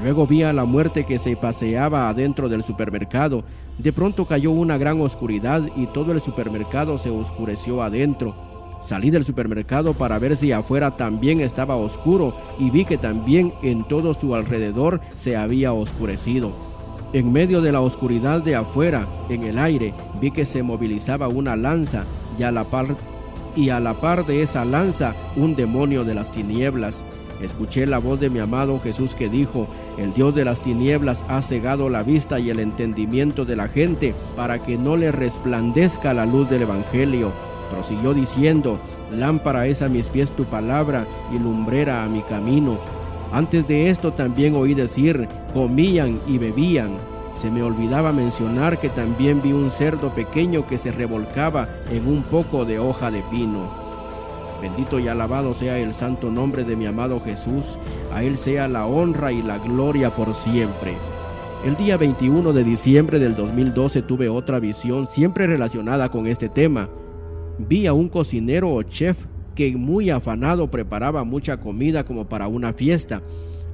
Luego 0.02 0.26
vi 0.26 0.42
a 0.42 0.52
la 0.52 0.64
muerte 0.64 1.04
que 1.04 1.20
se 1.20 1.36
paseaba 1.36 2.08
adentro 2.08 2.48
del 2.48 2.64
supermercado. 2.64 3.44
De 3.78 3.92
pronto 3.92 4.24
cayó 4.24 4.50
una 4.50 4.78
gran 4.78 5.00
oscuridad 5.00 5.62
y 5.76 5.86
todo 5.86 6.12
el 6.12 6.20
supermercado 6.20 6.96
se 6.98 7.10
oscureció 7.10 7.82
adentro. 7.82 8.34
Salí 8.82 9.10
del 9.10 9.24
supermercado 9.24 9.94
para 9.94 10.18
ver 10.18 10.36
si 10.36 10.52
afuera 10.52 10.90
también 10.96 11.40
estaba 11.40 11.76
oscuro 11.76 12.36
y 12.58 12.70
vi 12.70 12.84
que 12.84 12.98
también 12.98 13.54
en 13.62 13.82
todo 13.84 14.14
su 14.14 14.34
alrededor 14.34 15.00
se 15.16 15.36
había 15.36 15.72
oscurecido. 15.72 16.52
En 17.14 17.32
medio 17.32 17.60
de 17.60 17.72
la 17.72 17.80
oscuridad 17.80 18.42
de 18.42 18.56
afuera, 18.56 19.08
en 19.28 19.44
el 19.44 19.58
aire, 19.58 19.94
vi 20.20 20.30
que 20.30 20.44
se 20.44 20.62
movilizaba 20.62 21.28
una 21.28 21.56
lanza 21.56 22.04
y 22.38 22.42
a 22.42 22.50
la 22.50 22.64
par, 22.64 22.86
y 23.56 23.70
a 23.70 23.80
la 23.80 24.00
par 24.00 24.26
de 24.26 24.42
esa 24.42 24.64
lanza 24.64 25.14
un 25.36 25.54
demonio 25.54 26.04
de 26.04 26.14
las 26.14 26.30
tinieblas. 26.30 27.04
Escuché 27.40 27.86
la 27.86 27.98
voz 27.98 28.20
de 28.20 28.30
mi 28.30 28.38
amado 28.38 28.80
Jesús 28.80 29.14
que 29.14 29.28
dijo, 29.28 29.66
el 29.98 30.14
Dios 30.14 30.34
de 30.34 30.44
las 30.44 30.62
tinieblas 30.62 31.24
ha 31.28 31.42
cegado 31.42 31.88
la 31.88 32.02
vista 32.02 32.38
y 32.38 32.50
el 32.50 32.60
entendimiento 32.60 33.44
de 33.44 33.56
la 33.56 33.68
gente 33.68 34.14
para 34.36 34.60
que 34.60 34.78
no 34.78 34.96
le 34.96 35.12
resplandezca 35.12 36.14
la 36.14 36.26
luz 36.26 36.48
del 36.48 36.62
Evangelio 36.62 37.32
Prosiguió 37.70 38.14
diciendo, 38.14 38.78
lámpara 39.10 39.66
es 39.66 39.82
a 39.82 39.88
mis 39.88 40.08
pies 40.08 40.30
tu 40.30 40.44
palabra 40.44 41.06
y 41.32 41.38
lumbrera 41.38 42.04
a 42.04 42.08
mi 42.08 42.22
camino. 42.22 42.78
Antes 43.32 43.66
de 43.66 43.90
esto 43.90 44.12
también 44.12 44.54
oí 44.54 44.74
decir, 44.74 45.26
comían 45.52 46.20
y 46.26 46.38
bebían. 46.38 46.96
Se 47.34 47.50
me 47.50 47.62
olvidaba 47.62 48.12
mencionar 48.12 48.78
que 48.78 48.90
también 48.90 49.42
vi 49.42 49.52
un 49.52 49.70
cerdo 49.70 50.14
pequeño 50.14 50.66
que 50.66 50.78
se 50.78 50.92
revolcaba 50.92 51.68
en 51.90 52.06
un 52.06 52.22
poco 52.22 52.64
de 52.64 52.78
hoja 52.78 53.10
de 53.10 53.22
pino. 53.22 53.83
Bendito 54.64 54.98
y 54.98 55.08
alabado 55.08 55.52
sea 55.52 55.78
el 55.78 55.92
santo 55.92 56.30
nombre 56.30 56.64
de 56.64 56.74
mi 56.74 56.86
amado 56.86 57.20
Jesús, 57.20 57.76
a 58.14 58.22
Él 58.22 58.38
sea 58.38 58.66
la 58.66 58.86
honra 58.86 59.30
y 59.30 59.42
la 59.42 59.58
gloria 59.58 60.16
por 60.16 60.34
siempre. 60.34 60.94
El 61.66 61.76
día 61.76 61.98
21 61.98 62.50
de 62.54 62.64
diciembre 62.64 63.18
del 63.18 63.34
2012 63.34 64.00
tuve 64.00 64.30
otra 64.30 64.60
visión 64.60 65.06
siempre 65.06 65.46
relacionada 65.46 66.08
con 66.08 66.26
este 66.26 66.48
tema. 66.48 66.88
Vi 67.58 67.86
a 67.86 67.92
un 67.92 68.08
cocinero 68.08 68.72
o 68.72 68.82
chef 68.82 69.26
que 69.54 69.76
muy 69.76 70.08
afanado 70.08 70.70
preparaba 70.70 71.24
mucha 71.24 71.58
comida 71.58 72.06
como 72.06 72.26
para 72.26 72.48
una 72.48 72.72
fiesta. 72.72 73.20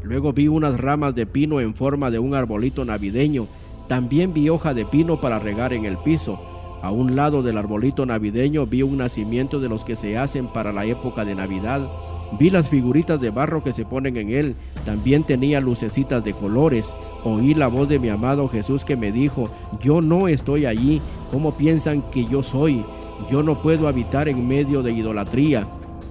Luego 0.03 0.33
vi 0.33 0.49
unas 0.49 0.81
ramas 0.81 1.15
de 1.15 1.25
pino 1.25 1.61
en 1.61 1.77
forma 1.77 2.11
de 2.11 2.19
un 2.19 2.35
arbolito 2.35 2.85
navideño. 2.85 3.47
También 3.87 4.35
vi 4.35 4.49
hoja 4.49 4.75
de 4.75 4.87
pino 4.87 5.21
para 5.21 5.39
regar 5.39 5.73
en 5.73 5.85
el 5.85 5.99
piso. 5.99 6.50
A 6.83 6.91
un 6.91 7.15
lado 7.15 7.43
del 7.43 7.59
arbolito 7.59 8.07
navideño 8.07 8.67
vi 8.67 8.83
un 8.83 8.99
nacimiento 8.99 9.61
de 9.61 9.69
los 9.69 9.85
que 9.85 9.97
se 9.97 10.17
hacen 10.17 10.47
para 10.47 10.73
la 10.73 10.87
época 10.87 11.25
de 11.27 11.35
Navidad. 11.35 11.91
Vi 12.39 12.49
las 12.49 12.71
figuritas 12.71 13.21
de 13.21 13.31
barro 13.31 13.63
que 13.63 13.73
se 13.73 13.85
ponen 13.85 14.17
en 14.17 14.31
él. 14.31 14.57
También 14.87 15.25
tenía 15.25 15.61
lucecitas 15.61 16.25
de 16.25 16.33
colores. 16.33 16.95
Oí 17.25 17.55
la 17.55 17.69
voz 17.69 17.89
de 17.89 17.99
mi 17.99 18.09
amado 18.09 18.49
Jesús 18.49 18.85
que 18.85 18.97
me 18.97 19.13
dijo, 19.13 19.51
yo 19.83 20.01
no 20.01 20.27
estoy 20.27 20.65
allí. 20.65 21.03
¿Cómo 21.31 21.53
piensan 21.53 22.03
que 22.03 22.25
yo 22.25 22.43
soy? 22.43 22.85
Yo 23.31 23.43
no 23.43 23.61
puedo 23.61 23.87
habitar 23.87 24.29
en 24.29 24.49
medio 24.49 24.83
de 24.83 24.93
idolatría. 24.93 25.67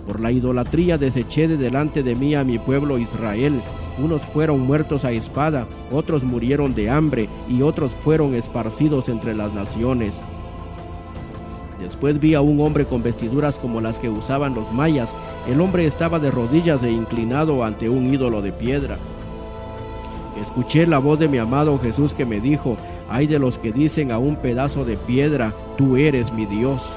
Por 0.06 0.20
la 0.20 0.32
idolatría 0.32 0.98
deseché 0.98 1.48
de 1.48 1.58
delante 1.58 2.04
de 2.04 2.16
mí 2.16 2.36
a 2.36 2.44
mi 2.44 2.60
pueblo 2.60 3.00
Israel. 3.00 3.62
Unos 3.98 4.22
fueron 4.22 4.62
muertos 4.62 5.04
a 5.04 5.12
espada, 5.12 5.68
otros 5.92 6.24
murieron 6.24 6.74
de 6.74 6.90
hambre 6.90 7.28
y 7.50 7.64
otros 7.64 7.92
fueron 7.92 8.34
esparcidos 8.34 9.10
entre 9.10 9.36
las 9.36 9.54
naciones. 9.54 10.26
Después 11.80 12.20
vi 12.20 12.34
a 12.34 12.42
un 12.42 12.60
hombre 12.60 12.86
con 12.86 13.02
vestiduras 13.02 13.58
como 13.58 13.82
las 13.82 14.00
que 14.00 14.10
usaban 14.10 14.54
los 14.54 14.72
mayas. 14.72 15.16
El 15.48 15.62
hombre 15.62 15.86
estaba 15.86 16.20
de 16.20 16.30
rodillas 16.30 16.84
e 16.84 16.92
inclinado 16.92 17.64
ante 17.64 17.90
un 17.90 18.14
ídolo 18.14 18.42
de 18.42 18.52
piedra. 18.52 18.98
Escuché 20.42 20.88
la 20.88 21.00
voz 21.00 21.20
de 21.20 21.28
mi 21.28 21.38
amado 21.38 21.78
Jesús 21.80 22.14
que 22.14 22.26
me 22.26 22.40
dijo, 22.40 22.78
hay 23.10 23.28
de 23.28 23.40
los 23.40 23.58
que 23.58 23.72
dicen 23.72 24.12
a 24.12 24.20
un 24.20 24.36
pedazo 24.38 24.86
de 24.86 24.96
piedra, 24.96 25.54
tú 25.78 25.98
eres 25.98 26.32
mi 26.32 26.46
Dios. 26.46 26.96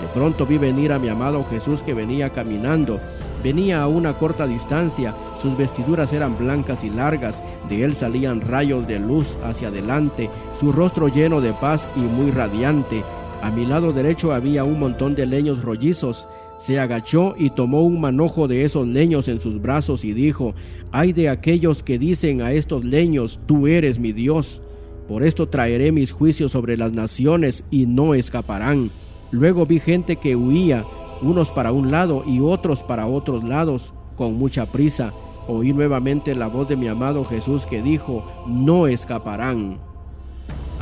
De 0.00 0.08
pronto 0.08 0.46
vi 0.46 0.58
venir 0.58 0.92
a 0.92 0.98
mi 0.98 1.08
amado 1.08 1.44
Jesús 1.48 1.82
que 1.82 1.94
venía 1.94 2.30
caminando. 2.30 3.00
Venía 3.42 3.82
a 3.82 3.88
una 3.88 4.14
corta 4.14 4.46
distancia, 4.46 5.14
sus 5.36 5.56
vestiduras 5.56 6.12
eran 6.12 6.36
blancas 6.38 6.84
y 6.84 6.90
largas, 6.90 7.42
de 7.68 7.84
él 7.84 7.94
salían 7.94 8.40
rayos 8.40 8.86
de 8.86 8.98
luz 8.98 9.38
hacia 9.44 9.68
adelante, 9.68 10.30
su 10.58 10.72
rostro 10.72 11.08
lleno 11.08 11.40
de 11.40 11.52
paz 11.52 11.88
y 11.96 12.00
muy 12.00 12.30
radiante. 12.30 13.04
A 13.44 13.50
mi 13.50 13.66
lado 13.66 13.92
derecho 13.92 14.32
había 14.32 14.64
un 14.64 14.78
montón 14.78 15.14
de 15.14 15.26
leños 15.26 15.62
rollizos, 15.62 16.26
se 16.56 16.80
agachó 16.80 17.34
y 17.38 17.50
tomó 17.50 17.82
un 17.82 18.00
manojo 18.00 18.48
de 18.48 18.64
esos 18.64 18.88
leños 18.88 19.28
en 19.28 19.38
sus 19.38 19.60
brazos 19.60 20.06
y 20.06 20.14
dijo, 20.14 20.54
ay 20.92 21.12
de 21.12 21.28
aquellos 21.28 21.82
que 21.82 21.98
dicen 21.98 22.40
a 22.40 22.52
estos 22.52 22.86
leños, 22.86 23.38
tú 23.44 23.66
eres 23.66 23.98
mi 23.98 24.12
Dios. 24.12 24.62
Por 25.08 25.22
esto 25.22 25.46
traeré 25.46 25.92
mis 25.92 26.10
juicios 26.10 26.52
sobre 26.52 26.78
las 26.78 26.92
naciones 26.92 27.64
y 27.70 27.84
no 27.84 28.14
escaparán. 28.14 28.90
Luego 29.30 29.66
vi 29.66 29.78
gente 29.78 30.16
que 30.16 30.36
huía, 30.36 30.86
unos 31.20 31.50
para 31.50 31.70
un 31.70 31.90
lado 31.90 32.24
y 32.26 32.40
otros 32.40 32.82
para 32.82 33.06
otros 33.06 33.44
lados, 33.44 33.92
con 34.16 34.38
mucha 34.38 34.64
prisa. 34.64 35.12
Oí 35.48 35.74
nuevamente 35.74 36.34
la 36.34 36.46
voz 36.46 36.66
de 36.66 36.78
mi 36.78 36.88
amado 36.88 37.26
Jesús 37.26 37.66
que 37.66 37.82
dijo, 37.82 38.24
no 38.46 38.86
escaparán. 38.86 39.80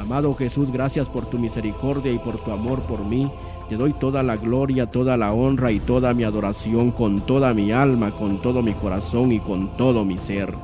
Amado 0.02 0.34
Jesús, 0.34 0.72
gracias 0.72 1.08
por 1.08 1.26
tu 1.26 1.38
misericordia 1.38 2.10
y 2.10 2.18
por 2.18 2.36
tu 2.42 2.50
amor 2.50 2.82
por 2.82 3.04
mí. 3.04 3.30
Te 3.68 3.76
doy 3.76 3.92
toda 3.92 4.24
la 4.24 4.36
gloria, 4.36 4.90
toda 4.90 5.16
la 5.16 5.32
honra 5.32 5.70
y 5.70 5.78
toda 5.78 6.12
mi 6.12 6.24
adoración 6.24 6.90
con 6.90 7.20
toda 7.20 7.54
mi 7.54 7.70
alma, 7.70 8.10
con 8.10 8.42
todo 8.42 8.64
mi 8.64 8.72
corazón 8.72 9.30
y 9.30 9.38
con 9.38 9.76
todo 9.76 10.04
mi 10.04 10.18
ser. 10.18 10.56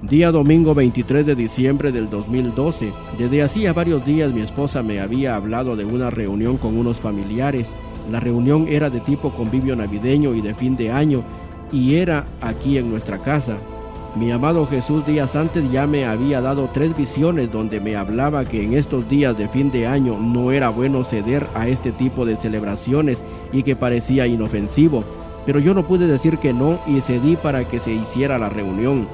Día 0.00 0.32
domingo 0.32 0.74
23 0.74 1.26
de 1.26 1.34
diciembre 1.34 1.92
del 1.92 2.08
2012. 2.08 2.90
Desde 3.18 3.42
hacía 3.42 3.74
varios 3.74 4.02
días 4.02 4.32
mi 4.32 4.40
esposa 4.40 4.82
me 4.82 4.98
había 4.98 5.36
hablado 5.36 5.76
de 5.76 5.84
una 5.84 6.08
reunión 6.08 6.56
con 6.56 6.78
unos 6.78 6.98
familiares. 7.00 7.76
La 8.10 8.18
reunión 8.18 8.66
era 8.66 8.88
de 8.88 9.00
tipo 9.00 9.34
convivio 9.34 9.76
navideño 9.76 10.34
y 10.34 10.40
de 10.40 10.54
fin 10.54 10.74
de 10.74 10.90
año 10.90 11.22
y 11.70 11.96
era 11.96 12.24
aquí 12.40 12.78
en 12.78 12.90
nuestra 12.90 13.18
casa. 13.18 13.58
Mi 14.16 14.32
amado 14.32 14.66
Jesús 14.66 15.06
días 15.06 15.36
antes 15.36 15.70
ya 15.70 15.86
me 15.86 16.04
había 16.04 16.40
dado 16.40 16.68
tres 16.72 16.96
visiones 16.96 17.52
donde 17.52 17.80
me 17.80 17.94
hablaba 17.94 18.44
que 18.44 18.64
en 18.64 18.74
estos 18.74 19.08
días 19.08 19.38
de 19.38 19.48
fin 19.48 19.70
de 19.70 19.86
año 19.86 20.18
no 20.18 20.50
era 20.50 20.68
bueno 20.68 21.04
ceder 21.04 21.46
a 21.54 21.68
este 21.68 21.92
tipo 21.92 22.26
de 22.26 22.34
celebraciones 22.34 23.24
y 23.52 23.62
que 23.62 23.76
parecía 23.76 24.26
inofensivo, 24.26 25.04
pero 25.46 25.60
yo 25.60 25.74
no 25.74 25.86
pude 25.86 26.08
decir 26.08 26.38
que 26.38 26.52
no 26.52 26.80
y 26.88 27.00
cedí 27.00 27.36
para 27.36 27.68
que 27.68 27.78
se 27.78 27.92
hiciera 27.92 28.36
la 28.36 28.48
reunión. 28.48 29.06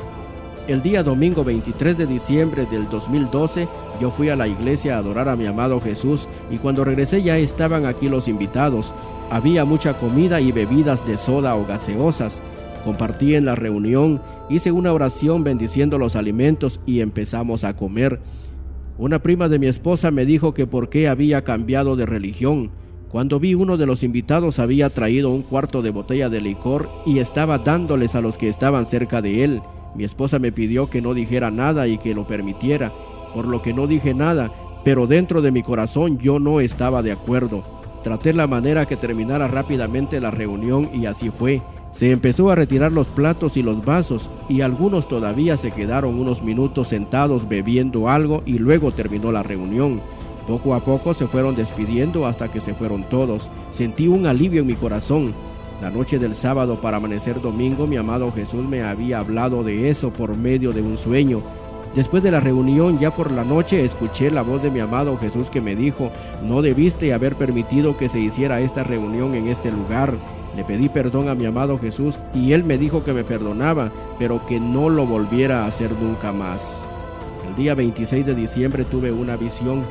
El 0.66 0.80
día 0.80 1.02
domingo 1.02 1.44
23 1.44 1.98
de 1.98 2.06
diciembre 2.06 2.64
del 2.64 2.88
2012 2.88 3.68
yo 4.00 4.10
fui 4.10 4.30
a 4.30 4.36
la 4.36 4.48
iglesia 4.48 4.96
a 4.96 4.98
adorar 4.98 5.28
a 5.28 5.36
mi 5.36 5.46
amado 5.46 5.78
Jesús 5.78 6.26
y 6.50 6.56
cuando 6.56 6.84
regresé 6.84 7.22
ya 7.22 7.36
estaban 7.36 7.84
aquí 7.84 8.08
los 8.08 8.28
invitados. 8.28 8.94
Había 9.30 9.66
mucha 9.66 9.98
comida 9.98 10.40
y 10.40 10.52
bebidas 10.52 11.06
de 11.06 11.18
soda 11.18 11.54
o 11.54 11.66
gaseosas. 11.66 12.40
Compartí 12.86 13.34
en 13.34 13.44
la 13.44 13.56
reunión, 13.56 14.22
hice 14.48 14.70
una 14.70 14.92
oración 14.92 15.42
bendiciendo 15.42 15.98
los 15.98 16.14
alimentos 16.14 16.80
y 16.86 17.00
empezamos 17.00 17.64
a 17.64 17.74
comer. 17.74 18.20
Una 18.96 19.20
prima 19.20 19.48
de 19.48 19.58
mi 19.58 19.66
esposa 19.66 20.12
me 20.12 20.24
dijo 20.24 20.54
que 20.54 20.68
por 20.68 20.88
qué 20.88 21.08
había 21.08 21.42
cambiado 21.42 21.96
de 21.96 22.06
religión. 22.06 22.70
Cuando 23.10 23.40
vi 23.40 23.54
uno 23.54 23.76
de 23.76 23.86
los 23.86 24.04
invitados 24.04 24.60
había 24.60 24.88
traído 24.88 25.32
un 25.32 25.42
cuarto 25.42 25.82
de 25.82 25.90
botella 25.90 26.28
de 26.28 26.40
licor 26.40 26.88
y 27.04 27.18
estaba 27.18 27.58
dándoles 27.58 28.14
a 28.14 28.20
los 28.20 28.38
que 28.38 28.48
estaban 28.48 28.86
cerca 28.86 29.20
de 29.20 29.42
él. 29.42 29.62
Mi 29.96 30.04
esposa 30.04 30.38
me 30.38 30.52
pidió 30.52 30.88
que 30.88 31.02
no 31.02 31.12
dijera 31.12 31.50
nada 31.50 31.88
y 31.88 31.98
que 31.98 32.14
lo 32.14 32.24
permitiera, 32.28 32.92
por 33.34 33.48
lo 33.48 33.62
que 33.62 33.74
no 33.74 33.88
dije 33.88 34.14
nada, 34.14 34.52
pero 34.84 35.08
dentro 35.08 35.42
de 35.42 35.50
mi 35.50 35.64
corazón 35.64 36.18
yo 36.18 36.38
no 36.38 36.60
estaba 36.60 37.02
de 37.02 37.10
acuerdo. 37.10 37.64
Traté 38.04 38.32
la 38.32 38.46
manera 38.46 38.86
que 38.86 38.94
terminara 38.94 39.48
rápidamente 39.48 40.20
la 40.20 40.30
reunión 40.30 40.90
y 40.94 41.06
así 41.06 41.30
fue. 41.30 41.62
Se 41.96 42.10
empezó 42.10 42.50
a 42.50 42.54
retirar 42.54 42.92
los 42.92 43.06
platos 43.06 43.56
y 43.56 43.62
los 43.62 43.82
vasos 43.82 44.30
y 44.50 44.60
algunos 44.60 45.08
todavía 45.08 45.56
se 45.56 45.70
quedaron 45.70 46.20
unos 46.20 46.42
minutos 46.42 46.88
sentados 46.88 47.48
bebiendo 47.48 48.10
algo 48.10 48.42
y 48.44 48.58
luego 48.58 48.92
terminó 48.92 49.32
la 49.32 49.42
reunión. 49.42 50.02
Poco 50.46 50.74
a 50.74 50.84
poco 50.84 51.14
se 51.14 51.26
fueron 51.26 51.54
despidiendo 51.54 52.26
hasta 52.26 52.50
que 52.50 52.60
se 52.60 52.74
fueron 52.74 53.04
todos. 53.04 53.50
Sentí 53.70 54.08
un 54.08 54.26
alivio 54.26 54.60
en 54.60 54.66
mi 54.66 54.74
corazón. 54.74 55.32
La 55.80 55.88
noche 55.88 56.18
del 56.18 56.34
sábado 56.34 56.82
para 56.82 56.98
amanecer 56.98 57.40
domingo 57.40 57.86
mi 57.86 57.96
amado 57.96 58.30
Jesús 58.30 58.62
me 58.62 58.82
había 58.82 59.20
hablado 59.20 59.64
de 59.64 59.88
eso 59.88 60.10
por 60.10 60.36
medio 60.36 60.74
de 60.74 60.82
un 60.82 60.98
sueño. 60.98 61.40
Después 61.94 62.22
de 62.22 62.30
la 62.30 62.40
reunión, 62.40 62.98
ya 62.98 63.14
por 63.14 63.32
la 63.32 63.42
noche, 63.42 63.82
escuché 63.82 64.30
la 64.30 64.42
voz 64.42 64.62
de 64.62 64.70
mi 64.70 64.80
amado 64.80 65.16
Jesús 65.16 65.48
que 65.48 65.62
me 65.62 65.74
dijo, 65.74 66.10
no 66.42 66.60
debiste 66.60 67.14
haber 67.14 67.36
permitido 67.36 67.96
que 67.96 68.10
se 68.10 68.20
hiciera 68.20 68.60
esta 68.60 68.84
reunión 68.84 69.34
en 69.34 69.48
este 69.48 69.72
lugar. 69.72 70.18
Le 70.56 70.64
pedí 70.64 70.88
perdón 70.88 71.28
a 71.28 71.34
mi 71.34 71.44
amado 71.44 71.78
Jesús 71.78 72.18
y 72.32 72.52
él 72.52 72.64
me 72.64 72.78
dijo 72.78 73.04
que 73.04 73.12
me 73.12 73.24
perdonaba, 73.24 73.92
pero 74.18 74.46
que 74.46 74.58
no 74.58 74.88
lo 74.88 75.06
volviera 75.06 75.62
a 75.62 75.66
hacer 75.66 75.92
nunca 75.92 76.32
más. 76.32 76.80
El 77.46 77.54
día 77.54 77.74
26 77.74 78.24
de 78.24 78.34
diciembre 78.34 78.84
tuve 78.84 79.12
una 79.12 79.36
visión. 79.36 79.84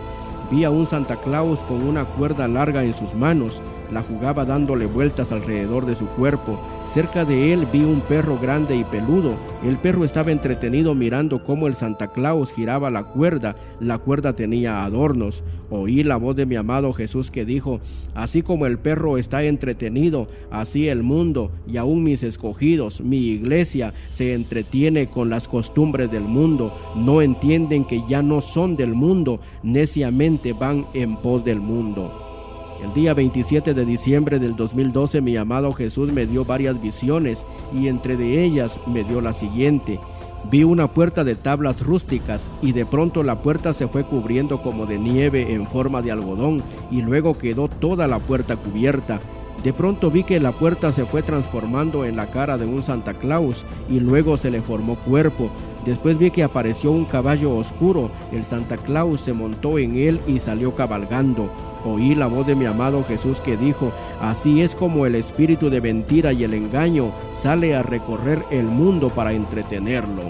Vi 0.49 0.63
a 0.63 0.72
un 0.72 0.88
Santa 0.88 1.18
Claus 1.18 1.63
con 1.63 1.84
una 1.84 2.05
cuerda 2.05 2.47
larga 2.47 2.84
en 2.84 2.95
sus 2.95 3.13
manos. 3.13 3.61
La 3.91 4.01
jugaba 4.01 4.45
dándole 4.45 4.86
vueltas 4.86 5.31
alrededor 5.31 5.86
de 5.86 5.95
su 5.95 6.07
cuerpo. 6.07 6.59
Cerca 6.88 7.25
de 7.25 7.53
él 7.53 7.67
vi 7.71 7.83
un 7.83 8.01
perro 8.01 8.39
grande 8.39 8.75
y 8.75 8.83
peludo. 8.83 9.33
El 9.63 9.77
perro 9.77 10.03
estaba 10.03 10.31
entretenido 10.31 10.93
mirando 10.93 11.43
cómo 11.43 11.67
el 11.67 11.73
Santa 11.73 12.11
Claus 12.11 12.51
giraba 12.51 12.89
la 12.89 13.03
cuerda. 13.03 13.55
La 13.79 13.97
cuerda 13.97 14.33
tenía 14.33 14.83
adornos. 14.83 15.43
Oí 15.69 16.03
la 16.03 16.17
voz 16.17 16.36
de 16.36 16.45
mi 16.45 16.55
amado 16.55 16.93
Jesús 16.93 17.31
que 17.31 17.45
dijo, 17.45 17.79
así 18.13 18.43
como 18.43 18.65
el 18.67 18.77
perro 18.77 19.17
está 19.17 19.43
entretenido, 19.43 20.27
así 20.51 20.88
el 20.88 21.01
mundo 21.01 21.51
y 21.67 21.77
aún 21.77 22.03
mis 22.03 22.23
escogidos, 22.23 23.01
mi 23.01 23.17
iglesia, 23.17 23.93
se 24.09 24.33
entretiene 24.33 25.07
con 25.07 25.29
las 25.29 25.47
costumbres 25.47 26.11
del 26.11 26.23
mundo. 26.23 26.75
No 26.95 27.21
entienden 27.21 27.86
que 27.86 28.03
ya 28.07 28.21
no 28.21 28.41
son 28.41 28.75
del 28.75 28.93
mundo, 28.93 29.39
neciamente 29.63 30.53
van 30.53 30.86
en 30.93 31.17
pos 31.17 31.43
del 31.43 31.59
mundo. 31.59 32.24
El 32.84 32.93
día 32.93 33.13
27 33.13 33.73
de 33.73 33.86
diciembre 33.86 34.38
del 34.38 34.55
2012 34.55 35.21
mi 35.21 35.38
amado 35.38 35.71
Jesús 35.71 36.11
me 36.11 36.26
dio 36.26 36.43
varias 36.43 36.82
visiones 36.82 37.45
y 37.73 37.88
entre 37.88 38.17
de 38.17 38.43
ellas 38.43 38.82
me 38.86 39.03
dio 39.03 39.21
la 39.21 39.34
siguiente. 39.34 39.99
Vi 40.51 40.63
una 40.63 40.93
puerta 40.93 41.23
de 41.23 41.36
tablas 41.36 41.82
rústicas 41.82 42.51
y 42.61 42.73
de 42.73 42.86
pronto 42.86 43.23
la 43.23 43.39
puerta 43.39 43.73
se 43.73 43.88
fue 43.88 44.05
cubriendo 44.05 44.61
como 44.61 44.86
de 44.86 44.99
nieve 44.99 45.53
en 45.53 45.67
forma 45.67 46.01
de 46.01 46.11
algodón 46.11 46.61
y 46.91 47.01
luego 47.01 47.38
quedó 47.38 47.67
toda 47.67 48.07
la 48.07 48.19
puerta 48.19 48.55
cubierta. 48.55 49.21
De 49.63 49.73
pronto 49.73 50.11
vi 50.11 50.23
que 50.23 50.39
la 50.39 50.51
puerta 50.51 50.91
se 50.91 51.05
fue 51.05 51.23
transformando 51.23 52.05
en 52.05 52.17
la 52.17 52.30
cara 52.30 52.57
de 52.57 52.65
un 52.65 52.84
Santa 52.84 53.15
Claus 53.15 53.65
y 53.89 53.99
luego 53.99 54.38
se 54.38 54.51
le 54.51 54.61
formó 54.61 54.95
cuerpo. 54.95 55.49
Después 55.86 56.17
vi 56.17 56.31
que 56.31 56.43
apareció 56.43 56.91
un 56.91 57.05
caballo 57.05 57.55
oscuro, 57.55 58.09
el 58.31 58.43
Santa 58.43 58.75
Claus 58.75 59.21
se 59.21 59.33
montó 59.33 59.77
en 59.77 59.95
él 59.95 60.19
y 60.25 60.39
salió 60.39 60.75
cabalgando. 60.75 61.49
Oí 61.86 62.15
la 62.15 62.25
voz 62.25 62.47
de 62.47 62.55
mi 62.55 62.65
amado 62.65 63.03
Jesús 63.03 63.39
que 63.39 63.55
dijo, 63.55 63.91
así 64.19 64.61
es 64.61 64.73
como 64.73 65.05
el 65.05 65.13
espíritu 65.13 65.69
de 65.69 65.81
mentira 65.81 66.33
y 66.33 66.43
el 66.43 66.55
engaño 66.55 67.11
sale 67.29 67.75
a 67.75 67.83
recorrer 67.83 68.43
el 68.49 68.65
mundo 68.65 69.09
para 69.09 69.33
entretenerlo. 69.33 70.23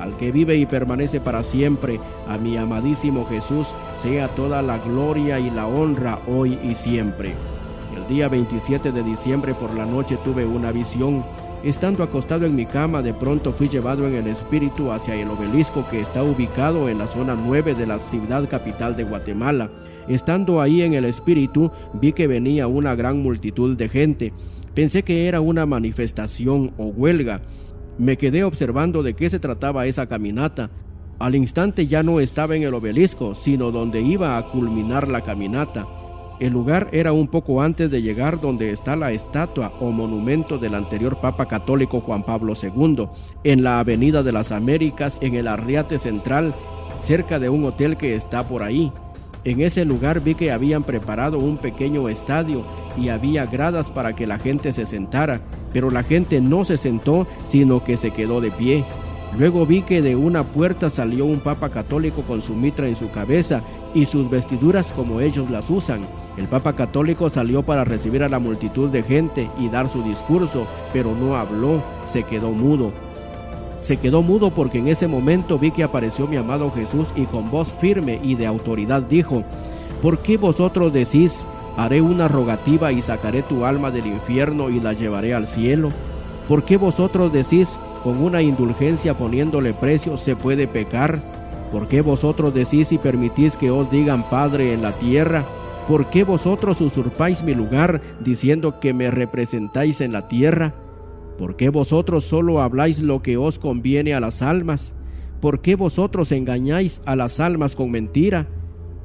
Al 0.00 0.16
que 0.16 0.30
vive 0.30 0.56
y 0.56 0.66
permanece 0.66 1.20
para 1.20 1.42
siempre, 1.42 1.98
a 2.28 2.38
mi 2.38 2.56
amadísimo 2.56 3.26
Jesús, 3.26 3.74
sea 3.94 4.28
toda 4.28 4.62
la 4.62 4.78
gloria 4.78 5.40
y 5.40 5.50
la 5.50 5.66
honra 5.66 6.20
hoy 6.28 6.58
y 6.62 6.76
siempre. 6.76 7.34
El 7.96 8.06
día 8.06 8.28
27 8.28 8.92
de 8.92 9.02
diciembre 9.02 9.54
por 9.54 9.74
la 9.74 9.84
noche 9.84 10.16
tuve 10.24 10.46
una 10.46 10.70
visión. 10.70 11.24
Estando 11.64 12.02
acostado 12.02 12.44
en 12.44 12.56
mi 12.56 12.66
cama, 12.66 13.02
de 13.02 13.14
pronto 13.14 13.52
fui 13.52 13.68
llevado 13.68 14.08
en 14.08 14.14
el 14.14 14.26
espíritu 14.26 14.90
hacia 14.90 15.14
el 15.14 15.30
obelisco 15.30 15.86
que 15.88 16.00
está 16.00 16.24
ubicado 16.24 16.88
en 16.88 16.98
la 16.98 17.06
zona 17.06 17.36
9 17.36 17.76
de 17.76 17.86
la 17.86 18.00
ciudad 18.00 18.48
capital 18.48 18.96
de 18.96 19.04
Guatemala. 19.04 19.70
Estando 20.08 20.60
ahí 20.60 20.82
en 20.82 20.94
el 20.94 21.04
espíritu, 21.04 21.70
vi 21.94 22.12
que 22.12 22.26
venía 22.26 22.66
una 22.66 22.96
gran 22.96 23.22
multitud 23.22 23.76
de 23.76 23.88
gente. 23.88 24.32
Pensé 24.74 25.04
que 25.04 25.28
era 25.28 25.40
una 25.40 25.64
manifestación 25.64 26.72
o 26.78 26.86
huelga. 26.86 27.42
Me 27.96 28.16
quedé 28.16 28.42
observando 28.42 29.04
de 29.04 29.14
qué 29.14 29.30
se 29.30 29.38
trataba 29.38 29.86
esa 29.86 30.08
caminata. 30.08 30.68
Al 31.20 31.36
instante 31.36 31.86
ya 31.86 32.02
no 32.02 32.18
estaba 32.18 32.56
en 32.56 32.64
el 32.64 32.74
obelisco, 32.74 33.36
sino 33.36 33.70
donde 33.70 34.00
iba 34.00 34.36
a 34.36 34.50
culminar 34.50 35.06
la 35.06 35.20
caminata. 35.20 35.86
El 36.42 36.54
lugar 36.54 36.88
era 36.90 37.12
un 37.12 37.28
poco 37.28 37.62
antes 37.62 37.88
de 37.92 38.02
llegar 38.02 38.40
donde 38.40 38.72
está 38.72 38.96
la 38.96 39.12
estatua 39.12 39.74
o 39.78 39.92
monumento 39.92 40.58
del 40.58 40.74
anterior 40.74 41.20
Papa 41.20 41.46
Católico 41.46 42.00
Juan 42.00 42.24
Pablo 42.24 42.54
II, 42.60 43.06
en 43.44 43.62
la 43.62 43.78
Avenida 43.78 44.24
de 44.24 44.32
las 44.32 44.50
Américas, 44.50 45.20
en 45.22 45.36
el 45.36 45.46
Arriate 45.46 46.00
Central, 46.00 46.52
cerca 46.98 47.38
de 47.38 47.48
un 47.48 47.64
hotel 47.64 47.96
que 47.96 48.16
está 48.16 48.48
por 48.48 48.64
ahí. 48.64 48.92
En 49.44 49.60
ese 49.60 49.84
lugar 49.84 50.18
vi 50.18 50.34
que 50.34 50.50
habían 50.50 50.82
preparado 50.82 51.38
un 51.38 51.58
pequeño 51.58 52.08
estadio 52.08 52.64
y 53.00 53.10
había 53.10 53.46
gradas 53.46 53.92
para 53.92 54.16
que 54.16 54.26
la 54.26 54.40
gente 54.40 54.72
se 54.72 54.84
sentara, 54.84 55.42
pero 55.72 55.92
la 55.92 56.02
gente 56.02 56.40
no 56.40 56.64
se 56.64 56.76
sentó, 56.76 57.28
sino 57.44 57.84
que 57.84 57.96
se 57.96 58.10
quedó 58.10 58.40
de 58.40 58.50
pie. 58.50 58.84
Luego 59.38 59.64
vi 59.64 59.80
que 59.82 60.02
de 60.02 60.14
una 60.14 60.44
puerta 60.44 60.90
salió 60.90 61.24
un 61.24 61.40
papa 61.40 61.70
católico 61.70 62.22
con 62.22 62.42
su 62.42 62.54
mitra 62.54 62.86
en 62.86 62.96
su 62.96 63.10
cabeza 63.10 63.62
y 63.94 64.04
sus 64.04 64.28
vestiduras 64.28 64.92
como 64.92 65.20
ellos 65.20 65.50
las 65.50 65.70
usan. 65.70 66.06
El 66.36 66.48
papa 66.48 66.74
católico 66.74 67.30
salió 67.30 67.62
para 67.62 67.84
recibir 67.84 68.22
a 68.22 68.28
la 68.28 68.38
multitud 68.38 68.90
de 68.90 69.02
gente 69.02 69.50
y 69.58 69.70
dar 69.70 69.88
su 69.88 70.02
discurso, 70.02 70.66
pero 70.92 71.14
no 71.14 71.36
habló, 71.36 71.82
se 72.04 72.24
quedó 72.24 72.50
mudo. 72.50 72.92
Se 73.80 73.96
quedó 73.96 74.22
mudo 74.22 74.50
porque 74.50 74.78
en 74.78 74.88
ese 74.88 75.08
momento 75.08 75.58
vi 75.58 75.70
que 75.70 75.82
apareció 75.82 76.26
mi 76.26 76.36
amado 76.36 76.70
Jesús 76.70 77.08
y 77.16 77.24
con 77.24 77.50
voz 77.50 77.72
firme 77.72 78.20
y 78.22 78.34
de 78.34 78.46
autoridad 78.46 79.02
dijo, 79.02 79.44
¿por 80.02 80.18
qué 80.18 80.36
vosotros 80.36 80.92
decís, 80.92 81.46
haré 81.78 82.02
una 82.02 82.28
rogativa 82.28 82.92
y 82.92 83.00
sacaré 83.00 83.42
tu 83.42 83.64
alma 83.64 83.90
del 83.90 84.06
infierno 84.06 84.68
y 84.68 84.78
la 84.78 84.92
llevaré 84.92 85.34
al 85.34 85.46
cielo? 85.46 85.90
¿Por 86.48 86.64
qué 86.64 86.76
vosotros 86.76 87.32
decís, 87.32 87.78
con 88.02 88.22
una 88.22 88.42
indulgencia 88.42 89.16
poniéndole 89.16 89.74
precio 89.74 90.16
se 90.16 90.36
puede 90.36 90.66
pecar? 90.66 91.20
¿Por 91.70 91.88
qué 91.88 92.02
vosotros 92.02 92.52
decís 92.52 92.92
y 92.92 92.98
permitís 92.98 93.56
que 93.56 93.70
os 93.70 93.90
digan 93.90 94.28
Padre 94.28 94.74
en 94.74 94.82
la 94.82 94.98
tierra? 94.98 95.46
¿Por 95.88 96.10
qué 96.10 96.24
vosotros 96.24 96.80
usurpáis 96.80 97.42
mi 97.42 97.54
lugar 97.54 98.00
diciendo 98.20 98.78
que 98.78 98.92
me 98.92 99.10
representáis 99.10 100.00
en 100.00 100.12
la 100.12 100.28
tierra? 100.28 100.74
¿Por 101.38 101.56
qué 101.56 101.70
vosotros 101.70 102.24
solo 102.24 102.60
habláis 102.60 103.00
lo 103.00 103.22
que 103.22 103.36
os 103.36 103.58
conviene 103.58 104.14
a 104.14 104.20
las 104.20 104.42
almas? 104.42 104.94
¿Por 105.40 105.60
qué 105.60 105.74
vosotros 105.74 106.30
engañáis 106.30 107.02
a 107.04 107.16
las 107.16 107.40
almas 107.40 107.74
con 107.74 107.90
mentira? 107.90 108.46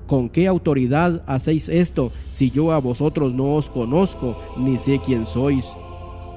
¿Con 0.06 0.30
qué 0.30 0.48
autoridad 0.48 1.24
hacéis 1.26 1.68
esto 1.70 2.12
si 2.34 2.52
yo 2.52 2.72
a 2.72 2.80
vosotros 2.80 3.34
no 3.34 3.56
os 3.56 3.70
conozco 3.70 4.38
ni 4.58 4.78
sé 4.78 5.02
quién 5.04 5.26
sois? 5.26 5.76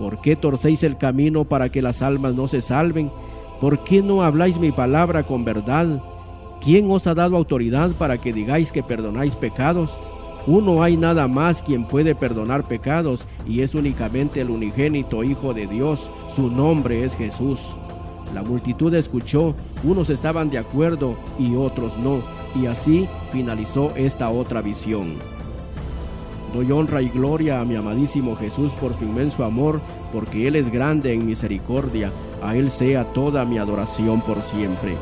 ¿Por 0.00 0.22
qué 0.22 0.34
torcéis 0.34 0.82
el 0.82 0.96
camino 0.96 1.44
para 1.44 1.68
que 1.68 1.82
las 1.82 2.00
almas 2.00 2.34
no 2.34 2.48
se 2.48 2.62
salven? 2.62 3.12
¿Por 3.60 3.84
qué 3.84 4.02
no 4.02 4.22
habláis 4.22 4.58
mi 4.58 4.72
palabra 4.72 5.26
con 5.26 5.44
verdad? 5.44 6.02
¿Quién 6.62 6.90
os 6.90 7.06
ha 7.06 7.12
dado 7.12 7.36
autoridad 7.36 7.90
para 7.90 8.16
que 8.16 8.32
digáis 8.32 8.72
que 8.72 8.82
perdonáis 8.82 9.36
pecados? 9.36 9.98
Uno 10.46 10.82
hay 10.82 10.96
nada 10.96 11.28
más 11.28 11.60
quien 11.60 11.84
puede 11.84 12.14
perdonar 12.14 12.66
pecados 12.66 13.28
y 13.46 13.60
es 13.60 13.74
únicamente 13.74 14.40
el 14.40 14.48
unigénito 14.48 15.22
Hijo 15.22 15.52
de 15.52 15.66
Dios. 15.66 16.10
Su 16.34 16.50
nombre 16.50 17.04
es 17.04 17.14
Jesús. 17.14 17.76
La 18.34 18.42
multitud 18.42 18.94
escuchó, 18.94 19.54
unos 19.84 20.08
estaban 20.08 20.48
de 20.48 20.56
acuerdo 20.56 21.18
y 21.38 21.56
otros 21.56 21.98
no, 21.98 22.22
y 22.54 22.64
así 22.64 23.06
finalizó 23.30 23.92
esta 23.96 24.30
otra 24.30 24.62
visión. 24.62 25.16
Doy 26.52 26.72
honra 26.72 27.00
y 27.00 27.08
gloria 27.08 27.60
a 27.60 27.64
mi 27.64 27.76
amadísimo 27.76 28.34
Jesús 28.34 28.74
por 28.74 28.94
su 28.94 29.04
inmenso 29.04 29.44
amor, 29.44 29.80
porque 30.12 30.48
Él 30.48 30.56
es 30.56 30.70
grande 30.70 31.12
en 31.12 31.24
misericordia, 31.24 32.10
a 32.42 32.56
Él 32.56 32.70
sea 32.70 33.04
toda 33.04 33.44
mi 33.44 33.58
adoración 33.58 34.20
por 34.20 34.42
siempre. 34.42 34.96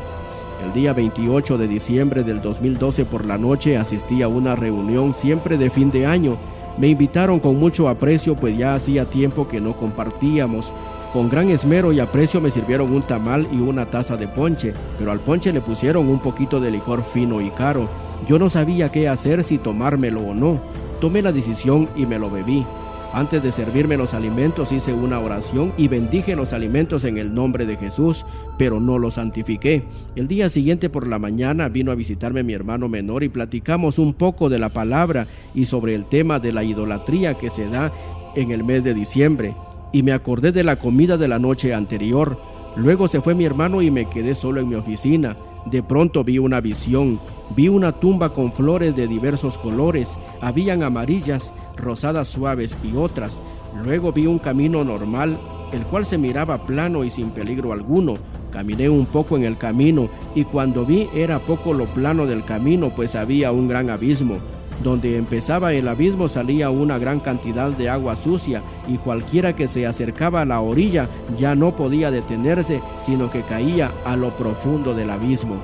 El 0.62 0.72
día 0.74 0.92
28 0.92 1.56
de 1.56 1.68
diciembre 1.68 2.22
del 2.22 2.42
2012 2.42 3.06
por 3.06 3.24
la 3.24 3.38
noche 3.38 3.78
asistí 3.78 4.22
a 4.22 4.28
una 4.28 4.56
reunión 4.56 5.14
siempre 5.14 5.56
de 5.56 5.70
fin 5.70 5.90
de 5.90 6.04
año. 6.04 6.36
Me 6.76 6.88
invitaron 6.88 7.40
con 7.40 7.56
mucho 7.56 7.88
aprecio 7.88 8.36
pues 8.36 8.58
ya 8.58 8.74
hacía 8.74 9.06
tiempo 9.06 9.48
que 9.48 9.60
no 9.60 9.74
compartíamos. 9.74 10.72
Con 11.12 11.30
gran 11.30 11.48
esmero 11.48 11.92
y 11.92 12.00
aprecio 12.00 12.40
me 12.42 12.50
sirvieron 12.50 12.92
un 12.92 13.00
tamal 13.00 13.48
y 13.50 13.56
una 13.56 13.86
taza 13.86 14.18
de 14.18 14.28
ponche, 14.28 14.74
pero 14.98 15.12
al 15.12 15.20
ponche 15.20 15.52
le 15.52 15.62
pusieron 15.62 16.08
un 16.08 16.18
poquito 16.18 16.60
de 16.60 16.70
licor 16.70 17.02
fino 17.02 17.40
y 17.40 17.50
caro. 17.50 17.88
Yo 18.26 18.38
no 18.38 18.50
sabía 18.50 18.92
qué 18.92 19.08
hacer 19.08 19.42
si 19.44 19.56
tomármelo 19.56 20.20
o 20.20 20.34
no. 20.34 20.60
Tomé 21.00 21.22
la 21.22 21.32
decisión 21.32 21.88
y 21.96 22.06
me 22.06 22.18
lo 22.18 22.30
bebí. 22.30 22.66
Antes 23.12 23.42
de 23.42 23.52
servirme 23.52 23.96
los 23.96 24.12
alimentos 24.12 24.70
hice 24.70 24.92
una 24.92 25.18
oración 25.18 25.72
y 25.78 25.88
bendije 25.88 26.36
los 26.36 26.52
alimentos 26.52 27.04
en 27.04 27.16
el 27.16 27.32
nombre 27.32 27.64
de 27.64 27.76
Jesús, 27.76 28.26
pero 28.58 28.80
no 28.80 28.98
los 28.98 29.14
santifiqué. 29.14 29.84
El 30.14 30.28
día 30.28 30.48
siguiente 30.48 30.90
por 30.90 31.06
la 31.06 31.18
mañana 31.18 31.68
vino 31.68 31.90
a 31.90 31.94
visitarme 31.94 32.42
mi 32.42 32.52
hermano 32.52 32.88
menor 32.88 33.22
y 33.22 33.30
platicamos 33.30 33.98
un 33.98 34.12
poco 34.12 34.50
de 34.50 34.58
la 34.58 34.68
palabra 34.68 35.26
y 35.54 35.64
sobre 35.64 35.94
el 35.94 36.04
tema 36.04 36.38
de 36.38 36.52
la 36.52 36.64
idolatría 36.64 37.38
que 37.38 37.48
se 37.48 37.68
da 37.68 37.92
en 38.36 38.50
el 38.50 38.62
mes 38.62 38.84
de 38.84 38.92
diciembre. 38.92 39.56
Y 39.92 40.02
me 40.02 40.12
acordé 40.12 40.52
de 40.52 40.64
la 40.64 40.76
comida 40.76 41.16
de 41.16 41.28
la 41.28 41.38
noche 41.38 41.72
anterior. 41.72 42.38
Luego 42.76 43.08
se 43.08 43.22
fue 43.22 43.34
mi 43.34 43.46
hermano 43.46 43.80
y 43.80 43.90
me 43.90 44.10
quedé 44.10 44.34
solo 44.34 44.60
en 44.60 44.68
mi 44.68 44.74
oficina. 44.74 45.36
De 45.70 45.82
pronto 45.82 46.24
vi 46.24 46.38
una 46.38 46.62
visión. 46.62 47.20
Vi 47.54 47.68
una 47.68 47.92
tumba 47.92 48.32
con 48.32 48.52
flores 48.52 48.96
de 48.96 49.06
diversos 49.06 49.58
colores. 49.58 50.18
Habían 50.40 50.82
amarillas, 50.82 51.52
rosadas 51.76 52.28
suaves 52.28 52.76
y 52.82 52.96
otras. 52.96 53.40
Luego 53.84 54.12
vi 54.12 54.26
un 54.26 54.38
camino 54.38 54.82
normal, 54.82 55.38
el 55.72 55.84
cual 55.84 56.06
se 56.06 56.16
miraba 56.16 56.64
plano 56.64 57.04
y 57.04 57.10
sin 57.10 57.30
peligro 57.30 57.74
alguno. 57.74 58.14
Caminé 58.50 58.88
un 58.88 59.04
poco 59.04 59.36
en 59.36 59.44
el 59.44 59.58
camino 59.58 60.08
y 60.34 60.44
cuando 60.44 60.86
vi 60.86 61.10
era 61.14 61.38
poco 61.38 61.74
lo 61.74 61.86
plano 61.92 62.24
del 62.24 62.46
camino, 62.46 62.90
pues 62.94 63.14
había 63.14 63.52
un 63.52 63.68
gran 63.68 63.90
abismo. 63.90 64.38
Donde 64.82 65.16
empezaba 65.16 65.72
el 65.72 65.88
abismo 65.88 66.28
salía 66.28 66.70
una 66.70 66.98
gran 66.98 67.18
cantidad 67.20 67.70
de 67.72 67.88
agua 67.88 68.14
sucia 68.14 68.62
y 68.86 68.98
cualquiera 68.98 69.56
que 69.56 69.66
se 69.66 69.86
acercaba 69.86 70.42
a 70.42 70.44
la 70.44 70.60
orilla 70.60 71.08
ya 71.36 71.54
no 71.54 71.74
podía 71.74 72.10
detenerse, 72.10 72.80
sino 73.02 73.30
que 73.30 73.42
caía 73.42 73.92
a 74.04 74.16
lo 74.16 74.36
profundo 74.36 74.94
del 74.94 75.10
abismo. 75.10 75.56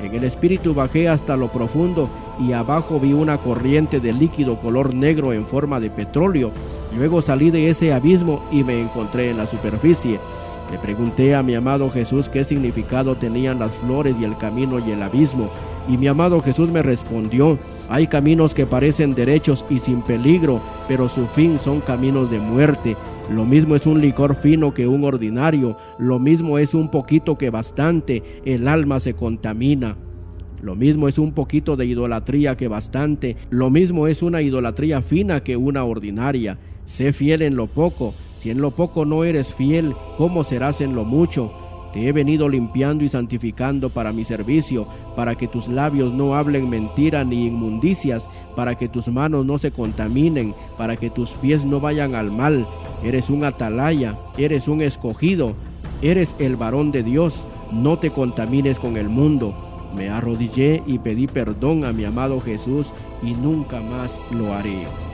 En 0.00 0.14
el 0.14 0.24
espíritu 0.24 0.74
bajé 0.74 1.08
hasta 1.08 1.36
lo 1.36 1.48
profundo 1.48 2.08
y 2.38 2.52
abajo 2.52 2.98
vi 2.98 3.12
una 3.12 3.38
corriente 3.38 4.00
de 4.00 4.12
líquido 4.12 4.60
color 4.60 4.94
negro 4.94 5.32
en 5.32 5.46
forma 5.46 5.80
de 5.80 5.90
petróleo. 5.90 6.52
Luego 6.96 7.22
salí 7.22 7.50
de 7.50 7.70
ese 7.70 7.92
abismo 7.92 8.44
y 8.50 8.64
me 8.64 8.80
encontré 8.80 9.30
en 9.30 9.38
la 9.38 9.46
superficie. 9.46 10.18
Le 10.70 10.78
pregunté 10.78 11.34
a 11.34 11.42
mi 11.42 11.54
amado 11.54 11.90
Jesús 11.90 12.28
qué 12.28 12.44
significado 12.44 13.14
tenían 13.14 13.58
las 13.58 13.72
flores 13.76 14.16
y 14.18 14.24
el 14.24 14.36
camino 14.38 14.78
y 14.78 14.90
el 14.90 15.02
abismo. 15.02 15.50
Y 15.88 15.98
mi 15.98 16.06
amado 16.06 16.40
Jesús 16.40 16.70
me 16.70 16.82
respondió, 16.82 17.58
hay 17.88 18.06
caminos 18.06 18.54
que 18.54 18.66
parecen 18.66 19.14
derechos 19.14 19.64
y 19.68 19.78
sin 19.78 20.02
peligro, 20.02 20.62
pero 20.86 21.08
su 21.08 21.26
fin 21.26 21.58
son 21.58 21.80
caminos 21.80 22.30
de 22.30 22.38
muerte. 22.38 22.96
Lo 23.30 23.44
mismo 23.44 23.74
es 23.74 23.86
un 23.86 24.00
licor 24.00 24.36
fino 24.36 24.74
que 24.74 24.86
un 24.86 25.04
ordinario, 25.04 25.76
lo 25.98 26.18
mismo 26.18 26.58
es 26.58 26.74
un 26.74 26.90
poquito 26.90 27.36
que 27.36 27.50
bastante, 27.50 28.22
el 28.44 28.68
alma 28.68 29.00
se 29.00 29.14
contamina. 29.14 29.96
Lo 30.62 30.76
mismo 30.76 31.08
es 31.08 31.18
un 31.18 31.32
poquito 31.32 31.76
de 31.76 31.86
idolatría 31.86 32.56
que 32.56 32.68
bastante, 32.68 33.36
lo 33.50 33.68
mismo 33.68 34.06
es 34.06 34.22
una 34.22 34.42
idolatría 34.42 35.02
fina 35.02 35.42
que 35.42 35.56
una 35.56 35.82
ordinaria. 35.84 36.58
Sé 36.86 37.12
fiel 37.12 37.42
en 37.42 37.56
lo 37.56 37.66
poco, 37.66 38.14
si 38.38 38.50
en 38.50 38.60
lo 38.60 38.70
poco 38.70 39.04
no 39.04 39.24
eres 39.24 39.52
fiel, 39.52 39.94
¿cómo 40.16 40.44
serás 40.44 40.80
en 40.80 40.94
lo 40.94 41.04
mucho? 41.04 41.52
Te 41.92 42.08
he 42.08 42.12
venido 42.12 42.48
limpiando 42.48 43.04
y 43.04 43.08
santificando 43.08 43.90
para 43.90 44.12
mi 44.12 44.24
servicio, 44.24 44.86
para 45.14 45.34
que 45.34 45.46
tus 45.46 45.68
labios 45.68 46.12
no 46.12 46.34
hablen 46.34 46.70
mentira 46.70 47.22
ni 47.22 47.46
inmundicias, 47.46 48.30
para 48.56 48.76
que 48.76 48.88
tus 48.88 49.08
manos 49.08 49.44
no 49.44 49.58
se 49.58 49.70
contaminen, 49.70 50.54
para 50.78 50.96
que 50.96 51.10
tus 51.10 51.32
pies 51.32 51.64
no 51.64 51.80
vayan 51.80 52.14
al 52.14 52.30
mal. 52.30 52.66
Eres 53.04 53.28
un 53.28 53.44
atalaya, 53.44 54.18
eres 54.38 54.68
un 54.68 54.80
escogido, 54.80 55.54
eres 56.00 56.34
el 56.38 56.56
varón 56.56 56.92
de 56.92 57.02
Dios, 57.02 57.46
no 57.70 57.98
te 57.98 58.10
contamines 58.10 58.78
con 58.78 58.96
el 58.96 59.08
mundo. 59.08 59.54
Me 59.94 60.08
arrodillé 60.08 60.82
y 60.86 60.98
pedí 60.98 61.26
perdón 61.26 61.84
a 61.84 61.92
mi 61.92 62.04
amado 62.04 62.40
Jesús 62.40 62.94
y 63.22 63.32
nunca 63.32 63.82
más 63.82 64.20
lo 64.30 64.54
haré. 64.54 65.11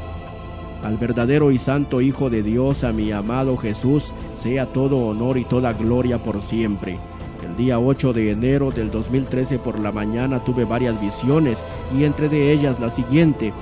Al 0.82 0.96
verdadero 0.96 1.50
y 1.50 1.58
santo 1.58 2.00
Hijo 2.00 2.30
de 2.30 2.42
Dios, 2.42 2.84
a 2.84 2.92
mi 2.92 3.10
amado 3.10 3.56
Jesús, 3.56 4.14
sea 4.32 4.66
todo 4.72 5.06
honor 5.06 5.36
y 5.38 5.44
toda 5.44 5.72
gloria 5.72 6.22
por 6.22 6.40
siempre. 6.40 6.98
El 7.44 7.56
día 7.56 7.80
8 7.80 8.12
de 8.12 8.30
enero 8.30 8.70
del 8.70 8.90
2013 8.90 9.58
por 9.58 9.80
la 9.80 9.90
mañana 9.90 10.44
tuve 10.44 10.64
varias 10.64 11.00
visiones 11.00 11.66
y 11.96 12.04
entre 12.04 12.28
de 12.28 12.52
ellas 12.52 12.78
la 12.78 12.90
siguiente. 12.90 13.52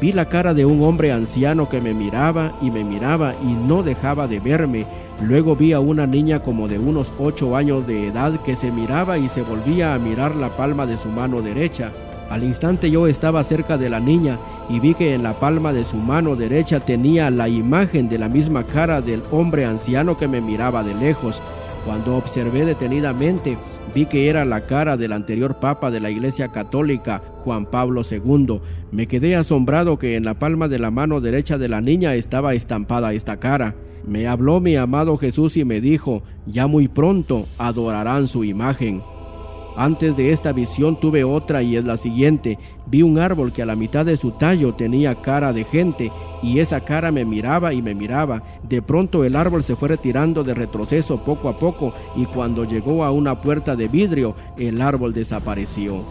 Vi 0.00 0.12
la 0.12 0.28
cara 0.28 0.52
de 0.52 0.66
un 0.66 0.82
hombre 0.82 1.10
anciano 1.10 1.70
que 1.70 1.80
me 1.80 1.94
miraba 1.94 2.52
y 2.60 2.70
me 2.70 2.84
miraba 2.84 3.34
y 3.42 3.54
no 3.54 3.82
dejaba 3.82 4.28
de 4.28 4.40
verme. 4.40 4.86
Luego 5.22 5.56
vi 5.56 5.72
a 5.72 5.80
una 5.80 6.06
niña 6.06 6.42
como 6.42 6.68
de 6.68 6.78
unos 6.78 7.12
ocho 7.18 7.56
años 7.56 7.86
de 7.86 8.08
edad 8.08 8.38
que 8.42 8.56
se 8.56 8.70
miraba 8.70 9.16
y 9.16 9.28
se 9.28 9.40
volvía 9.40 9.94
a 9.94 9.98
mirar 9.98 10.36
la 10.36 10.54
palma 10.54 10.84
de 10.86 10.98
su 10.98 11.08
mano 11.08 11.40
derecha. 11.40 11.92
Al 12.30 12.42
instante 12.42 12.90
yo 12.90 13.06
estaba 13.06 13.44
cerca 13.44 13.78
de 13.78 13.88
la 13.88 14.00
niña 14.00 14.38
y 14.68 14.80
vi 14.80 14.94
que 14.94 15.14
en 15.14 15.22
la 15.22 15.38
palma 15.38 15.72
de 15.72 15.84
su 15.84 15.96
mano 15.96 16.34
derecha 16.34 16.80
tenía 16.80 17.30
la 17.30 17.48
imagen 17.48 18.08
de 18.08 18.18
la 18.18 18.28
misma 18.28 18.64
cara 18.64 19.00
del 19.00 19.22
hombre 19.30 19.64
anciano 19.64 20.16
que 20.16 20.26
me 20.26 20.40
miraba 20.40 20.82
de 20.82 20.94
lejos. 20.94 21.40
Cuando 21.84 22.16
observé 22.16 22.64
detenidamente, 22.64 23.56
vi 23.94 24.06
que 24.06 24.28
era 24.28 24.44
la 24.44 24.66
cara 24.66 24.96
del 24.96 25.12
anterior 25.12 25.60
papa 25.60 25.92
de 25.92 26.00
la 26.00 26.10
Iglesia 26.10 26.48
Católica, 26.48 27.22
Juan 27.44 27.64
Pablo 27.64 28.02
II. 28.02 28.60
Me 28.90 29.06
quedé 29.06 29.36
asombrado 29.36 29.96
que 29.96 30.16
en 30.16 30.24
la 30.24 30.34
palma 30.34 30.66
de 30.66 30.80
la 30.80 30.90
mano 30.90 31.20
derecha 31.20 31.58
de 31.58 31.68
la 31.68 31.80
niña 31.80 32.14
estaba 32.14 32.54
estampada 32.54 33.12
esta 33.12 33.36
cara. 33.36 33.76
Me 34.04 34.26
habló 34.26 34.60
mi 34.60 34.74
amado 34.74 35.16
Jesús 35.16 35.56
y 35.56 35.64
me 35.64 35.80
dijo, 35.80 36.24
ya 36.46 36.66
muy 36.66 36.88
pronto 36.88 37.46
adorarán 37.56 38.26
su 38.26 38.42
imagen. 38.42 39.00
Antes 39.76 40.16
de 40.16 40.32
esta 40.32 40.52
visión 40.52 40.98
tuve 40.98 41.22
otra 41.22 41.62
y 41.62 41.76
es 41.76 41.84
la 41.84 41.98
siguiente. 41.98 42.58
Vi 42.86 43.02
un 43.02 43.18
árbol 43.18 43.52
que 43.52 43.60
a 43.60 43.66
la 43.66 43.76
mitad 43.76 44.06
de 44.06 44.16
su 44.16 44.30
tallo 44.30 44.74
tenía 44.74 45.20
cara 45.20 45.52
de 45.52 45.64
gente 45.64 46.10
y 46.42 46.60
esa 46.60 46.80
cara 46.80 47.12
me 47.12 47.26
miraba 47.26 47.74
y 47.74 47.82
me 47.82 47.94
miraba. 47.94 48.42
De 48.66 48.80
pronto 48.80 49.22
el 49.22 49.36
árbol 49.36 49.62
se 49.62 49.76
fue 49.76 49.88
retirando 49.88 50.42
de 50.44 50.54
retroceso 50.54 51.22
poco 51.22 51.50
a 51.50 51.58
poco 51.58 51.92
y 52.16 52.24
cuando 52.24 52.64
llegó 52.64 53.04
a 53.04 53.10
una 53.10 53.40
puerta 53.42 53.76
de 53.76 53.88
vidrio 53.88 54.34
el 54.56 54.80
árbol 54.80 55.12
desapareció. 55.12 56.02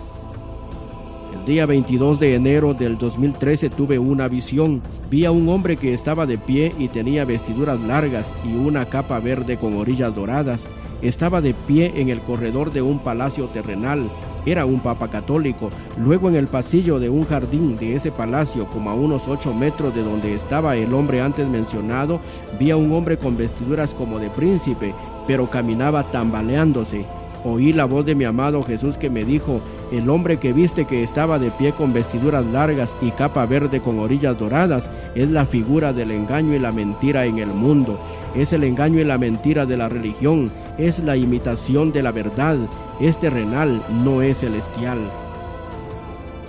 El 1.33 1.45
día 1.53 1.65
22 1.65 2.19
de 2.19 2.33
enero 2.33 2.73
del 2.73 2.97
2013 2.97 3.69
tuve 3.69 3.99
una 3.99 4.27
visión. 4.27 4.81
Vi 5.11 5.25
a 5.25 5.31
un 5.31 5.49
hombre 5.49 5.77
que 5.77 5.93
estaba 5.93 6.25
de 6.25 6.37
pie 6.37 6.73
y 6.79 6.87
tenía 6.87 7.25
vestiduras 7.25 7.81
largas 7.81 8.33
y 8.43 8.55
una 8.55 8.85
capa 8.85 9.19
verde 9.19 9.57
con 9.57 9.75
orillas 9.75 10.15
doradas. 10.15 10.69
Estaba 11.05 11.39
de 11.39 11.53
pie 11.53 11.93
en 11.97 12.09
el 12.09 12.19
corredor 12.19 12.73
de 12.73 12.81
un 12.81 12.97
palacio 12.97 13.45
terrenal. 13.45 14.11
Era 14.43 14.65
un 14.65 14.79
papa 14.79 15.07
católico. 15.07 15.69
Luego 15.99 16.29
en 16.29 16.35
el 16.35 16.47
pasillo 16.47 16.97
de 16.97 17.11
un 17.11 17.25
jardín 17.25 17.77
de 17.77 17.93
ese 17.93 18.11
palacio, 18.11 18.67
como 18.67 18.89
a 18.89 18.95
unos 18.95 19.27
ocho 19.27 19.53
metros 19.53 19.93
de 19.93 20.01
donde 20.01 20.33
estaba 20.33 20.75
el 20.75 20.95
hombre 20.95 21.21
antes 21.21 21.47
mencionado, 21.47 22.21
vi 22.59 22.71
a 22.71 22.77
un 22.77 22.91
hombre 22.91 23.17
con 23.17 23.37
vestiduras 23.37 23.93
como 23.93 24.17
de 24.17 24.31
príncipe, 24.31 24.95
pero 25.27 25.47
caminaba 25.47 26.09
tambaleándose. 26.09 27.05
Oí 27.43 27.71
la 27.71 27.85
voz 27.85 28.03
de 28.03 28.15
mi 28.15 28.23
amado 28.23 28.63
Jesús 28.63 28.97
que 28.97 29.11
me 29.11 29.25
dijo, 29.25 29.61
el 29.91 30.09
hombre 30.09 30.37
que 30.37 30.51
viste 30.51 30.85
que 30.85 31.03
estaba 31.03 31.37
de 31.37 31.51
pie 31.51 31.71
con 31.73 31.93
vestiduras 31.93 32.45
largas 32.45 32.97
y 33.01 33.11
capa 33.11 33.45
verde 33.45 33.81
con 33.81 33.99
orillas 33.99 34.37
doradas 34.37 34.89
es 35.13 35.29
la 35.29 35.45
figura 35.45 35.93
del 35.93 36.11
engaño 36.11 36.55
y 36.55 36.59
la 36.59 36.71
mentira 36.71 37.25
en 37.25 37.37
el 37.37 37.49
mundo. 37.49 37.99
Es 38.35 38.51
el 38.51 38.63
engaño 38.63 38.99
y 38.99 39.03
la 39.03 39.17
mentira 39.17 39.65
de 39.65 39.77
la 39.77 39.87
religión. 39.87 40.51
Es 40.77 40.99
la 41.03 41.15
imitación 41.15 41.91
de 41.91 42.01
la 42.01 42.11
verdad. 42.11 42.57
Es 42.99 43.19
terrenal, 43.19 43.83
no 44.03 44.21
es 44.21 44.39
celestial. 44.39 44.99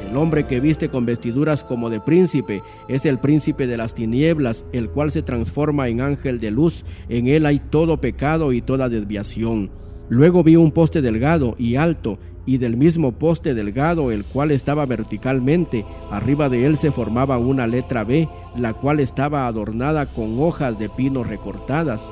El 0.09 0.17
hombre 0.17 0.47
que 0.47 0.61
viste 0.61 0.89
con 0.89 1.05
vestiduras 1.05 1.63
como 1.63 1.91
de 1.91 2.01
príncipe 2.01 2.63
es 2.89 3.05
el 3.07 3.19
príncipe 3.19 3.67
de 3.67 3.77
las 3.77 3.93
tinieblas, 3.93 4.65
el 4.73 4.89
cual 4.89 5.11
se 5.11 5.23
transforma 5.23 5.89
en 5.89 6.01
ángel 6.01 6.41
de 6.41 6.53
luz. 6.53 6.85
En 7.09 7.27
él 7.27 7.45
hay 7.45 7.59
todo 7.59 8.01
pecado 8.01 8.53
y 8.53 8.63
toda 8.63 8.89
desviación. 8.89 9.71
Luego 10.09 10.45
vi 10.45 10.55
un 10.55 10.71
poste 10.71 11.03
delgado 11.03 11.57
y 11.59 11.75
alto, 11.75 12.19
y 12.47 12.59
del 12.59 12.77
mismo 12.77 13.13
poste 13.13 13.53
delgado, 13.55 14.11
el 14.11 14.25
cual 14.25 14.53
estaba 14.53 14.87
verticalmente, 14.87 15.85
arriba 16.11 16.49
de 16.49 16.65
él 16.65 16.77
se 16.77 16.93
formaba 16.93 17.39
una 17.39 17.67
letra 17.67 18.05
B, 18.05 18.29
la 18.57 18.73
cual 18.73 19.01
estaba 19.01 19.47
adornada 19.47 20.07
con 20.07 20.41
hojas 20.41 20.79
de 20.79 20.89
pino 20.89 21.25
recortadas. 21.25 22.11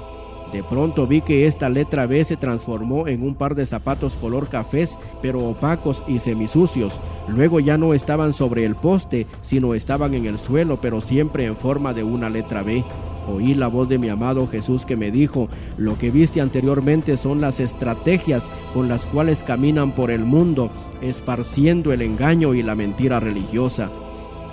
De 0.52 0.62
pronto 0.62 1.08
vi 1.08 1.20
que 1.20 1.46
esta 1.46 1.68
letra 1.68 2.06
B 2.06 2.22
se 2.24 2.36
transformó 2.36 3.08
en 3.08 3.22
un 3.22 3.34
par 3.34 3.56
de 3.56 3.66
zapatos 3.66 4.16
color 4.16 4.48
cafés, 4.48 4.98
pero 5.20 5.40
opacos 5.48 6.04
y 6.06 6.20
semisucios. 6.20 7.00
Luego 7.26 7.58
ya 7.58 7.76
no 7.76 7.92
estaban 7.92 8.32
sobre 8.32 8.64
el 8.64 8.76
poste, 8.76 9.26
sino 9.40 9.74
estaban 9.74 10.14
en 10.14 10.26
el 10.26 10.38
suelo, 10.38 10.78
pero 10.80 11.00
siempre 11.00 11.46
en 11.46 11.56
forma 11.56 11.92
de 11.92 12.04
una 12.04 12.28
letra 12.28 12.62
B. 12.62 12.84
Oí 13.26 13.54
la 13.54 13.68
voz 13.68 13.88
de 13.88 13.98
mi 13.98 14.08
amado 14.08 14.46
Jesús 14.46 14.84
que 14.84 14.96
me 14.96 15.10
dijo, 15.10 15.48
lo 15.78 15.96
que 15.96 16.10
viste 16.10 16.40
anteriormente 16.40 17.16
son 17.16 17.40
las 17.40 17.60
estrategias 17.60 18.50
con 18.74 18.88
las 18.88 19.06
cuales 19.06 19.42
caminan 19.42 19.92
por 19.92 20.10
el 20.10 20.24
mundo, 20.24 20.70
esparciendo 21.00 21.92
el 21.92 22.02
engaño 22.02 22.54
y 22.54 22.62
la 22.62 22.74
mentira 22.74 23.20
religiosa. 23.20 23.90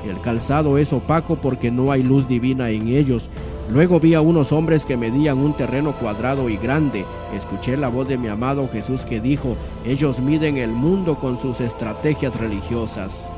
El 0.06 0.20
calzado 0.22 0.78
es 0.78 0.94
opaco 0.94 1.36
porque 1.36 1.70
no 1.70 1.92
hay 1.92 2.02
luz 2.02 2.28
divina 2.28 2.70
en 2.70 2.88
ellos. 2.88 3.30
Luego 3.72 4.00
vi 4.00 4.16
a 4.16 4.22
unos 4.22 4.52
hombres 4.52 4.86
que 4.86 4.98
medían 4.98 5.38
un 5.38 5.56
terreno 5.56 5.94
cuadrado 5.94 6.50
y 6.50 6.58
grande. 6.58 7.06
Escuché 7.36 7.78
la 7.78 7.90
voz 7.90 8.08
de 8.08 8.18
mi 8.18 8.28
amado 8.28 8.68
Jesús 8.68 9.06
que 9.06 9.22
dijo, 9.22 9.56
ellos 9.86 10.20
miden 10.20 10.58
el 10.58 10.72
mundo 10.72 11.20
con 11.20 11.40
sus 11.40 11.62
estrategias 11.62 12.38
religiosas 12.40 13.38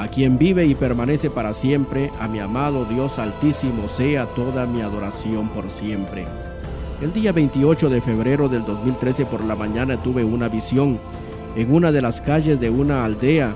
a 0.00 0.08
quien 0.08 0.38
vive 0.38 0.66
y 0.66 0.74
permanece 0.74 1.30
para 1.30 1.52
siempre, 1.52 2.10
a 2.20 2.28
mi 2.28 2.38
amado 2.38 2.84
Dios 2.84 3.18
altísimo, 3.18 3.88
sea 3.88 4.26
toda 4.26 4.66
mi 4.66 4.80
adoración 4.80 5.48
por 5.48 5.70
siempre. 5.70 6.26
El 7.02 7.12
día 7.12 7.32
28 7.32 7.90
de 7.90 8.00
febrero 8.00 8.48
del 8.48 8.64
2013 8.64 9.26
por 9.26 9.44
la 9.44 9.56
mañana 9.56 10.02
tuve 10.02 10.24
una 10.24 10.48
visión. 10.48 10.98
En 11.56 11.72
una 11.72 11.92
de 11.92 12.02
las 12.02 12.20
calles 12.20 12.60
de 12.60 12.70
una 12.70 13.04
aldea 13.04 13.54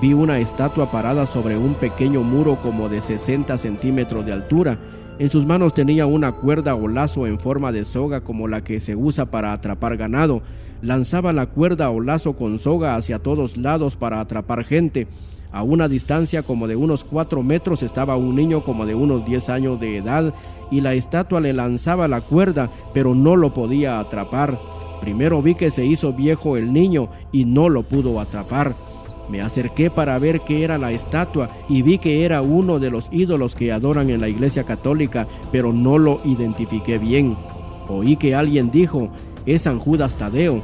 vi 0.00 0.12
una 0.12 0.38
estatua 0.38 0.90
parada 0.90 1.26
sobre 1.26 1.56
un 1.56 1.74
pequeño 1.74 2.22
muro 2.22 2.60
como 2.60 2.88
de 2.88 3.00
60 3.00 3.56
centímetros 3.58 4.24
de 4.26 4.32
altura. 4.32 4.78
En 5.18 5.30
sus 5.30 5.46
manos 5.46 5.74
tenía 5.74 6.06
una 6.06 6.32
cuerda 6.32 6.74
o 6.74 6.88
lazo 6.88 7.26
en 7.26 7.40
forma 7.40 7.72
de 7.72 7.84
soga 7.84 8.20
como 8.20 8.48
la 8.48 8.62
que 8.62 8.80
se 8.80 8.94
usa 8.94 9.30
para 9.30 9.52
atrapar 9.52 9.96
ganado. 9.96 10.42
Lanzaba 10.80 11.32
la 11.32 11.46
cuerda 11.46 11.90
o 11.90 12.00
lazo 12.00 12.36
con 12.36 12.58
soga 12.58 12.94
hacia 12.94 13.18
todos 13.18 13.56
lados 13.56 13.96
para 13.96 14.20
atrapar 14.20 14.64
gente. 14.64 15.08
A 15.50 15.62
una 15.62 15.88
distancia 15.88 16.42
como 16.42 16.66
de 16.66 16.76
unos 16.76 17.04
cuatro 17.04 17.42
metros 17.42 17.82
estaba 17.82 18.16
un 18.16 18.36
niño 18.36 18.62
como 18.62 18.84
de 18.84 18.94
unos 18.94 19.24
diez 19.24 19.48
años 19.48 19.80
de 19.80 19.96
edad 19.96 20.34
y 20.70 20.82
la 20.82 20.94
estatua 20.94 21.40
le 21.40 21.52
lanzaba 21.52 22.06
la 22.08 22.20
cuerda, 22.20 22.68
pero 22.92 23.14
no 23.14 23.36
lo 23.36 23.52
podía 23.52 23.98
atrapar. 23.98 24.60
Primero 25.00 25.40
vi 25.40 25.54
que 25.54 25.70
se 25.70 25.86
hizo 25.86 26.12
viejo 26.12 26.56
el 26.56 26.72
niño 26.72 27.08
y 27.32 27.44
no 27.44 27.68
lo 27.68 27.82
pudo 27.82 28.20
atrapar. 28.20 28.74
Me 29.30 29.40
acerqué 29.40 29.90
para 29.90 30.18
ver 30.18 30.40
qué 30.42 30.64
era 30.64 30.78
la 30.78 30.92
estatua 30.92 31.50
y 31.68 31.82
vi 31.82 31.98
que 31.98 32.24
era 32.24 32.42
uno 32.42 32.78
de 32.78 32.90
los 32.90 33.08
ídolos 33.12 33.54
que 33.54 33.72
adoran 33.72 34.10
en 34.10 34.20
la 34.20 34.28
iglesia 34.28 34.64
católica, 34.64 35.26
pero 35.52 35.72
no 35.72 35.98
lo 35.98 36.20
identifiqué 36.24 36.98
bien. 36.98 37.36
Oí 37.88 38.16
que 38.16 38.34
alguien 38.34 38.70
dijo, 38.70 39.10
es 39.46 39.62
San 39.62 39.78
Judas 39.78 40.16
Tadeo, 40.16 40.62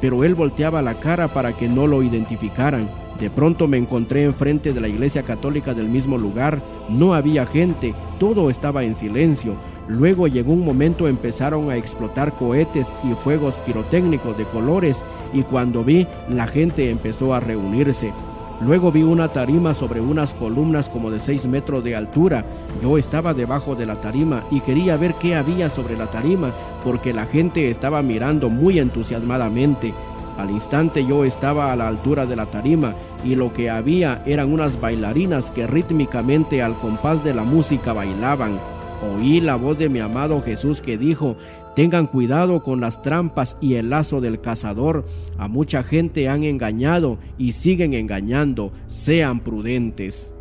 pero 0.00 0.24
él 0.24 0.34
volteaba 0.34 0.82
la 0.82 0.94
cara 0.94 1.32
para 1.32 1.56
que 1.56 1.68
no 1.68 1.86
lo 1.86 2.02
identificaran. 2.02 3.03
De 3.18 3.30
pronto 3.30 3.68
me 3.68 3.76
encontré 3.76 4.24
enfrente 4.24 4.72
de 4.72 4.80
la 4.80 4.88
iglesia 4.88 5.22
católica 5.22 5.72
del 5.72 5.88
mismo 5.88 6.18
lugar. 6.18 6.62
No 6.88 7.14
había 7.14 7.46
gente, 7.46 7.94
todo 8.18 8.50
estaba 8.50 8.82
en 8.82 8.94
silencio. 8.94 9.54
Luego 9.86 10.26
llegó 10.26 10.52
un 10.52 10.64
momento 10.64 11.06
empezaron 11.06 11.70
a 11.70 11.76
explotar 11.76 12.34
cohetes 12.34 12.94
y 13.04 13.14
fuegos 13.14 13.54
pirotécnicos 13.66 14.36
de 14.36 14.46
colores 14.46 15.04
y 15.32 15.42
cuando 15.42 15.84
vi 15.84 16.06
la 16.28 16.46
gente 16.46 16.90
empezó 16.90 17.34
a 17.34 17.40
reunirse. 17.40 18.12
Luego 18.60 18.92
vi 18.92 19.02
una 19.02 19.28
tarima 19.28 19.74
sobre 19.74 20.00
unas 20.00 20.32
columnas 20.32 20.88
como 20.88 21.10
de 21.10 21.20
6 21.20 21.48
metros 21.48 21.84
de 21.84 21.96
altura. 21.96 22.46
Yo 22.82 22.96
estaba 22.98 23.34
debajo 23.34 23.74
de 23.74 23.84
la 23.84 23.96
tarima 23.96 24.44
y 24.50 24.60
quería 24.60 24.96
ver 24.96 25.14
qué 25.14 25.34
había 25.34 25.68
sobre 25.68 25.96
la 25.96 26.10
tarima 26.10 26.52
porque 26.82 27.12
la 27.12 27.26
gente 27.26 27.68
estaba 27.68 28.00
mirando 28.02 28.48
muy 28.48 28.78
entusiasmadamente. 28.78 29.92
Al 30.36 30.50
instante 30.50 31.06
yo 31.06 31.24
estaba 31.24 31.72
a 31.72 31.76
la 31.76 31.86
altura 31.86 32.26
de 32.26 32.36
la 32.36 32.46
tarima 32.46 32.94
y 33.24 33.36
lo 33.36 33.52
que 33.52 33.70
había 33.70 34.22
eran 34.26 34.52
unas 34.52 34.80
bailarinas 34.80 35.50
que 35.50 35.66
rítmicamente 35.66 36.62
al 36.62 36.78
compás 36.78 37.22
de 37.22 37.34
la 37.34 37.44
música 37.44 37.92
bailaban. 37.92 38.58
Oí 39.02 39.40
la 39.40 39.56
voz 39.56 39.78
de 39.78 39.88
mi 39.88 40.00
amado 40.00 40.42
Jesús 40.42 40.80
que 40.80 40.98
dijo, 40.98 41.36
tengan 41.76 42.06
cuidado 42.06 42.62
con 42.62 42.80
las 42.80 43.02
trampas 43.02 43.56
y 43.60 43.74
el 43.74 43.90
lazo 43.90 44.20
del 44.20 44.40
cazador. 44.40 45.04
A 45.38 45.48
mucha 45.48 45.82
gente 45.82 46.28
han 46.28 46.42
engañado 46.42 47.18
y 47.38 47.52
siguen 47.52 47.94
engañando. 47.94 48.72
Sean 48.86 49.40
prudentes. 49.40 50.34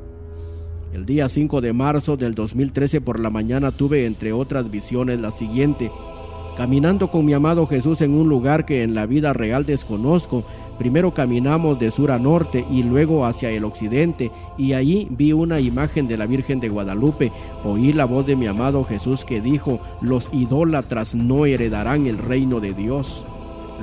El 0.94 1.06
día 1.06 1.28
5 1.28 1.62
de 1.62 1.74
marzo 1.74 2.18
del 2.18 2.36
2013 2.36 3.02
por 3.02 3.20
la 3.20 3.32
mañana 3.32 3.72
tuve 3.72 4.06
entre 4.06 4.32
otras 4.32 4.70
visiones 4.70 5.20
la 5.20 5.32
siguiente 5.32 5.92
caminando 6.56 7.10
con 7.10 7.26
mi 7.26 7.34
amado 7.34 7.66
Jesús 7.68 8.02
en 8.02 8.14
un 8.14 8.30
lugar 8.30 8.66
que 8.66 8.84
en 8.84 8.94
la 8.94 9.06
vida 9.06 9.34
real 9.34 9.66
desconozco. 9.66 10.44
Primero 10.78 11.14
caminamos 11.14 11.78
de 11.80 11.92
sur 11.92 12.12
a 12.12 12.18
norte 12.18 12.66
y 12.70 12.84
luego 12.84 13.26
hacia 13.26 13.50
el 13.52 13.64
occidente 13.64 14.32
y 14.58 14.74
allí 14.74 15.08
vi 15.12 15.32
una 15.32 15.60
imagen 15.60 16.08
de 16.08 16.18
la 16.18 16.26
Virgen 16.26 16.60
de 16.60 16.70
Guadalupe. 16.70 17.32
Oí 17.64 17.94
la 17.94 18.06
voz 18.06 18.26
de 18.26 18.36
mi 18.36 18.48
amado 18.48 18.84
Jesús 18.84 19.24
que 19.24 19.40
dijo, 19.40 19.80
los 20.02 20.30
idólatras 20.34 21.16
no 21.16 21.46
heredarán 21.46 22.08
el 22.08 22.18
reino 22.18 22.60
de 22.60 22.74
Dios. 22.74 23.26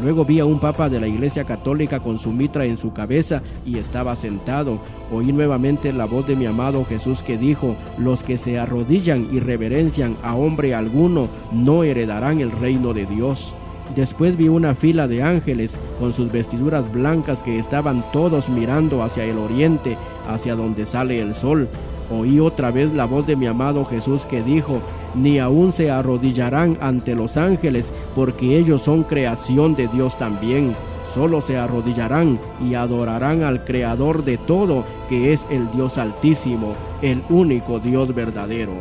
Luego 0.03 0.25
vi 0.25 0.41
a 0.41 0.47
un 0.47 0.59
papa 0.61 0.89
de 0.89 0.99
la 0.99 1.07
Iglesia 1.07 1.45
Católica 1.45 2.01
con 2.01 2.19
su 2.19 2.31
mitra 2.31 2.65
en 2.65 2.77
su 2.77 2.93
cabeza 2.93 3.43
y 3.67 3.79
estaba 3.79 4.17
sentado. 4.17 4.79
Oí 5.13 5.33
nuevamente 5.33 5.93
la 5.93 6.07
voz 6.07 6.27
de 6.27 6.37
mi 6.37 6.47
amado 6.47 6.85
Jesús 6.85 7.23
que 7.23 7.37
dijo, 7.37 7.77
los 7.99 8.23
que 8.23 8.37
se 8.37 8.59
arrodillan 8.59 9.29
y 9.31 9.41
reverencian 9.41 10.17
a 10.23 10.35
hombre 10.35 10.75
alguno 10.75 11.29
no 11.53 11.83
heredarán 11.83 12.41
el 12.41 12.51
reino 12.51 12.95
de 12.95 13.07
Dios. 13.07 13.55
Después 13.95 14.37
vi 14.37 14.49
una 14.49 14.75
fila 14.75 15.09
de 15.09 15.23
ángeles 15.23 15.79
con 15.99 16.13
sus 16.13 16.31
vestiduras 16.31 16.91
blancas 16.93 17.43
que 17.43 17.59
estaban 17.59 18.05
todos 18.13 18.49
mirando 18.49 19.03
hacia 19.03 19.25
el 19.25 19.39
oriente, 19.39 19.99
hacia 20.29 20.55
donde 20.55 20.87
sale 20.87 21.21
el 21.21 21.35
sol. 21.35 21.69
Oí 22.11 22.41
otra 22.41 22.73
vez 22.73 22.93
la 22.93 23.05
voz 23.05 23.27
de 23.27 23.37
mi 23.37 23.47
amado 23.47 23.85
Jesús 23.85 24.27
que 24.27 24.43
dijo, 24.43 24.83
ni 25.15 25.39
aún 25.39 25.73
se 25.73 25.91
arrodillarán 25.91 26.77
ante 26.81 27.15
los 27.15 27.37
ángeles, 27.37 27.93
porque 28.15 28.59
ellos 28.59 28.83
son 28.83 29.05
creación 29.05 29.77
de 29.77 29.87
Dios 29.89 30.19
también. 30.19 30.75
Solo 31.15 31.41
se 31.41 31.57
arrodillarán 31.57 32.41
y 32.65 32.75
adorarán 32.75 33.43
al 33.43 33.65
Creador 33.65 34.25
de 34.25 34.39
todo, 34.39 34.85
que 35.09 35.33
es 35.33 35.47
el 35.51 35.71
Dios 35.71 35.99
altísimo, 35.99 36.75
el 37.03 37.23
único 37.29 37.79
Dios 37.79 38.15
verdadero. 38.15 38.73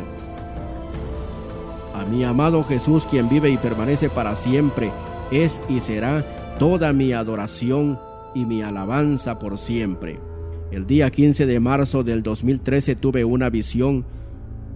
A 1.94 2.04
mi 2.04 2.24
amado 2.24 2.64
Jesús, 2.64 3.06
quien 3.06 3.28
vive 3.28 3.50
y 3.50 3.58
permanece 3.58 4.08
para 4.08 4.34
siempre, 4.34 4.90
es 5.30 5.60
y 5.68 5.80
será 5.80 6.24
toda 6.58 6.92
mi 6.92 7.12
adoración 7.12 7.98
y 8.34 8.44
mi 8.44 8.62
alabanza 8.62 9.38
por 9.38 9.58
siempre. 9.58 10.29
El 10.70 10.86
día 10.86 11.10
15 11.10 11.46
de 11.46 11.58
marzo 11.58 12.04
del 12.04 12.22
2013 12.22 12.94
tuve 12.94 13.24
una 13.24 13.50
visión 13.50 14.04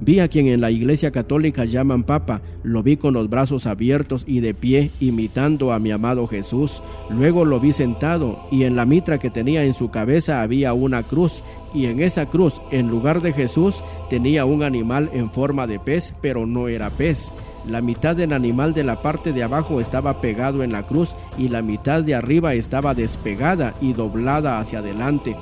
Vi 0.01 0.18
a 0.18 0.26
quien 0.26 0.49
en 0.49 0.61
la 0.61 0.72
Iglesia 0.72 1.12
Católica 1.12 1.64
llaman 1.64 2.03
Papa, 2.03 2.42
lo 2.64 2.82
vi 2.82 2.97
con 2.97 3.14
los 3.14 3.30
brazos 3.30 3.64
abiertos 3.66 4.24
y 4.26 4.40
de 4.40 4.53
pie, 4.53 4.90
imitando 4.99 5.72
a 5.72 5.78
mi 5.78 5.92
amado 5.92 6.26
Jesús. 6.26 6.82
Luego 7.11 7.45
lo 7.45 7.61
vi 7.61 7.72
sentado 7.72 8.40
y 8.51 8.64
en 8.64 8.74
la 8.74 8.86
mitra 8.86 9.18
que 9.18 9.30
tenía 9.30 9.64
en 9.64 9.72
su 9.72 9.90
cabeza 9.90 10.42
había 10.42 10.74
una 10.74 11.05
cruz 11.05 11.42
y 11.72 11.86
en 11.86 12.03
esa 12.03 12.26
cruz, 12.26 12.61
en 12.72 12.88
lugar 12.88 13.22
de 13.22 13.32
Jesús, 13.32 13.84
tenía 14.11 14.45
un 14.45 14.64
animal 14.64 15.11
en 15.14 15.30
forma 15.30 15.68
de 15.68 15.78
pez, 15.78 16.12
pero 16.20 16.45
no 16.45 16.66
era 16.66 16.90
pez. 16.90 17.30
La 17.68 17.80
mitad 17.80 18.16
del 18.16 18.32
animal 18.32 18.74
de 18.74 18.84
la 18.84 19.01
parte 19.01 19.32
de 19.32 19.45
abajo 19.45 19.80
estaba 19.80 20.20
pegado 20.20 20.64
en 20.64 20.72
la 20.72 20.86
cruz 20.86 21.14
y 21.38 21.49
la 21.49 21.62
mitad 21.62 22.03
de 22.03 22.16
arriba 22.16 22.55
estaba 22.55 22.95
despegada 22.95 23.74
y 23.80 23.92
doblada 23.92 24.59
hacia 24.59 24.80
adelante. 24.80 25.36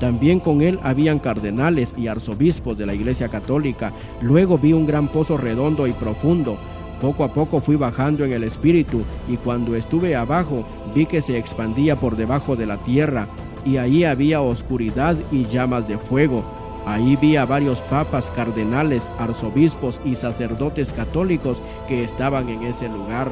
También 0.00 0.40
con 0.40 0.62
él 0.62 0.80
habían 0.82 1.18
cardenales 1.18 1.94
y 1.96 2.08
arzobispos 2.08 2.76
de 2.76 2.86
la 2.86 2.94
Iglesia 2.94 3.28
Católica. 3.28 3.92
Luego 4.22 4.58
vi 4.58 4.72
un 4.72 4.86
gran 4.86 5.08
pozo 5.08 5.36
redondo 5.36 5.86
y 5.86 5.92
profundo. 5.92 6.56
Poco 7.02 7.22
a 7.22 7.32
poco 7.34 7.60
fui 7.60 7.76
bajando 7.76 8.24
en 8.24 8.32
el 8.32 8.42
espíritu 8.42 9.02
y 9.28 9.36
cuando 9.36 9.76
estuve 9.76 10.16
abajo 10.16 10.64
vi 10.94 11.04
que 11.04 11.20
se 11.20 11.36
expandía 11.36 12.00
por 12.00 12.16
debajo 12.16 12.56
de 12.56 12.66
la 12.66 12.82
tierra 12.82 13.28
y 13.64 13.76
ahí 13.76 14.04
había 14.04 14.40
oscuridad 14.40 15.16
y 15.30 15.44
llamas 15.44 15.86
de 15.86 15.98
fuego. 15.98 16.42
Ahí 16.86 17.16
vi 17.16 17.36
a 17.36 17.44
varios 17.44 17.82
papas, 17.82 18.30
cardenales, 18.30 19.12
arzobispos 19.18 20.00
y 20.02 20.14
sacerdotes 20.14 20.94
católicos 20.94 21.62
que 21.88 22.04
estaban 22.04 22.48
en 22.48 22.62
ese 22.62 22.88
lugar. 22.88 23.30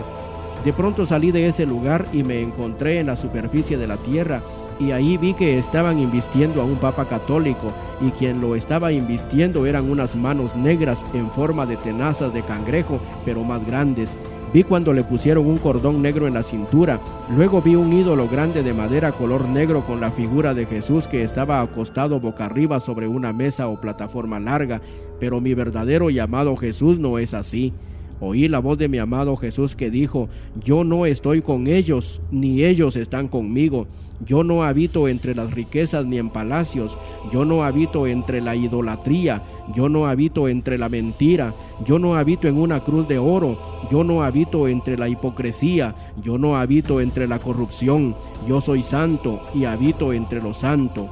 De 0.67 0.75
pronto 0.75 1.07
salí 1.07 1.31
de 1.31 1.47
ese 1.47 1.65
lugar 1.65 2.07
y 2.13 2.25
me 2.25 2.43
encontré 2.43 3.01
en 3.01 3.07
la 3.07 3.17
superficie 3.17 3.79
de 3.79 3.87
la 3.87 3.97
tierra 3.97 4.43
y 4.81 4.93
ahí 4.93 5.17
vi 5.17 5.35
que 5.35 5.59
estaban 5.59 5.99
invistiendo 5.99 6.61
a 6.63 6.65
un 6.65 6.77
papa 6.77 7.07
católico 7.07 7.73
y 8.01 8.11
quien 8.11 8.41
lo 8.41 8.55
estaba 8.55 8.93
invistiendo 8.93 9.67
eran 9.67 9.91
unas 9.91 10.17
manos 10.17 10.55
negras 10.57 11.05
en 11.15 11.31
forma 11.31 11.67
de 11.67 11.77
tenazas 11.77 12.33
de 12.33 12.43
cangrejo, 12.43 13.01
pero 13.25 13.45
más 13.45 13.65
grandes. 13.67 14.17
Vi 14.53 14.65
cuando 14.65 14.95
le 14.95 15.05
pusieron 15.05 15.47
un 15.47 15.59
cordón 15.59 16.01
negro 16.01 16.27
en 16.27 16.33
la 16.33 16.43
cintura. 16.43 17.01
Luego 17.37 17.61
vi 17.61 17.75
un 17.75 17.93
ídolo 17.93 18.29
grande 18.29 18.63
de 18.63 18.73
madera 18.73 19.13
color 19.13 19.47
negro 19.47 19.85
con 19.85 20.01
la 20.01 20.11
figura 20.11 20.55
de 20.55 20.65
Jesús 20.65 21.07
que 21.07 21.23
estaba 21.23 21.61
acostado 21.61 22.19
boca 22.19 22.47
arriba 22.47 22.81
sobre 22.81 23.07
una 23.07 23.35
mesa 23.35 23.69
o 23.69 23.79
plataforma 23.79 24.41
larga. 24.41 24.81
Pero 25.21 25.43
mi 25.43 25.53
verdadero 25.53 26.09
llamado 26.09 26.57
Jesús 26.57 26.99
no 26.99 27.19
es 27.19 27.35
así. 27.35 27.75
Oí 28.21 28.49
la 28.49 28.59
voz 28.59 28.79
de 28.79 28.89
mi 28.89 28.99
amado 28.99 29.37
Jesús 29.37 29.77
que 29.77 29.91
dijo, 29.91 30.29
yo 30.63 30.85
no 30.85 31.07
estoy 31.07 31.41
con 31.41 31.67
ellos, 31.67 32.21
ni 32.31 32.65
ellos 32.65 32.97
están 32.97 33.29
conmigo. 33.29 33.87
Yo 34.27 34.43
no 34.43 34.65
habito 34.65 35.07
entre 35.07 35.35
las 35.35 35.53
riquezas 35.53 36.05
ni 36.05 36.19
en 36.19 36.31
palacios, 36.31 36.99
yo 37.31 37.45
no 37.45 37.63
habito 37.63 38.09
entre 38.09 38.41
la 38.41 38.57
idolatría, 38.57 39.45
yo 39.73 39.89
no 39.89 40.07
habito 40.07 40.49
entre 40.49 40.77
la 40.77 40.89
mentira, 40.89 41.55
yo 41.87 42.01
no 42.01 42.17
habito 42.17 42.49
en 42.49 42.59
una 42.59 42.83
cruz 42.83 43.07
de 43.07 43.19
oro, 43.19 43.61
yo 43.93 44.03
no 44.03 44.25
habito 44.25 44.67
entre 44.67 44.99
la 44.99 45.09
hipocresía, 45.09 45.95
yo 46.21 46.37
no 46.37 46.57
habito 46.57 47.01
entre 47.01 47.29
la 47.29 47.39
corrupción, 47.39 48.17
yo 48.49 48.61
soy 48.61 48.83
santo 48.83 49.41
y 49.55 49.67
habito 49.67 50.13
entre 50.13 50.43
los 50.43 50.57
santos. 50.59 51.07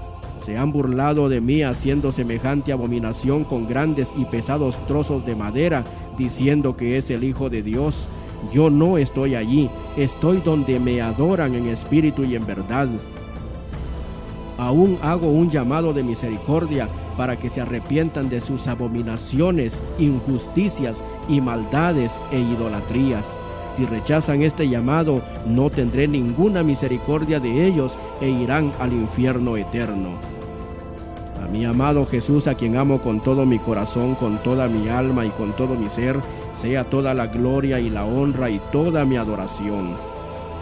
Se 0.47 0.57
han 0.57 0.71
burlado 0.71 1.29
de 1.29 1.41
mí 1.41 1.65
haciendo 1.65 2.13
semejante 2.13 2.71
abominación 2.71 3.43
con 3.43 3.67
grandes 3.67 4.15
y 4.17 4.27
pesados 4.27 4.79
trozos 4.87 5.27
de 5.27 5.35
madera, 5.35 5.85
diciendo 6.17 6.77
que 6.77 6.97
es 6.97 7.11
el 7.11 7.25
Hijo 7.25 7.51
de 7.51 7.65
Dios. 7.65 8.07
Yo 8.53 8.71
no 8.71 8.97
estoy 8.97 9.35
allí, 9.35 9.69
estoy 9.97 10.41
donde 10.41 10.79
me 10.79 11.01
adoran 11.01 11.57
en 11.57 11.67
espíritu 11.67 12.23
y 12.23 12.37
en 12.37 12.47
verdad. 12.47 12.89
Aún 14.57 15.01
hago 15.03 15.33
un 15.33 15.51
llamado 15.51 15.93
de 15.93 16.05
misericordia 16.05 16.89
para 17.17 17.37
que 17.37 17.49
se 17.49 17.63
arrepientan 17.63 18.29
de 18.29 18.41
sus 18.41 18.69
abominaciones, 18.69 19.83
injusticias 19.99 21.03
y 21.29 21.41
maldades 21.41 22.21
e 22.31 22.39
idolatrías. 22.39 23.41
Si 23.73 23.85
rechazan 23.85 24.43
este 24.43 24.69
llamado, 24.69 25.23
no 25.45 25.71
tendré 25.71 26.07
ninguna 26.07 26.63
misericordia 26.63 27.41
de 27.41 27.67
ellos 27.67 27.99
e 28.21 28.29
irán 28.29 28.73
al 28.79 28.93
infierno 28.93 29.57
eterno 29.57 30.36
mi 31.51 31.65
amado 31.65 32.07
Jesús, 32.07 32.47
a 32.47 32.55
quien 32.55 32.77
amo 32.77 33.01
con 33.01 33.21
todo 33.21 33.47
mi 33.47 33.59
corazón, 33.59 34.15
con 34.15 34.43
toda 34.43 34.69
mi 34.69 34.89
alma 34.89 35.25
y 35.25 35.31
con 35.31 35.55
todo 35.55 35.75
mi 35.75 35.89
ser, 35.89 36.21
sea 36.53 36.85
toda 36.85 37.15
la 37.15 37.27
gloria 37.29 37.81
y 37.81 37.91
la 37.91 38.05
honra 38.05 38.51
y 38.51 38.61
toda 38.73 39.05
mi 39.05 39.17
adoración. 39.17 39.97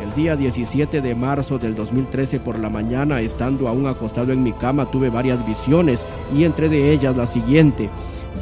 El 0.03 0.12
día 0.12 0.37
17 0.37 1.01
de 1.01 1.14
marzo 1.14 1.59
del 1.59 1.75
2013 1.75 2.41
por 2.41 2.59
la 2.59 2.68
mañana, 2.68 3.20
estando 3.20 3.68
aún 3.68 3.87
acostado 3.87 4.33
en 4.33 4.43
mi 4.43 4.53
cama, 4.53 4.91
tuve 4.91 5.09
varias 5.09 5.47
visiones 5.47 6.07
y 6.35 6.45
entre 6.45 6.68
de 6.68 6.93
ellas 6.93 7.16
la 7.16 7.27
siguiente. 7.27 7.89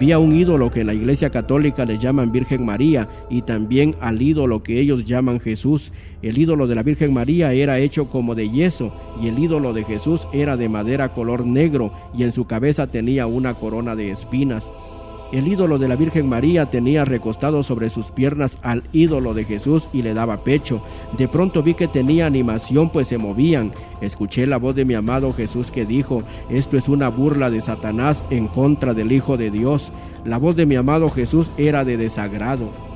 Vi 0.02 0.10
a 0.10 0.18
un 0.18 0.34
ídolo 0.34 0.68
que 0.68 0.80
en 0.80 0.88
la 0.88 0.94
Iglesia 0.94 1.30
Católica 1.30 1.84
le 1.84 1.96
llaman 1.96 2.32
Virgen 2.32 2.64
María 2.64 3.08
y 3.30 3.42
también 3.42 3.94
al 4.00 4.20
ídolo 4.20 4.60
que 4.60 4.80
ellos 4.80 5.04
llaman 5.04 5.38
Jesús. 5.38 5.92
El 6.22 6.38
ídolo 6.38 6.66
de 6.66 6.74
la 6.74 6.82
Virgen 6.82 7.14
María 7.14 7.52
era 7.52 7.78
hecho 7.78 8.10
como 8.10 8.34
de 8.34 8.50
yeso 8.50 8.92
y 9.22 9.28
el 9.28 9.38
ídolo 9.38 9.72
de 9.72 9.84
Jesús 9.84 10.26
era 10.32 10.56
de 10.56 10.68
madera 10.68 11.12
color 11.12 11.46
negro 11.46 11.92
y 12.18 12.24
en 12.24 12.32
su 12.32 12.46
cabeza 12.46 12.88
tenía 12.88 13.28
una 13.28 13.54
corona 13.54 13.94
de 13.94 14.10
espinas. 14.10 14.72
El 15.32 15.48
ídolo 15.48 15.78
de 15.78 15.88
la 15.88 15.96
Virgen 15.96 16.28
María 16.28 16.66
tenía 16.66 17.06
recostado 17.06 17.62
sobre 17.62 17.88
sus 17.88 18.10
piernas 18.10 18.58
al 18.62 18.84
ídolo 18.92 19.32
de 19.32 19.44
Jesús 19.44 19.88
y 19.90 20.02
le 20.02 20.12
daba 20.12 20.44
pecho. 20.44 20.82
De 21.16 21.26
pronto 21.26 21.62
vi 21.62 21.72
que 21.72 21.88
tenía 21.88 22.26
animación 22.26 22.90
pues 22.90 23.08
se 23.08 23.16
movían. 23.16 23.72
Escuché 24.02 24.46
la 24.46 24.58
voz 24.58 24.74
de 24.74 24.84
mi 24.84 24.92
amado 24.92 25.32
Jesús 25.32 25.70
que 25.70 25.86
dijo, 25.86 26.22
esto 26.50 26.76
es 26.76 26.86
una 26.90 27.08
burla 27.08 27.48
de 27.48 27.62
Satanás 27.62 28.26
en 28.28 28.46
contra 28.46 28.92
del 28.92 29.10
Hijo 29.10 29.38
de 29.38 29.50
Dios. 29.50 29.90
La 30.26 30.36
voz 30.36 30.54
de 30.54 30.66
mi 30.66 30.76
amado 30.76 31.08
Jesús 31.08 31.50
era 31.56 31.86
de 31.86 31.96
desagrado. 31.96 32.91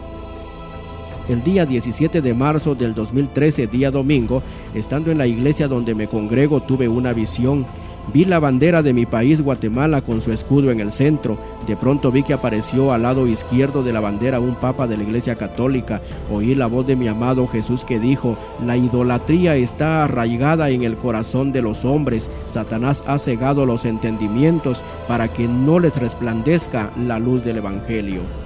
El 1.29 1.43
día 1.43 1.67
17 1.67 2.23
de 2.23 2.35
marzo 2.35 2.77
del 2.77 2.95
2013, 2.95 3.67
día 3.67 3.91
domingo, 3.91 4.45
estando 4.75 5.11
en 5.11 5.19
la 5.19 5.27
iglesia 5.27 5.67
donde 5.67 5.93
me 5.93 6.07
congrego, 6.07 6.63
tuve 6.63 6.87
una 6.87 7.13
visión. 7.13 7.67
Vi 8.15 8.25
la 8.25 8.39
bandera 8.39 8.81
de 8.81 8.93
mi 8.93 9.07
país, 9.07 9.41
Guatemala, 9.41 10.03
con 10.03 10.21
su 10.21 10.31
escudo 10.31 10.71
en 10.71 10.79
el 10.79 10.93
centro. 10.93 11.37
De 11.67 11.77
pronto 11.77 12.13
vi 12.13 12.23
que 12.23 12.33
apareció 12.33 12.93
al 12.93 13.03
lado 13.03 13.27
izquierdo 13.27 13.83
de 13.83 13.93
la 13.93 13.99
bandera 13.99 14.39
un 14.39 14.55
papa 14.55 14.87
de 14.87 14.97
la 14.97 15.03
Iglesia 15.03 15.35
Católica. 15.35 16.01
Oí 16.31 16.55
la 16.55 16.69
voz 16.69 16.87
de 16.87 16.95
mi 16.95 17.09
amado 17.09 17.49
Jesús 17.49 17.85
que 17.85 17.99
dijo, 17.99 18.39
la 18.65 18.77
idolatría 18.77 19.57
está 19.57 20.05
arraigada 20.05 20.71
en 20.71 20.85
el 20.85 20.97
corazón 20.97 21.51
de 21.51 21.63
los 21.63 21.85
hombres. 21.85 22.31
Satanás 22.47 23.03
ha 23.09 23.19
cegado 23.19 23.67
los 23.67 23.85
entendimientos 23.85 24.81
para 25.09 25.27
que 25.33 25.49
no 25.49 25.81
les 25.81 25.97
resplandezca 25.97 26.93
la 26.97 27.19
luz 27.19 27.43
del 27.43 27.57
Evangelio 27.57 28.46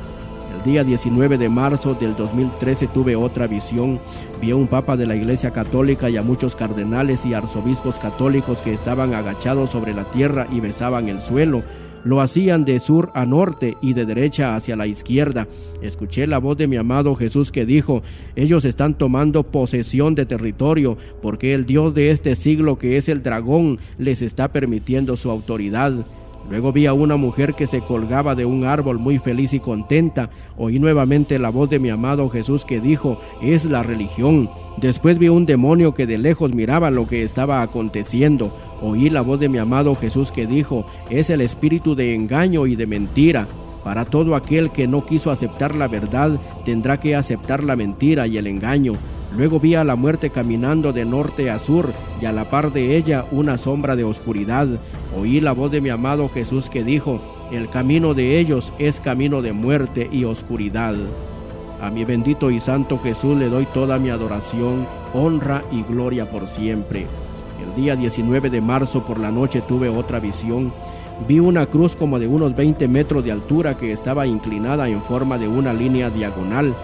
día 0.62 0.84
19 0.84 1.38
de 1.38 1.48
marzo 1.48 1.94
del 1.94 2.14
2013 2.14 2.88
tuve 2.88 3.16
otra 3.16 3.46
visión. 3.46 4.00
Vi 4.40 4.50
a 4.50 4.56
un 4.56 4.68
papa 4.68 4.96
de 4.96 5.06
la 5.06 5.16
Iglesia 5.16 5.50
Católica 5.50 6.11
y 6.11 6.16
a 6.16 6.22
muchos 6.22 6.54
cardenales 6.54 7.24
y 7.24 7.34
arzobispos 7.34 7.98
católicos 7.98 8.61
que 8.61 8.72
estaban 8.72 9.14
agachados 9.14 9.70
sobre 9.70 9.94
la 9.94 10.11
tierra 10.11 10.46
y 10.52 10.61
besaban 10.61 11.08
el 11.08 11.20
suelo. 11.20 11.62
Lo 12.04 12.20
hacían 12.20 12.64
de 12.64 12.80
sur 12.80 13.11
a 13.14 13.26
norte 13.26 13.76
y 13.82 13.92
de 13.92 14.06
derecha 14.06 14.56
hacia 14.56 14.76
la 14.76 14.86
izquierda. 14.86 15.46
Escuché 15.82 16.26
la 16.26 16.38
voz 16.38 16.56
de 16.56 16.66
mi 16.66 16.76
amado 16.76 17.14
Jesús 17.14 17.50
que 17.52 17.66
dijo, 17.66 18.02
ellos 18.36 18.64
están 18.64 18.94
tomando 18.94 19.42
posesión 19.42 20.14
de 20.14 20.26
territorio 20.26 20.96
porque 21.20 21.54
el 21.54 21.66
Dios 21.66 21.94
de 21.94 22.11
este 22.11 22.34
siglo 22.34 22.78
que 22.78 22.96
es 22.96 23.08
el 23.08 23.22
dragón 23.22 23.78
les 23.98 24.22
está 24.22 24.48
permitiendo 24.52 25.16
su 25.16 25.30
autoridad. 25.30 26.06
Luego 26.49 26.72
vi 26.72 26.86
a 26.86 26.93
una 26.93 27.16
mujer 27.16 27.55
que 27.55 27.66
se 27.66 27.80
colgaba 27.80 28.34
de 28.34 28.45
un 28.45 28.64
árbol 28.64 28.99
muy 28.99 29.18
feliz 29.18 29.53
y 29.55 29.61
contenta. 29.61 30.30
Oí 30.57 30.78
nuevamente 30.78 31.38
la 31.38 31.51
voz 31.51 31.70
de 31.70 31.78
mi 31.78 31.91
amado 31.91 32.28
Jesús 32.28 32.64
que 32.64 32.80
dijo, 32.80 33.20
es 33.43 33.66
la 33.66 33.82
religión. 33.82 34.51
Después 34.78 35.18
vi 35.18 35.28
un 35.28 35.47
demonio 35.47 35.95
que 35.95 36.07
de 36.07 36.18
lejos 36.18 36.55
miraba 36.55 36.91
lo 36.91 37.07
que 37.07 37.22
estaba 37.22 37.62
aconteciendo. 37.62 38.57
Oí 38.82 39.11
la 39.11 39.20
voz 39.20 39.38
de 39.38 39.49
mi 39.49 39.59
amado 39.59 39.95
Jesús 39.95 40.32
que 40.32 40.47
dijo, 40.47 40.86
es 41.11 41.30
el 41.30 41.41
espíritu 41.41 41.95
de 41.95 42.14
engaño 42.14 42.66
y 42.66 42.76
de 42.76 42.86
mentira. 42.86 43.47
Para 43.84 44.05
todo 44.05 44.34
aquel 44.34 44.70
que 44.70 44.86
no 44.86 45.07
quiso 45.07 45.30
aceptar 45.30 45.74
la 45.74 45.88
verdad, 45.88 46.38
tendrá 46.64 47.01
que 47.01 47.14
aceptar 47.16 47.64
la 47.64 47.76
mentira 47.76 48.26
y 48.26 48.36
el 48.36 48.47
engaño. 48.47 48.95
Luego 49.36 49.60
vi 49.60 49.76
a 49.76 49.84
la 49.84 49.94
muerte 49.94 50.30
caminando 50.30 50.92
de 50.92 51.04
norte 51.04 51.50
a 51.50 51.58
sur 51.58 51.92
y 52.20 52.24
a 52.24 52.32
la 52.32 52.50
par 52.50 52.72
de 52.72 52.96
ella 52.96 53.24
una 53.30 53.58
sombra 53.58 53.94
de 53.94 54.02
oscuridad. 54.02 54.66
Oí 55.16 55.40
la 55.40 55.52
voz 55.52 55.70
de 55.70 55.80
mi 55.80 55.88
amado 55.88 56.28
Jesús 56.28 56.68
que 56.68 56.82
dijo, 56.82 57.20
el 57.52 57.68
camino 57.68 58.14
de 58.14 58.40
ellos 58.40 58.72
es 58.78 59.00
camino 59.00 59.40
de 59.40 59.52
muerte 59.52 60.08
y 60.10 60.24
oscuridad. 60.24 60.96
A 61.80 61.90
mi 61.90 62.04
bendito 62.04 62.50
y 62.50 62.58
santo 62.58 62.98
Jesús 62.98 63.38
le 63.38 63.48
doy 63.48 63.66
toda 63.66 63.98
mi 63.98 64.10
adoración, 64.10 64.86
honra 65.14 65.62
y 65.70 65.82
gloria 65.82 66.28
por 66.28 66.48
siempre. 66.48 67.06
El 67.62 67.80
día 67.80 67.94
19 67.94 68.50
de 68.50 68.60
marzo 68.60 69.04
por 69.04 69.20
la 69.20 69.30
noche 69.30 69.62
tuve 69.62 69.88
otra 69.88 70.18
visión. 70.18 70.72
Vi 71.28 71.38
una 71.38 71.66
cruz 71.66 71.94
como 71.94 72.18
de 72.18 72.26
unos 72.26 72.56
20 72.56 72.88
metros 72.88 73.24
de 73.24 73.30
altura 73.30 73.76
que 73.76 73.92
estaba 73.92 74.26
inclinada 74.26 74.88
en 74.88 75.02
forma 75.02 75.38
de 75.38 75.46
una 75.46 75.72
línea 75.72 76.10
diagonal 76.10 76.74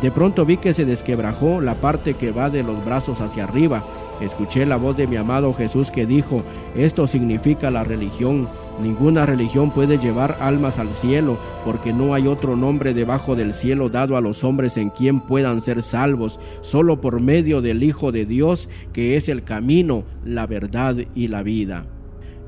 de 0.00 0.10
pronto 0.10 0.44
vi 0.44 0.58
que 0.58 0.74
se 0.74 0.84
desquebrajó 0.84 1.60
la 1.60 1.74
parte 1.74 2.14
que 2.14 2.30
va 2.30 2.50
de 2.50 2.62
los 2.62 2.84
brazos 2.84 3.20
hacia 3.20 3.44
arriba. 3.44 3.86
Escuché 4.20 4.66
la 4.66 4.76
voz 4.76 4.96
de 4.96 5.06
mi 5.06 5.16
amado 5.16 5.54
Jesús 5.54 5.90
que 5.90 6.06
dijo, 6.06 6.42
esto 6.74 7.06
significa 7.06 7.70
la 7.70 7.82
religión. 7.82 8.46
Ninguna 8.82 9.24
religión 9.24 9.70
puede 9.70 9.96
llevar 9.98 10.36
almas 10.40 10.78
al 10.78 10.90
cielo, 10.90 11.38
porque 11.64 11.94
no 11.94 12.12
hay 12.12 12.26
otro 12.26 12.56
nombre 12.56 12.92
debajo 12.92 13.36
del 13.36 13.54
cielo 13.54 13.88
dado 13.88 14.18
a 14.18 14.20
los 14.20 14.44
hombres 14.44 14.76
en 14.76 14.90
quien 14.90 15.20
puedan 15.20 15.62
ser 15.62 15.82
salvos, 15.82 16.38
solo 16.60 17.00
por 17.00 17.20
medio 17.20 17.62
del 17.62 17.82
Hijo 17.82 18.12
de 18.12 18.26
Dios, 18.26 18.68
que 18.92 19.16
es 19.16 19.30
el 19.30 19.44
camino, 19.44 20.04
la 20.24 20.46
verdad 20.46 20.96
y 21.14 21.28
la 21.28 21.42
vida. 21.42 21.86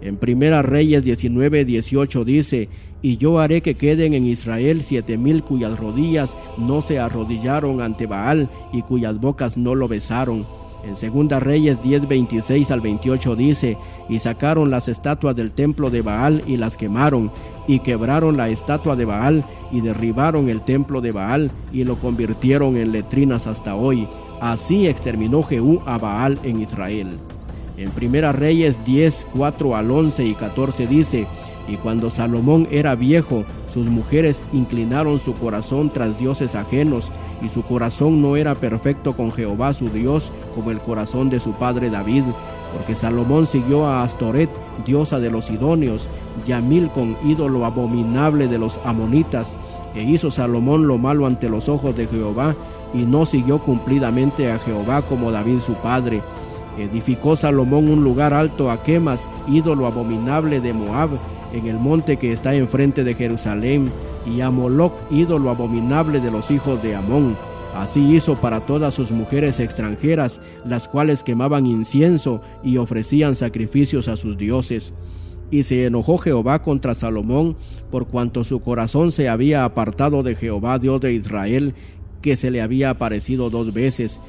En 0.01 0.17
Primera 0.17 0.63
Reyes 0.63 1.03
19, 1.03 1.65
18 1.65 2.25
dice, 2.25 2.69
y 3.03 3.17
yo 3.17 3.39
haré 3.39 3.61
que 3.63 3.77
queden 3.77 4.15
en 4.15 4.27
Israel 4.27 4.83
siete 4.83 5.17
mil 5.17 5.43
cuyas 5.43 5.79
rodillas 5.79 6.37
no 6.57 6.81
se 6.81 6.99
arrodillaron 6.99 7.81
ante 7.81 8.07
Baal 8.07 8.51
y 8.73 8.83
cuyas 8.83 9.21
bocas 9.21 9.57
no 9.57 9.75
lo 9.75 9.89
besaron. 9.89 10.45
En 10.85 10.97
Segunda 10.97 11.41
Reyes 11.41 11.83
10, 11.83 12.09
26 12.09 12.71
al 12.71 12.81
28 12.81 13.37
dice, 13.37 13.77
y 14.09 14.21
sacaron 14.21 14.71
las 14.71 14.89
estatuas 14.89 15.35
del 15.35 15.53
templo 15.53 15.91
de 15.91 16.03
Baal 16.03 16.43
y 16.47 16.57
las 16.57 16.77
quemaron, 16.77 17.33
y 17.67 17.81
quebraron 17.81 18.37
la 18.37 18.49
estatua 18.49 18.95
de 18.97 19.05
Baal 19.05 19.45
y 19.73 19.81
derribaron 19.81 20.49
el 20.49 20.63
templo 20.63 21.01
de 21.01 21.13
Baal 21.13 21.51
y 21.73 21.85
lo 21.85 21.99
convirtieron 21.99 22.77
en 22.77 22.93
letrinas 22.93 23.47
hasta 23.47 23.75
hoy. 23.75 24.09
Así 24.41 24.87
exterminó 24.87 25.43
Jehú 25.43 25.83
a 25.85 25.99
Baal 25.99 26.39
en 26.45 26.63
Israel. 26.63 27.09
En 27.79 27.93
Primera 27.93 28.33
Reyes 28.33 28.85
10, 28.85 29.29
4 29.37 29.77
al 29.77 29.93
11 29.93 30.25
y 30.25 30.35
14 30.35 30.89
dice, 30.89 31.29
y 31.69 31.77
cuando 31.77 32.11
Salomón 32.11 32.67
era 32.73 32.97
viejo, 32.97 33.45
sus 33.69 33.87
mujeres 33.87 34.45
inclinaron 34.53 35.21
su 35.21 35.33
corazón 35.35 35.93
tras 35.93 36.19
dioses 36.19 36.57
ajenos, 36.57 37.13
y 37.41 37.49
su 37.49 37.63
corazón 37.63 38.21
no 38.21 38.35
era 38.35 38.57
perfecto 38.57 39.13
con 39.13 39.31
Jehová 39.31 39.73
su 39.75 39.91
Dios, 39.91 40.33
como 40.57 40.73
el 40.73 40.81
corazón 40.81 41.31
de 41.31 41.39
su 41.39 41.53
padre 41.53 41.89
David, 41.89 42.25
porque 42.73 42.97
Salomón 42.97 43.47
siguió 43.47 43.87
a 43.87 44.03
Astoret, 44.03 44.51
diosa 44.85 45.21
de 45.21 45.31
los 45.31 45.45
Sidonios, 45.45 46.09
y 46.49 46.51
a 46.51 46.61
Milcon, 46.61 47.17
ídolo 47.25 47.65
abominable 47.65 48.49
de 48.49 48.59
los 48.59 48.81
amonitas, 48.85 49.57
e 49.95 50.03
hizo 50.03 50.33
Salomón 50.33 50.89
lo 50.89 50.99
malo 50.99 51.27
ante 51.27 51.49
los 51.49 51.69
ojos 51.69 51.97
de 51.97 52.09
Jehová, 52.09 52.57
y 52.93 53.05
no 53.05 53.25
siguió 53.25 53.63
cumplidamente 53.63 54.51
a 54.51 54.59
Jehová 54.59 55.03
como 55.03 55.31
David 55.31 55.61
su 55.61 55.75
padre 55.75 56.23
Edificó 56.79 57.37
Salomón 57.37 57.89
un 57.89 58.05
lugar 58.05 58.33
alto 58.33 58.71
a 58.71 58.83
Quemas, 58.83 59.29
ídolo 59.49 59.87
abominable 59.87 60.61
de 60.61 60.73
Moab, 60.73 61.11
en 61.53 61.67
el 61.67 61.79
monte 61.79 62.17
que 62.17 62.33
está 62.33 62.55
enfrente 62.55 63.05
de 63.05 63.15
Jerusalén, 63.15 63.91
y 64.27 64.41
a 64.41 64.51
Moloc, 64.51 64.93
ídolo 65.11 65.51
abominable 65.51 66.21
de 66.21 66.31
los 66.31 66.51
hijos 66.51 66.83
de 66.83 66.95
Amón. 66.95 67.37
Así 67.75 68.15
hizo 68.15 68.37
para 68.37 68.61
todas 68.61 68.95
sus 68.95 69.13
mujeres 69.13 69.61
extranjeras, 69.61 70.41
las 70.65 70.89
cuales 70.89 71.23
quemaban 71.23 71.67
incienso 71.67 72.41
y 72.63 72.77
ofrecían 72.77 73.35
sacrificios 73.35 74.09
a 74.09 74.17
sus 74.17 74.37
dioses. 74.37 74.93
Y 75.51 75.63
se 75.63 75.87
enojó 75.87 76.19
Jehová 76.19 76.63
contra 76.63 76.95
Salomón, 76.95 77.57
por 77.91 78.07
cuanto 78.07 78.45
su 78.45 78.61
corazón 78.61 79.13
se 79.13 79.29
había 79.29 79.65
apartado 79.65 80.23
de 80.23 80.35
Jehová 80.35 80.79
Dios 80.79 81.01
de 81.01 81.15
Israel, 81.15 81.75
que 82.21 82.37
se 82.37 82.51
le 82.51 82.61
había 82.61 82.91
aparecido 82.91 83.49
dos 83.49 83.73
veces, 83.73 84.21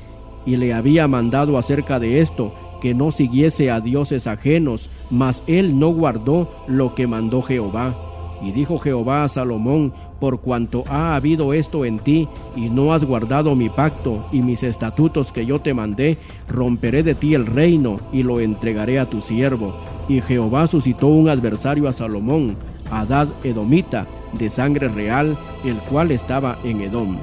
y 0.46 0.58
le 0.58 0.74
había 0.74 1.08
mandado 1.08 1.58
acerca 1.58 2.00
de 2.00 2.20
esto, 2.20 2.54
que 2.82 2.94
no 2.94 3.12
siguiese 3.12 3.72
a 3.72 3.82
dioses 3.82 4.28
ajenos, 4.28 4.90
mas 5.10 5.44
él 5.48 5.80
no 5.80 5.90
guardó 5.90 6.50
lo 6.68 6.96
que 6.96 7.08
mandó 7.08 7.42
Jehová. 7.42 7.96
Y 8.42 8.52
dijo 8.52 8.78
Jehová 8.78 9.24
a 9.24 9.28
Salomón, 9.28 9.94
por 10.20 10.40
cuanto 10.40 10.86
ha 10.88 11.16
habido 11.16 11.54
esto 11.54 11.84
en 11.84 12.00
ti, 12.00 12.30
y 12.56 12.70
no 12.70 12.94
has 12.94 13.04
guardado 13.04 13.56
mi 13.56 13.70
pacto 13.70 14.26
y 14.32 14.42
mis 14.42 14.64
estatutos 14.64 15.34
que 15.34 15.46
yo 15.46 15.60
te 15.60 15.74
mandé, 15.74 16.18
romperé 16.48 17.04
de 17.04 17.16
ti 17.16 17.34
el 17.34 17.46
reino 17.46 18.00
y 18.14 18.24
lo 18.24 18.40
entregaré 18.40 19.00
a 19.00 19.10
tu 19.10 19.22
siervo. 19.22 19.76
Y 20.08 20.22
Jehová 20.22 20.68
suscitó 20.68 21.08
un 21.08 21.28
adversario 21.28 21.88
a 21.88 21.94
Salomón, 21.94 22.56
Adad 22.92 23.28
Edomita, 23.44 24.08
de 24.34 24.50
sangre 24.50 24.88
real, 24.88 25.38
el 25.66 25.78
cual 25.82 26.12
estaba 26.12 26.60
en 26.64 26.82
Edom. 26.82 27.18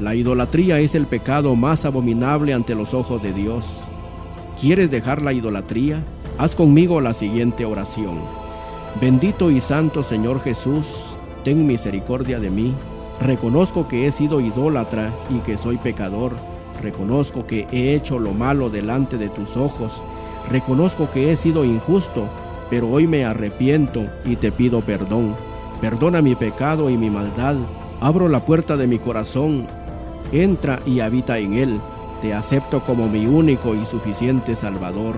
La 0.00 0.14
idolatría 0.14 0.78
es 0.78 0.94
el 0.94 1.06
pecado 1.06 1.56
más 1.56 1.84
abominable 1.84 2.54
ante 2.54 2.76
los 2.76 2.94
ojos 2.94 3.20
de 3.20 3.32
Dios. 3.32 3.66
¿Quieres 4.60 4.92
dejar 4.92 5.22
la 5.22 5.32
idolatría? 5.32 6.04
Haz 6.38 6.54
conmigo 6.54 7.00
la 7.00 7.12
siguiente 7.12 7.64
oración. 7.64 8.20
Bendito 9.00 9.50
y 9.50 9.60
santo 9.60 10.04
Señor 10.04 10.40
Jesús, 10.40 11.16
ten 11.42 11.66
misericordia 11.66 12.38
de 12.38 12.48
mí. 12.48 12.74
Reconozco 13.20 13.88
que 13.88 14.06
he 14.06 14.12
sido 14.12 14.40
idólatra 14.40 15.12
y 15.30 15.40
que 15.40 15.56
soy 15.56 15.78
pecador. 15.78 16.36
Reconozco 16.80 17.44
que 17.44 17.66
he 17.72 17.94
hecho 17.94 18.20
lo 18.20 18.32
malo 18.32 18.70
delante 18.70 19.18
de 19.18 19.28
tus 19.28 19.56
ojos. 19.56 20.00
Reconozco 20.48 21.10
que 21.10 21.32
he 21.32 21.36
sido 21.36 21.64
injusto, 21.64 22.28
pero 22.70 22.88
hoy 22.88 23.08
me 23.08 23.24
arrepiento 23.24 24.06
y 24.24 24.36
te 24.36 24.52
pido 24.52 24.80
perdón. 24.80 25.34
Perdona 25.80 26.22
mi 26.22 26.36
pecado 26.36 26.88
y 26.88 26.96
mi 26.96 27.10
maldad. 27.10 27.56
Abro 28.00 28.28
la 28.28 28.44
puerta 28.44 28.76
de 28.76 28.86
mi 28.86 29.00
corazón 29.00 29.66
entra 30.32 30.80
y 30.86 31.00
habita 31.00 31.38
en 31.38 31.54
él. 31.54 31.80
Te 32.20 32.34
acepto 32.34 32.84
como 32.84 33.08
mi 33.08 33.26
único 33.26 33.74
y 33.74 33.84
suficiente 33.84 34.54
Salvador. 34.54 35.16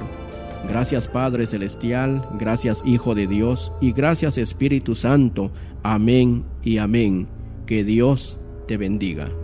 Gracias 0.68 1.08
Padre 1.08 1.46
Celestial, 1.46 2.26
gracias 2.38 2.82
Hijo 2.84 3.14
de 3.14 3.26
Dios 3.26 3.72
y 3.80 3.92
gracias 3.92 4.38
Espíritu 4.38 4.94
Santo. 4.94 5.50
Amén 5.82 6.44
y 6.62 6.78
amén. 6.78 7.28
Que 7.66 7.84
Dios 7.84 8.40
te 8.66 8.76
bendiga. 8.76 9.39